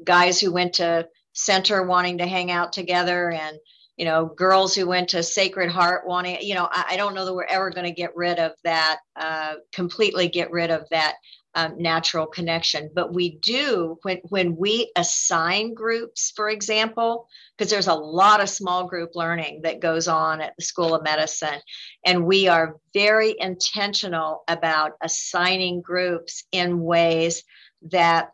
guys 0.04 0.40
who 0.40 0.52
went 0.52 0.74
to 0.76 1.08
center 1.34 1.84
wanting 1.84 2.20
to 2.20 2.28
hang 2.28 2.52
out 2.52 2.72
together 2.72 3.32
and 3.32 3.58
you 4.00 4.06
know 4.06 4.26
girls 4.26 4.74
who 4.74 4.88
went 4.88 5.10
to 5.10 5.22
sacred 5.22 5.70
heart 5.70 6.08
wanting 6.08 6.38
you 6.42 6.56
know 6.56 6.68
i, 6.72 6.86
I 6.92 6.98
don't 6.98 7.14
know 7.14 7.26
that 7.26 7.34
we're 7.34 7.44
ever 7.44 7.70
going 7.70 7.86
to 7.86 7.92
get 7.92 8.16
rid 8.16 8.40
of 8.40 8.54
that 8.64 9.00
uh, 9.16 9.56
completely 9.74 10.30
get 10.30 10.50
rid 10.50 10.72
of 10.72 10.88
that 10.90 11.16
um, 11.56 11.76
natural 11.78 12.28
connection. 12.28 12.90
But 12.94 13.14
we 13.14 13.38
do 13.38 13.98
when 14.04 14.18
when 14.30 14.56
we 14.56 14.92
assign 14.96 15.74
groups, 15.74 16.32
for 16.36 16.50
example, 16.50 17.28
because 17.58 17.72
there's 17.72 17.88
a 17.88 17.94
lot 17.94 18.42
of 18.42 18.50
small 18.50 18.88
group 18.88 19.12
learning 19.16 19.62
that 19.64 19.80
goes 19.80 20.08
on 20.08 20.42
at 20.42 20.54
the 20.58 20.64
School 20.64 20.94
of 20.94 21.04
Medicine, 21.04 21.60
and 22.06 22.26
we 22.26 22.48
are 22.48 22.78
very 22.94 23.36
intentional 23.40 24.44
about 24.48 24.94
assigning 25.02 25.82
groups 25.82 26.44
in 26.52 26.82
ways 26.82 27.44
that 27.92 28.30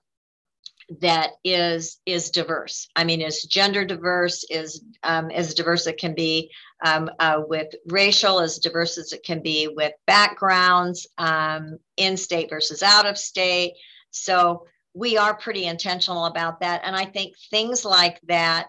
that 1.02 1.32
is 1.44 2.00
is 2.06 2.30
diverse. 2.30 2.88
I 2.96 3.04
mean, 3.04 3.22
is 3.22 3.44
gender 3.44 3.86
diverse, 3.86 4.46
is 4.50 4.84
um, 5.04 5.32
as 5.32 5.54
diverse 5.54 5.82
as 5.82 5.94
it 5.94 6.00
can 6.00 6.14
be 6.14 6.52
um, 6.86 7.10
uh, 7.20 7.42
with 7.48 7.74
racial, 7.88 8.40
as 8.40 8.60
diverse 8.60 8.98
as 8.98 9.12
it 9.12 9.24
can 9.24 9.42
be 9.42 9.68
with 9.68 9.94
backgrounds, 10.06 11.08
um, 11.18 11.78
in 11.98 12.18
state 12.18 12.50
versus 12.50 12.84
out 12.84 13.08
of 13.08 13.18
state. 13.18 13.74
So 14.12 14.68
we 14.94 15.18
are 15.18 15.36
pretty 15.36 15.66
intentional 15.66 16.26
about 16.26 16.60
that, 16.60 16.82
and 16.84 16.96
I 16.96 17.06
think 17.06 17.36
things 17.50 17.84
like 17.84 18.20
that 18.28 18.68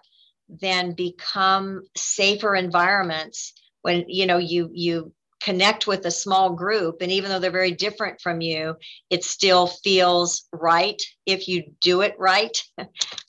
then 0.48 0.92
become 0.92 1.82
safer 1.96 2.54
environments 2.54 3.52
when 3.82 4.04
you 4.08 4.26
know 4.26 4.38
you 4.38 4.70
you 4.72 5.12
connect 5.46 5.86
with 5.86 6.04
a 6.06 6.10
small 6.10 6.50
group 6.50 6.96
and 7.02 7.12
even 7.12 7.30
though 7.30 7.38
they're 7.38 7.52
very 7.52 7.70
different 7.70 8.20
from 8.20 8.40
you 8.40 8.74
it 9.10 9.22
still 9.22 9.68
feels 9.68 10.48
right 10.52 11.00
if 11.24 11.46
you 11.46 11.62
do 11.80 12.00
it 12.02 12.14
right. 12.18 12.62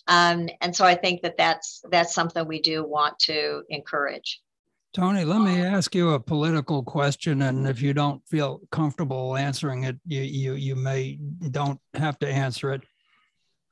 Um, 0.10 0.48
and 0.62 0.74
so 0.74 0.86
i 0.86 0.96
think 0.96 1.22
that 1.24 1.36
that's 1.38 1.82
that's 1.92 2.16
something 2.16 2.48
we 2.48 2.62
do 2.62 2.82
want 2.82 3.20
to 3.20 3.64
encourage. 3.70 4.40
Toni 4.94 5.26
let 5.26 5.42
me 5.42 5.60
ask 5.62 5.94
you 5.94 6.12
a 6.12 6.20
political 6.20 6.82
question 6.82 7.42
and 7.42 7.68
if 7.68 7.82
you 7.82 7.94
don't 7.94 8.26
feel 8.26 8.62
comfortable 8.72 9.36
answering 9.36 9.84
it 9.84 9.98
you 10.06 10.22
you, 10.22 10.54
you 10.54 10.76
may 10.78 11.20
don't 11.52 11.82
have 11.94 12.18
to 12.20 12.28
answer 12.28 12.72
it. 12.72 12.84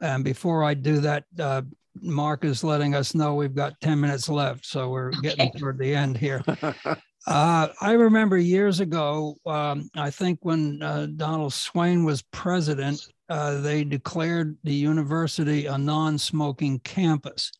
And 0.01 0.25
before 0.25 0.61
i 0.65 0.73
do 0.73 0.99
that 0.99 1.23
uh, 1.39 1.61
mark 2.01 2.43
is 2.43 2.65
letting 2.65 2.95
us 2.95 3.15
know 3.15 3.35
we've 3.35 3.55
got 3.55 3.79
10 3.79 4.01
minutes 4.01 4.27
left 4.27 4.65
so 4.65 4.89
we're 4.89 5.11
getting 5.21 5.47
okay. 5.47 5.59
toward 5.59 5.79
the 5.79 5.95
end 5.95 6.17
here 6.17 6.43
Uh, 7.27 7.69
I 7.81 7.93
remember 7.93 8.37
years 8.37 8.79
ago, 8.79 9.35
um, 9.45 9.89
I 9.95 10.11
think 10.11 10.39
when 10.41 10.81
uh, 10.81 11.07
Donald 11.15 11.53
Swain 11.53 12.03
was 12.03 12.21
president, 12.21 13.01
uh, 13.29 13.61
they 13.61 13.83
declared 13.83 14.57
the 14.63 14.73
university 14.73 15.65
a 15.65 15.77
non 15.77 16.17
smoking 16.17 16.79
campus. 16.79 17.51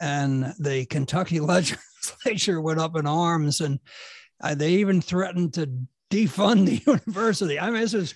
And 0.00 0.54
the 0.58 0.86
Kentucky 0.86 1.40
legislature 1.54 2.60
went 2.60 2.80
up 2.80 2.96
in 2.96 3.06
arms 3.06 3.60
and 3.60 3.78
uh, 4.42 4.54
they 4.54 4.74
even 4.74 5.00
threatened 5.02 5.54
to 5.54 5.68
defund 6.10 6.66
the 6.66 6.82
university. 7.06 7.60
I 7.60 7.70
mean, 7.70 7.80
this 7.82 7.94
is 7.94 8.14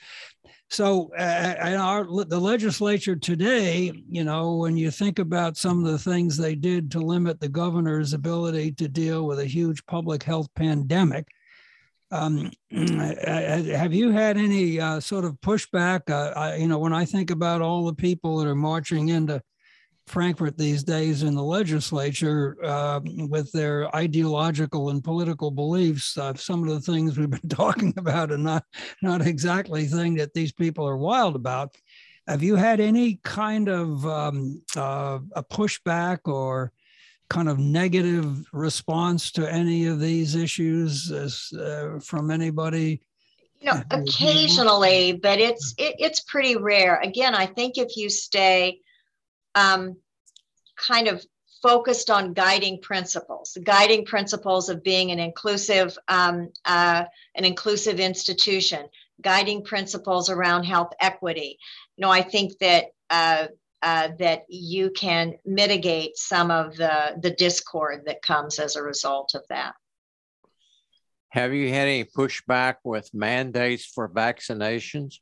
so, 0.72 1.10
uh, 1.18 1.76
our, 1.78 2.04
the 2.24 2.40
legislature 2.40 3.14
today, 3.14 3.92
you 4.08 4.24
know, 4.24 4.56
when 4.56 4.74
you 4.78 4.90
think 4.90 5.18
about 5.18 5.58
some 5.58 5.84
of 5.84 5.92
the 5.92 5.98
things 5.98 6.38
they 6.38 6.54
did 6.54 6.90
to 6.92 6.98
limit 6.98 7.40
the 7.40 7.48
governor's 7.50 8.14
ability 8.14 8.72
to 8.72 8.88
deal 8.88 9.26
with 9.26 9.38
a 9.38 9.44
huge 9.44 9.84
public 9.84 10.22
health 10.22 10.48
pandemic, 10.54 11.28
um, 12.10 12.50
have 12.70 13.92
you 13.92 14.12
had 14.12 14.38
any 14.38 14.80
uh, 14.80 14.98
sort 14.98 15.26
of 15.26 15.38
pushback? 15.42 16.08
Uh, 16.08 16.32
I, 16.34 16.56
you 16.56 16.68
know, 16.68 16.78
when 16.78 16.94
I 16.94 17.04
think 17.04 17.30
about 17.30 17.60
all 17.60 17.84
the 17.84 17.94
people 17.94 18.38
that 18.38 18.48
are 18.48 18.54
marching 18.54 19.10
into 19.10 19.42
Frankfort 20.06 20.58
these 20.58 20.82
days 20.82 21.22
in 21.22 21.34
the 21.34 21.42
legislature 21.42 22.56
uh, 22.62 23.00
with 23.28 23.50
their 23.52 23.94
ideological 23.94 24.90
and 24.90 25.02
political 25.02 25.50
beliefs. 25.50 26.18
Uh, 26.18 26.34
some 26.34 26.62
of 26.62 26.68
the 26.68 26.80
things 26.80 27.18
we've 27.18 27.30
been 27.30 27.40
talking 27.48 27.94
about 27.96 28.32
are 28.32 28.38
not 28.38 28.64
not 29.00 29.26
exactly 29.26 29.86
thing 29.86 30.14
that 30.14 30.34
these 30.34 30.52
people 30.52 30.86
are 30.86 30.96
wild 30.96 31.36
about. 31.36 31.74
Have 32.28 32.42
you 32.42 32.56
had 32.56 32.80
any 32.80 33.20
kind 33.24 33.68
of 33.68 34.06
um, 34.06 34.62
uh, 34.76 35.18
a 35.32 35.42
pushback 35.42 36.20
or 36.26 36.72
kind 37.28 37.48
of 37.48 37.58
negative 37.58 38.44
response 38.52 39.32
to 39.32 39.50
any 39.50 39.86
of 39.86 39.98
these 39.98 40.34
issues 40.34 41.10
as, 41.10 41.50
uh, 41.58 41.98
from 42.00 42.30
anybody? 42.30 43.00
You 43.60 43.72
know, 43.72 43.82
occasionally, 43.92 45.12
but 45.12 45.38
it's 45.38 45.74
it, 45.78 45.94
it's 45.98 46.20
pretty 46.20 46.56
rare. 46.56 47.00
Again, 47.00 47.34
I 47.34 47.46
think 47.46 47.78
if 47.78 47.96
you 47.96 48.10
stay 48.10 48.80
um, 49.54 49.96
kind 50.76 51.08
of 51.08 51.24
focused 51.62 52.10
on 52.10 52.32
guiding 52.32 52.80
principles, 52.80 53.56
guiding 53.62 54.04
principles 54.04 54.68
of 54.68 54.82
being 54.82 55.12
an 55.12 55.18
inclusive, 55.20 55.96
um, 56.08 56.50
uh, 56.64 57.04
an 57.36 57.44
inclusive 57.44 58.00
institution, 58.00 58.86
guiding 59.20 59.62
principles 59.62 60.28
around 60.28 60.64
health 60.64 60.92
equity. 61.00 61.58
You 61.96 62.02
know, 62.02 62.10
I 62.10 62.22
think 62.22 62.58
that 62.58 62.86
uh, 63.10 63.46
uh, 63.82 64.08
that 64.18 64.44
you 64.48 64.90
can 64.90 65.34
mitigate 65.44 66.16
some 66.16 66.50
of 66.50 66.76
the 66.76 67.16
the 67.20 67.30
discord 67.30 68.02
that 68.06 68.22
comes 68.22 68.58
as 68.58 68.76
a 68.76 68.82
result 68.82 69.34
of 69.34 69.42
that. 69.48 69.74
Have 71.30 71.54
you 71.54 71.68
had 71.70 71.88
any 71.88 72.04
pushback 72.04 72.76
with 72.84 73.12
mandates 73.14 73.86
for 73.86 74.08
vaccinations? 74.08 75.14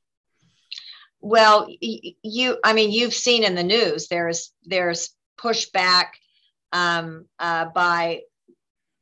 Well, 1.21 1.69
you, 1.81 2.59
I 2.65 2.73
mean, 2.73 2.91
you've 2.93 3.15
seen 3.15 3.45
in 3.45 3.55
the 3.55 3.63
news 3.63 4.09
there's 4.09 4.53
there's 4.65 5.11
pushback 5.39 6.07
um, 6.73 7.27
uh, 7.39 7.67
by 7.75 8.23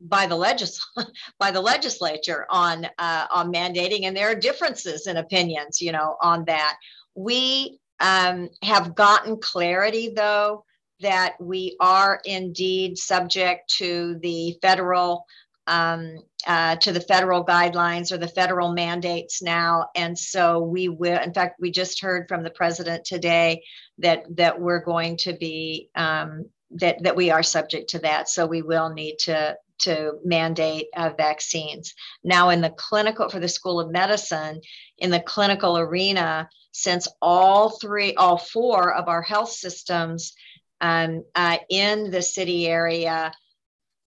by 0.01 0.27
the 0.27 0.37
legis 0.37 0.85
by 1.39 1.51
the 1.51 1.61
legislature 1.61 2.47
on 2.51 2.87
uh, 2.99 3.27
on 3.33 3.53
mandating, 3.53 4.05
and 4.05 4.17
there 4.17 4.31
are 4.31 4.35
differences 4.35 5.07
in 5.07 5.17
opinions, 5.17 5.81
you 5.81 5.93
know, 5.93 6.17
on 6.21 6.45
that. 6.47 6.77
We 7.15 7.79
um, 8.01 8.49
have 8.63 8.95
gotten 8.95 9.39
clarity, 9.41 10.13
though, 10.15 10.65
that 11.01 11.37
we 11.41 11.77
are 11.81 12.21
indeed 12.25 12.99
subject 12.99 13.71
to 13.79 14.19
the 14.23 14.57
federal 14.61 15.25
um, 15.69 16.19
uh, 16.47 16.77
to 16.77 16.93
the 16.93 17.01
federal 17.01 17.45
guidelines 17.45 18.11
or 18.11 18.17
the 18.17 18.27
federal 18.27 18.73
mandates 18.73 19.43
now. 19.43 19.87
And 19.95 20.19
so 20.19 20.61
we 20.61 20.89
will, 20.89 21.21
in 21.21 21.35
fact, 21.35 21.61
we 21.61 21.71
just 21.71 22.01
heard 22.01 22.27
from 22.27 22.43
the 22.43 22.51
president 22.51 23.05
today 23.05 23.63
that 23.99 24.25
that 24.37 24.61
we're 24.61 24.83
going 24.83 25.19
to 25.19 25.35
be 25.35 25.91
um, 25.95 26.47
that 26.73 27.03
that 27.03 27.17
we 27.17 27.31
are 27.31 27.43
subject 27.43 27.91
to 27.91 27.99
that. 28.01 28.29
So 28.29 28.47
we 28.47 28.63
will 28.63 28.91
need 28.91 29.19
to 29.21 29.57
to 29.81 30.15
mandate 30.25 30.87
uh, 30.97 31.11
vaccines. 31.17 31.95
Now, 32.25 32.49
in 32.49 32.61
the 32.61 32.71
clinical 32.71 33.29
for 33.29 33.39
the 33.39 33.49
School 33.49 33.79
of 33.79 33.93
Medicine, 33.93 34.61
in 34.99 35.11
the 35.11 35.21
clinical 35.21 35.79
arena, 35.79 36.49
since 36.73 37.07
all 37.23 37.71
three, 37.79 38.15
all 38.15 38.39
four 38.39 38.95
of 38.95 39.07
our 39.07 39.23
health 39.23 39.51
systems 39.51 40.35
um, 40.81 41.25
uh, 41.35 41.59
in 41.69 42.11
the 42.11 42.23
city 42.23 42.67
area 42.67 43.33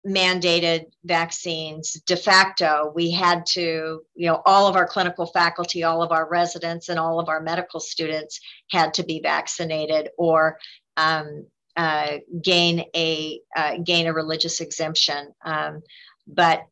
mandated 0.05 0.85
vaccines. 1.03 1.93
De 2.05 2.15
facto 2.15 2.91
we 2.95 3.11
had 3.11 3.45
to 3.45 4.01
you 4.15 4.27
know 4.27 4.41
all 4.45 4.67
of 4.67 4.75
our 4.75 4.87
clinical 4.87 5.27
faculty 5.27 5.83
all 5.83 6.01
of 6.01 6.11
our 6.11 6.27
residents 6.27 6.89
and 6.89 6.97
all 6.97 7.19
of 7.19 7.29
our 7.29 7.41
medical 7.41 7.79
students 7.79 8.39
had 8.71 8.93
to 8.95 9.03
be 9.03 9.19
vaccinated 9.19 10.09
or 10.17 10.57
um, 10.97 11.45
uh, 11.77 12.17
gain 12.41 12.83
a 12.95 13.39
uh, 13.55 13.77
gain 13.83 14.07
a 14.07 14.13
religious 14.13 14.59
exemption. 14.59 15.33
Um, 15.45 15.81
but 16.27 16.63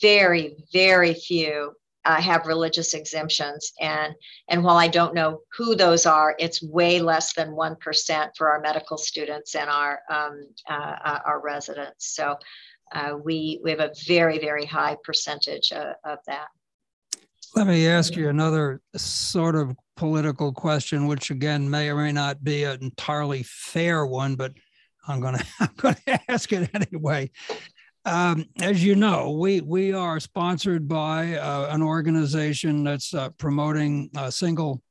very 0.00 0.56
very 0.72 1.14
few 1.14 1.72
uh, 2.04 2.20
have 2.20 2.46
religious 2.46 2.94
exemptions. 2.94 3.72
And 3.80 4.14
and 4.48 4.64
while 4.64 4.76
i 4.76 4.88
don't 4.88 5.14
know 5.14 5.40
who 5.56 5.76
those 5.76 6.04
are 6.04 6.34
it's 6.38 6.62
way 6.62 7.00
less 7.00 7.32
than 7.34 7.50
1% 7.50 8.30
for 8.36 8.50
our 8.50 8.60
medical 8.60 8.98
students 8.98 9.54
and 9.54 9.70
our 9.70 10.00
um, 10.10 10.48
uh, 10.68 10.96
uh, 11.04 11.18
our 11.24 11.40
residents. 11.40 12.14
So 12.14 12.36
uh, 12.92 13.16
we 13.22 13.60
we 13.62 13.70
have 13.70 13.80
a 13.80 13.92
very 14.06 14.38
very 14.38 14.66
high 14.66 14.96
percentage 15.04 15.72
of, 15.72 15.94
of 16.04 16.18
that. 16.26 16.48
Let 17.54 17.66
me 17.66 17.86
ask 17.86 18.16
you 18.16 18.28
another 18.28 18.80
sort 18.96 19.56
of 19.56 19.76
political 19.96 20.52
question, 20.52 21.06
which 21.06 21.30
again 21.30 21.68
may 21.68 21.90
or 21.90 21.96
may 21.96 22.12
not 22.12 22.42
be 22.42 22.64
an 22.64 22.82
entirely 22.82 23.42
fair 23.42 24.06
one, 24.06 24.36
but 24.36 24.52
I'm 25.06 25.20
going 25.20 25.36
to 25.38 25.46
I'm 25.60 25.74
going 25.76 25.96
to 26.06 26.20
ask 26.28 26.52
it 26.52 26.70
anyway. 26.74 27.30
Um, 28.04 28.46
as 28.60 28.84
you 28.84 28.96
know, 28.96 29.30
we 29.32 29.60
we 29.60 29.92
are 29.92 30.18
sponsored 30.18 30.88
by 30.88 31.36
uh, 31.36 31.68
an 31.70 31.82
organization 31.82 32.84
that's 32.84 33.14
uh, 33.14 33.30
promoting 33.30 34.10
single 34.30 34.82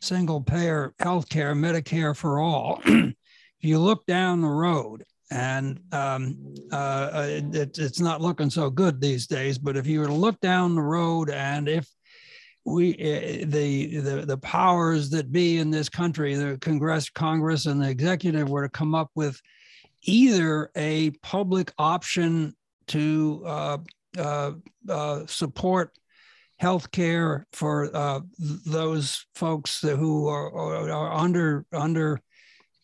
single 0.00 0.40
payer 0.40 0.94
health 0.98 1.28
healthcare, 1.28 1.54
Medicare 1.54 2.16
for 2.16 2.40
all. 2.40 2.80
if 2.86 3.14
you 3.60 3.78
look 3.78 4.06
down 4.06 4.40
the 4.40 4.48
road, 4.48 5.04
and 5.30 5.80
um, 5.92 6.54
uh, 6.70 7.26
it, 7.28 7.78
it's 7.78 8.00
not 8.00 8.20
looking 8.20 8.50
so 8.50 8.70
good 8.70 9.00
these 9.00 9.26
days. 9.26 9.58
But 9.58 9.76
if 9.76 9.86
you 9.86 10.00
were 10.00 10.06
to 10.06 10.12
look 10.12 10.40
down 10.40 10.74
the 10.74 10.82
road, 10.82 11.30
and 11.30 11.68
if 11.68 11.88
we 12.64 12.92
uh, 12.94 13.46
the, 13.46 13.98
the 13.98 14.26
the 14.26 14.38
powers 14.38 15.10
that 15.10 15.32
be 15.32 15.58
in 15.58 15.70
this 15.70 15.88
country, 15.88 16.34
the 16.34 16.58
Congress, 16.58 17.10
Congress, 17.10 17.66
and 17.66 17.82
the 17.82 17.88
executive 17.88 18.48
were 18.48 18.62
to 18.62 18.68
come 18.68 18.94
up 18.94 19.10
with 19.14 19.40
either 20.02 20.70
a 20.76 21.10
public 21.22 21.72
option 21.78 22.54
to 22.88 23.42
uh, 23.46 23.78
uh, 24.18 24.52
uh, 24.88 25.26
support 25.26 25.92
health 26.58 26.90
care 26.90 27.46
for 27.52 27.94
uh, 27.94 28.20
those 28.38 29.26
folks 29.34 29.82
who 29.82 30.28
are, 30.28 30.52
are, 30.54 30.90
are 30.90 31.12
under 31.12 31.66
under 31.72 32.20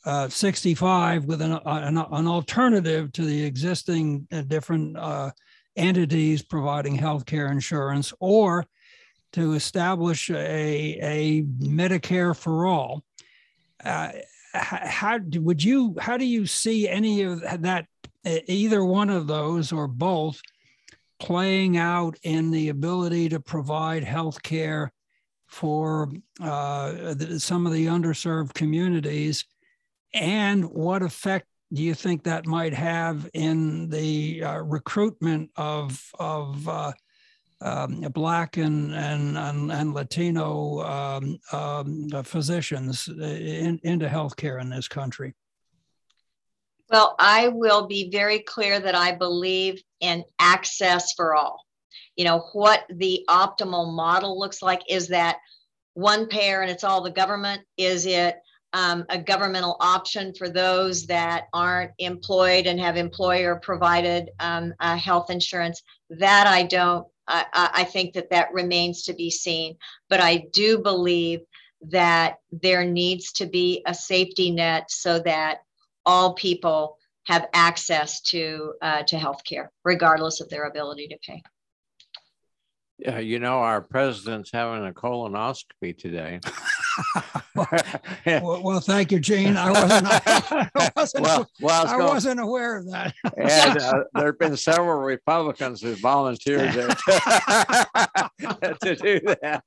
uh, 0.04 0.28
65 0.28 1.26
with 1.26 1.40
an, 1.42 1.52
an, 1.64 1.98
an, 1.98 2.26
alternative 2.26 3.12
to 3.12 3.24
the 3.24 3.44
existing 3.44 4.26
uh, 4.32 4.42
different 4.42 4.96
uh, 4.96 5.30
entities 5.76 6.42
providing 6.42 6.94
health 6.94 7.24
care 7.24 7.52
insurance 7.52 8.12
or 8.18 8.66
to 9.32 9.54
establish 9.54 10.28
a, 10.30 10.98
a 11.00 11.42
Medicare 11.42 12.36
for 12.36 12.66
all. 12.66 13.04
Uh, 13.84 14.10
how 14.54 15.18
would 15.36 15.62
you 15.62 15.94
how 15.98 16.16
do 16.16 16.26
you 16.26 16.46
see 16.46 16.88
any 16.88 17.22
of 17.22 17.40
that 17.62 17.86
either 18.24 18.84
one 18.84 19.08
of 19.08 19.26
those 19.26 19.72
or 19.72 19.88
both 19.88 20.40
playing 21.18 21.76
out 21.78 22.18
in 22.22 22.50
the 22.50 22.68
ability 22.68 23.28
to 23.30 23.40
provide 23.40 24.04
health 24.04 24.42
care 24.42 24.92
for 25.46 26.10
uh, 26.40 27.14
some 27.38 27.66
of 27.66 27.72
the 27.72 27.86
underserved 27.86 28.52
communities 28.54 29.44
and 30.14 30.64
what 30.70 31.02
effect 31.02 31.46
do 31.72 31.82
you 31.82 31.94
think 31.94 32.24
that 32.24 32.46
might 32.46 32.74
have 32.74 33.28
in 33.32 33.88
the 33.88 34.44
uh, 34.44 34.58
recruitment 34.58 35.50
of 35.56 36.02
of 36.18 36.68
uh, 36.68 36.92
um, 37.62 38.00
Black 38.12 38.58
and 38.58 38.94
and 38.94 39.38
and, 39.38 39.72
and 39.72 39.94
Latino 39.94 40.80
um, 40.82 41.38
um, 41.52 42.24
physicians 42.24 43.08
in, 43.08 43.80
into 43.84 44.06
healthcare 44.06 44.60
in 44.60 44.68
this 44.68 44.88
country? 44.88 45.34
Well, 46.90 47.14
I 47.18 47.48
will 47.48 47.86
be 47.86 48.10
very 48.10 48.40
clear 48.40 48.78
that 48.78 48.94
I 48.94 49.12
believe 49.12 49.82
in 50.00 50.24
access 50.38 51.14
for 51.14 51.34
all. 51.34 51.64
You 52.16 52.26
know 52.26 52.40
what 52.52 52.84
the 52.90 53.24
optimal 53.30 53.94
model 53.94 54.38
looks 54.38 54.60
like 54.60 54.82
is 54.90 55.08
that 55.08 55.38
one 55.94 56.26
payer 56.26 56.60
and 56.60 56.70
it's 56.70 56.84
all 56.84 57.00
the 57.00 57.10
government. 57.10 57.62
Is 57.78 58.04
it 58.04 58.36
um, 58.72 59.04
a 59.08 59.18
governmental 59.18 59.76
option 59.80 60.32
for 60.34 60.48
those 60.48 61.06
that 61.06 61.48
aren't 61.52 61.92
employed 61.98 62.66
and 62.66 62.80
have 62.80 62.96
employer 62.96 63.56
provided 63.56 64.30
um, 64.40 64.72
uh, 64.80 64.96
health 64.96 65.30
insurance. 65.30 65.82
That 66.10 66.46
I 66.46 66.62
don't, 66.62 67.06
I, 67.28 67.44
I 67.52 67.84
think 67.84 68.14
that 68.14 68.30
that 68.30 68.52
remains 68.52 69.02
to 69.04 69.14
be 69.14 69.30
seen. 69.30 69.76
But 70.08 70.20
I 70.20 70.46
do 70.52 70.78
believe 70.78 71.40
that 71.88 72.36
there 72.50 72.84
needs 72.84 73.32
to 73.32 73.46
be 73.46 73.82
a 73.86 73.94
safety 73.94 74.50
net 74.50 74.90
so 74.90 75.18
that 75.20 75.58
all 76.06 76.34
people 76.34 76.96
have 77.26 77.48
access 77.52 78.20
to 78.20 78.74
uh, 78.82 79.02
to 79.04 79.18
health 79.18 79.44
care, 79.44 79.70
regardless 79.84 80.40
of 80.40 80.48
their 80.48 80.64
ability 80.64 81.08
to 81.08 81.18
pay. 81.26 81.42
Yeah, 82.98 83.18
you 83.18 83.38
know, 83.40 83.58
our 83.58 83.80
president's 83.80 84.50
having 84.52 84.86
a 84.86 84.92
colonoscopy 84.92 85.96
today. 85.98 86.40
well, 88.26 88.62
well, 88.62 88.80
thank 88.80 89.12
you, 89.12 89.20
Gene. 89.20 89.56
I 89.56 89.70
wasn't, 89.70 90.06
I 90.74 90.90
wasn't, 90.96 91.24
well, 91.24 91.48
well, 91.60 91.86
I, 91.86 91.96
wasn't 91.96 92.40
aware 92.40 92.78
of 92.78 92.90
that. 92.90 93.14
and 93.36 93.78
uh, 93.78 94.04
there 94.14 94.26
have 94.26 94.38
been 94.38 94.56
several 94.56 95.00
Republicans 95.00 95.80
who 95.82 95.94
volunteered 95.96 96.72
to, 96.72 96.88
to 98.82 98.96
do 98.96 99.20
that. 99.42 99.62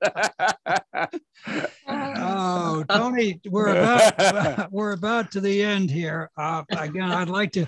oh, 1.88 2.84
Toni, 2.90 3.40
we're 3.50 3.70
about 3.70 4.72
we're 4.72 4.94
about 4.94 5.32
to 5.32 5.42
the 5.42 5.64
end 5.64 5.90
here. 5.92 6.30
Uh, 6.38 6.64
again, 6.70 7.12
I'd 7.12 7.30
like 7.30 7.52
to 7.54 7.68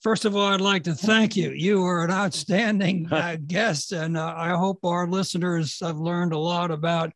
First 0.00 0.24
of 0.24 0.36
all, 0.36 0.46
I'd 0.46 0.60
like 0.60 0.84
to 0.84 0.94
thank 0.94 1.36
you. 1.36 1.50
You 1.50 1.84
are 1.84 2.04
an 2.04 2.12
outstanding 2.12 3.08
uh, 3.10 3.36
guest, 3.48 3.90
and 3.90 4.16
uh, 4.16 4.32
I 4.36 4.50
hope 4.50 4.84
our 4.84 5.08
listeners 5.08 5.76
have 5.80 5.98
learned 5.98 6.32
a 6.32 6.38
lot 6.38 6.70
about 6.70 7.10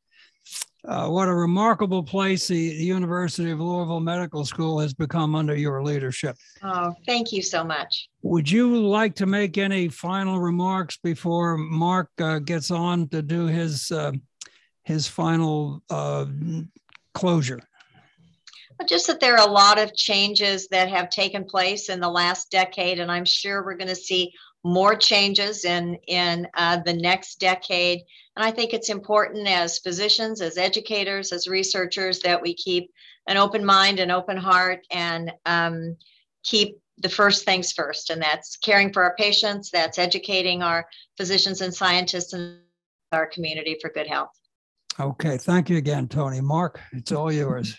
uh, 0.85 1.09
what 1.09 1.29
a 1.29 1.35
remarkable 1.35 2.03
place 2.03 2.49
the, 2.49 2.71
the, 2.71 2.85
University 2.85 3.51
of 3.51 3.61
Louisville 3.61 4.01
Medical 4.01 4.45
School 4.45 4.81
has 4.81 4.93
become 4.93 5.35
under 5.35 5.55
your 5.55 5.83
leadership. 5.83 6.37
Oh, 6.63 6.93
thank 7.07 7.31
you 7.33 7.41
so 7.41 7.63
much. 7.63 8.09
Would 8.23 8.51
you 8.51 8.85
like 8.85 9.15
to 9.17 9.27
make 9.27 9.59
any 9.59 9.89
final 9.89 10.41
remarks 10.41 10.99
before 11.03 11.57
Mark 11.57 12.11
uh, 12.21 12.41
gets 12.41 12.71
on 12.71 13.09
to 13.11 13.23
do 13.23 13.47
his 13.47 13.93
uh, 13.93 14.13
his 14.83 15.07
final 15.07 15.83
uh, 15.89 16.27
closure? 17.15 17.61
just 18.89 19.07
that 19.07 19.21
there 19.21 19.37
are 19.37 19.49
a 19.49 19.53
lot 19.53 19.79
of 19.79 19.95
changes 19.95 20.67
that 20.69 20.89
have 20.89 21.09
taken 21.09 21.45
place 21.45 21.89
in 21.89 22.01
the 22.01 22.09
last 22.09 22.51
decade, 22.51 22.99
and 22.99 23.13
I'm 23.13 23.25
sure 23.25 23.65
we're 23.65 23.77
going 23.77 23.87
to 23.87 23.95
see 23.95 24.33
more 24.65 24.95
changes 24.95 25.65
in 25.65 25.97
in 26.07 26.47
uh, 26.55 26.79
the 26.85 26.93
next 26.93 27.41
decade. 27.41 28.01
And 28.37 28.45
I 28.45 28.51
think 28.51 28.73
it's 28.73 28.91
important 28.91 29.47
as 29.49 29.79
physicians, 29.79 30.41
as 30.41 30.57
educators, 30.57 31.33
as 31.33 31.49
researchers 31.49 32.21
that 32.21 32.41
we 32.41 32.55
keep 32.55 32.91
an 33.27 33.37
open 33.37 33.65
mind, 33.65 34.01
an 34.01 34.11
open 34.11 34.37
heart, 34.37 34.87
and 34.91 35.33
um, 35.47 35.97
keep 36.45 36.79
the 36.99 37.09
first 37.09 37.45
things 37.45 37.73
first, 37.73 38.11
and 38.11 38.23
that's 38.23 38.57
caring 38.57 38.93
for 38.93 39.03
our 39.03 39.15
patients, 39.17 39.71
that's 39.71 39.99
educating 39.99 40.63
our 40.63 40.87
physicians 41.17 41.61
and 41.61 41.75
scientists 41.75 42.33
in 42.33 42.59
our 43.13 43.27
community 43.27 43.77
for 43.81 43.91
good 43.91 44.07
health. 44.07 44.31
Okay, 45.01 45.39
thank 45.39 45.71
you 45.71 45.79
again, 45.79 46.07
Toni. 46.07 46.41
Mark, 46.41 46.81
it's 46.93 47.13
all 47.13 47.33
yours. 47.33 47.77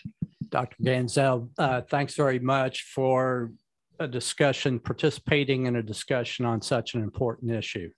Dr. 0.48 0.76
Ganzel, 0.82 1.48
uh, 1.58 1.80
thanks 1.82 2.14
very 2.14 2.38
much 2.38 2.82
for 2.82 3.52
a 3.98 4.08
discussion, 4.08 4.78
participating 4.78 5.66
in 5.66 5.76
a 5.76 5.82
discussion 5.82 6.44
on 6.44 6.60
such 6.60 6.94
an 6.94 7.02
important 7.02 7.52
issue. 7.52 7.90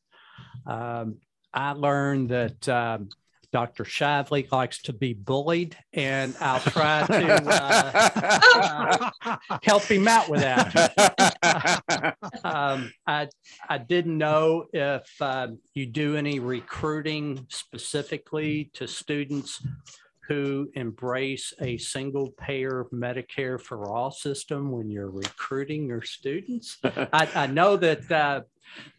Um, 0.66 1.18
I 1.52 1.72
learned 1.72 2.30
that 2.30 2.68
um, 2.68 3.08
Dr. 3.52 3.84
Shively 3.84 4.46
likes 4.52 4.82
to 4.82 4.92
be 4.92 5.14
bullied, 5.14 5.76
and 5.92 6.36
I'll 6.40 6.60
try 6.60 7.06
to 7.06 7.42
uh, 7.46 9.10
uh, 9.24 9.36
help 9.62 9.84
him 9.84 10.06
out 10.06 10.28
with 10.28 10.40
that. 10.40 12.16
um, 12.44 12.92
I, 13.06 13.28
I 13.68 13.78
didn't 13.78 14.18
know 14.18 14.66
if 14.72 15.10
uh, 15.20 15.48
you 15.74 15.86
do 15.86 16.16
any 16.16 16.38
recruiting 16.38 17.46
specifically 17.48 18.70
to 18.74 18.86
students 18.86 19.62
who 20.28 20.68
embrace 20.74 21.52
a 21.60 21.76
single 21.78 22.30
payer 22.32 22.86
Medicare 22.92 23.60
for 23.60 23.88
all 23.88 24.10
system 24.10 24.72
when 24.72 24.90
you're 24.90 25.10
recruiting 25.10 25.86
your 25.86 26.02
students. 26.02 26.78
I, 26.84 27.28
I, 27.34 27.46
know 27.46 27.76
that 27.76 28.10
uh, 28.10 28.40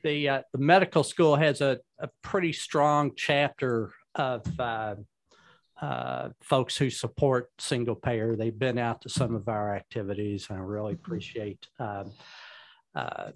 the, 0.03 0.29
uh, 0.29 0.41
the 0.53 0.59
medical 0.59 1.03
school 1.03 1.35
has 1.35 1.61
a, 1.61 1.79
a 1.99 2.09
pretty 2.21 2.53
strong 2.53 3.11
chapter 3.15 3.91
of 4.15 4.59
uh, 4.59 4.95
uh 5.79 6.29
folks 6.41 6.75
who 6.75 6.89
support 6.89 7.51
single 7.59 7.95
payer. 7.95 8.35
They've 8.35 8.57
been 8.57 8.79
out 8.79 9.01
to 9.01 9.09
some 9.09 9.35
of 9.35 9.47
our 9.47 9.75
activities, 9.75 10.47
and 10.49 10.57
I 10.57 10.61
really 10.61 10.93
appreciate 10.93 11.67
um, 11.77 12.13
uh, 12.95 13.31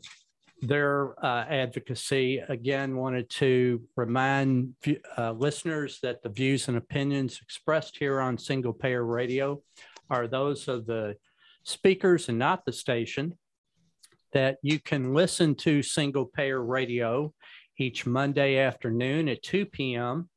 their 0.62 1.14
uh, 1.24 1.46
advocacy. 1.50 2.38
Again, 2.48 2.96
wanted 2.96 3.30
to 3.32 3.82
remind 3.96 4.76
uh, 5.18 5.32
listeners 5.32 6.00
that 6.04 6.22
the 6.22 6.30
views 6.30 6.68
and 6.68 6.78
opinions 6.78 7.40
expressed 7.42 7.98
here 7.98 8.20
on 8.20 8.38
Single 8.38 8.74
Payer 8.74 9.04
Radio 9.04 9.62
are 10.10 10.28
those 10.28 10.68
of 10.68 10.86
the 10.86 11.18
speakers 11.64 12.30
and 12.30 12.38
not 12.38 12.66
the 12.66 12.74
station. 12.74 13.38
That 14.34 14.58
you 14.62 14.80
can 14.80 15.14
listen 15.14 15.56
to 15.56 15.84
Single 15.84 16.26
Payer 16.26 16.64
Radio 16.64 17.34
each 17.78 18.06
Monday 18.06 18.58
afternoon 18.60 19.28
at 19.28 19.44
2 19.44 19.66
p.m., 19.66 20.30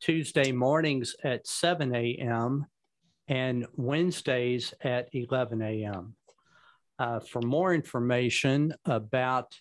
Tuesday 0.00 0.52
mornings 0.52 1.16
at 1.24 1.46
7 1.46 1.94
a.m., 1.94 2.66
and 3.26 3.66
Wednesdays 3.76 4.72
at 4.82 5.08
11 5.12 5.60
a.m. 5.62 6.14
Uh, 6.98 7.20
for 7.20 7.42
more 7.42 7.74
information 7.74 8.74
about 8.84 9.56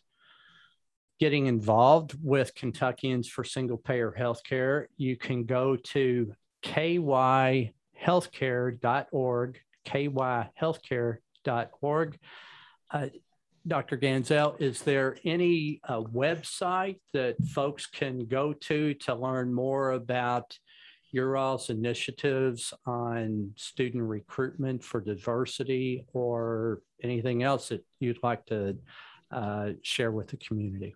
getting 1.19 1.47
involved 1.47 2.15
with 2.23 2.53
Kentuckians 2.55 3.27
for 3.27 3.43
Single 3.43 3.77
Payer 3.77 4.15
Healthcare, 4.17 4.85
you 4.97 5.17
can 5.17 5.43
go 5.45 5.75
to 5.75 6.33
kyhealthcare.org, 6.63 9.59
kyhealthcare.org. 9.85 12.19
Uh, 12.89 13.07
Dr. 13.67 13.97
Ganzel, 13.97 14.61
is 14.61 14.83
there 14.83 15.17
any 15.25 15.81
uh, 15.87 16.01
website 16.01 16.99
that 17.13 17.35
folks 17.47 17.85
can 17.85 18.25
go 18.25 18.53
to 18.53 18.93
to 18.93 19.13
learn 19.13 19.53
more 19.53 19.91
about 19.91 20.57
your 21.11 21.37
all's 21.37 21.69
initiatives 21.69 22.73
on 22.85 23.51
student 23.55 24.03
recruitment 24.03 24.83
for 24.83 25.01
diversity 25.01 26.05
or 26.13 26.81
anything 27.03 27.43
else 27.43 27.69
that 27.69 27.85
you'd 27.99 28.21
like 28.23 28.45
to 28.47 28.77
uh, 29.31 29.69
share 29.81 30.11
with 30.11 30.27
the 30.27 30.37
community? 30.37 30.95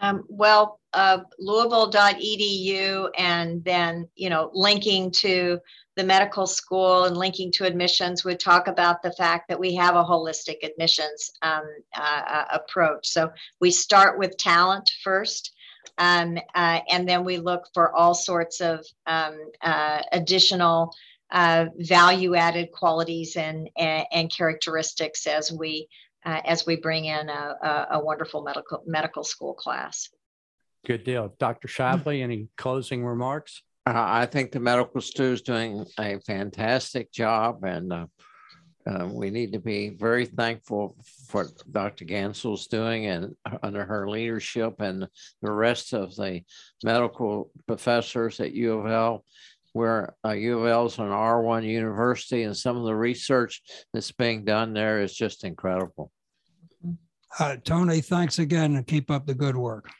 Um, 0.00 0.24
well, 0.28 0.80
uh, 0.92 1.20
louisville.edu 1.38 3.08
and 3.16 3.64
then, 3.64 4.08
you 4.16 4.28
know, 4.28 4.50
linking 4.52 5.10
to 5.12 5.60
the 5.96 6.04
medical 6.04 6.46
school 6.46 7.04
and 7.04 7.16
linking 7.16 7.52
to 7.52 7.64
admissions 7.64 8.24
would 8.24 8.40
talk 8.40 8.66
about 8.66 9.02
the 9.02 9.12
fact 9.12 9.48
that 9.48 9.58
we 9.58 9.74
have 9.76 9.94
a 9.94 10.04
holistic 10.04 10.64
admissions 10.64 11.30
um, 11.42 11.62
uh, 11.96 12.22
uh 12.26 12.44
approach. 12.50 13.08
So 13.08 13.30
we 13.60 13.70
start 13.70 14.18
with 14.18 14.36
talent 14.36 14.90
first. 15.02 15.52
Um, 15.98 16.38
uh, 16.54 16.80
and 16.90 17.08
then 17.08 17.24
we 17.24 17.38
look 17.38 17.68
for 17.72 17.94
all 17.94 18.14
sorts 18.14 18.60
of 18.60 18.84
um, 19.06 19.38
uh, 19.60 20.02
additional 20.12 20.92
uh, 21.30 21.66
value 21.78 22.34
added 22.34 22.70
qualities 22.72 23.36
and, 23.36 23.68
and, 23.76 24.06
and 24.12 24.32
characteristics 24.32 25.26
as 25.26 25.52
we 25.52 25.88
uh, 26.24 26.40
as 26.46 26.64
we 26.66 26.76
bring 26.76 27.04
in 27.04 27.28
a, 27.28 27.56
a, 27.62 27.86
a, 27.92 28.00
wonderful 28.02 28.42
medical 28.42 28.82
medical 28.86 29.22
school 29.22 29.52
class. 29.52 30.08
Good 30.86 31.04
deal. 31.04 31.34
Dr. 31.38 31.68
Shively, 31.68 32.22
any 32.22 32.48
closing 32.56 33.04
remarks? 33.04 33.62
Uh, 33.86 33.92
I 33.94 34.24
think 34.24 34.50
the 34.50 34.60
medical 34.60 35.02
school 35.02 35.26
is 35.26 35.42
doing 35.42 35.84
a 35.98 36.18
fantastic 36.20 37.12
job, 37.12 37.64
and 37.64 37.92
uh, 38.86 38.90
uh, 38.90 39.06
we 39.06 39.30
need 39.30 39.52
to 39.52 39.58
be 39.58 39.90
very 39.90 40.26
thankful 40.26 40.96
for 41.28 41.48
Dr. 41.70 42.04
Ganzel's 42.04 42.66
doing 42.66 43.06
and 43.06 43.34
under 43.62 43.84
her 43.84 44.08
leadership 44.08 44.80
and 44.80 45.08
the 45.42 45.50
rest 45.50 45.92
of 45.92 46.14
the 46.16 46.42
medical 46.82 47.50
professors 47.66 48.40
at 48.40 48.52
U 48.52 48.80
of 48.80 48.86
L 48.86 49.24
where 49.72 50.14
uh, 50.24 50.30
U 50.30 50.60
of 50.60 50.66
L 50.66 50.86
is 50.86 50.98
an 50.98 51.08
R1 51.08 51.66
university, 51.66 52.44
and 52.44 52.56
some 52.56 52.76
of 52.76 52.84
the 52.84 52.94
research 52.94 53.60
that's 53.92 54.12
being 54.12 54.44
done 54.44 54.72
there 54.72 55.02
is 55.02 55.12
just 55.12 55.42
incredible. 55.42 56.12
Uh, 57.40 57.56
Toni, 57.56 58.00
thanks 58.00 58.38
again 58.38 58.76
and 58.76 58.86
keep 58.86 59.10
up 59.10 59.26
the 59.26 59.34
good 59.34 59.56
work. 59.56 59.90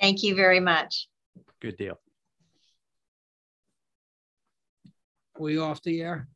Thank 0.00 0.22
you 0.22 0.36
very 0.36 0.60
much. 0.60 1.08
Good 1.60 1.76
deal. 1.76 1.98
we 5.38 5.58
off 5.58 5.82
the 5.82 6.00
air? 6.00 6.28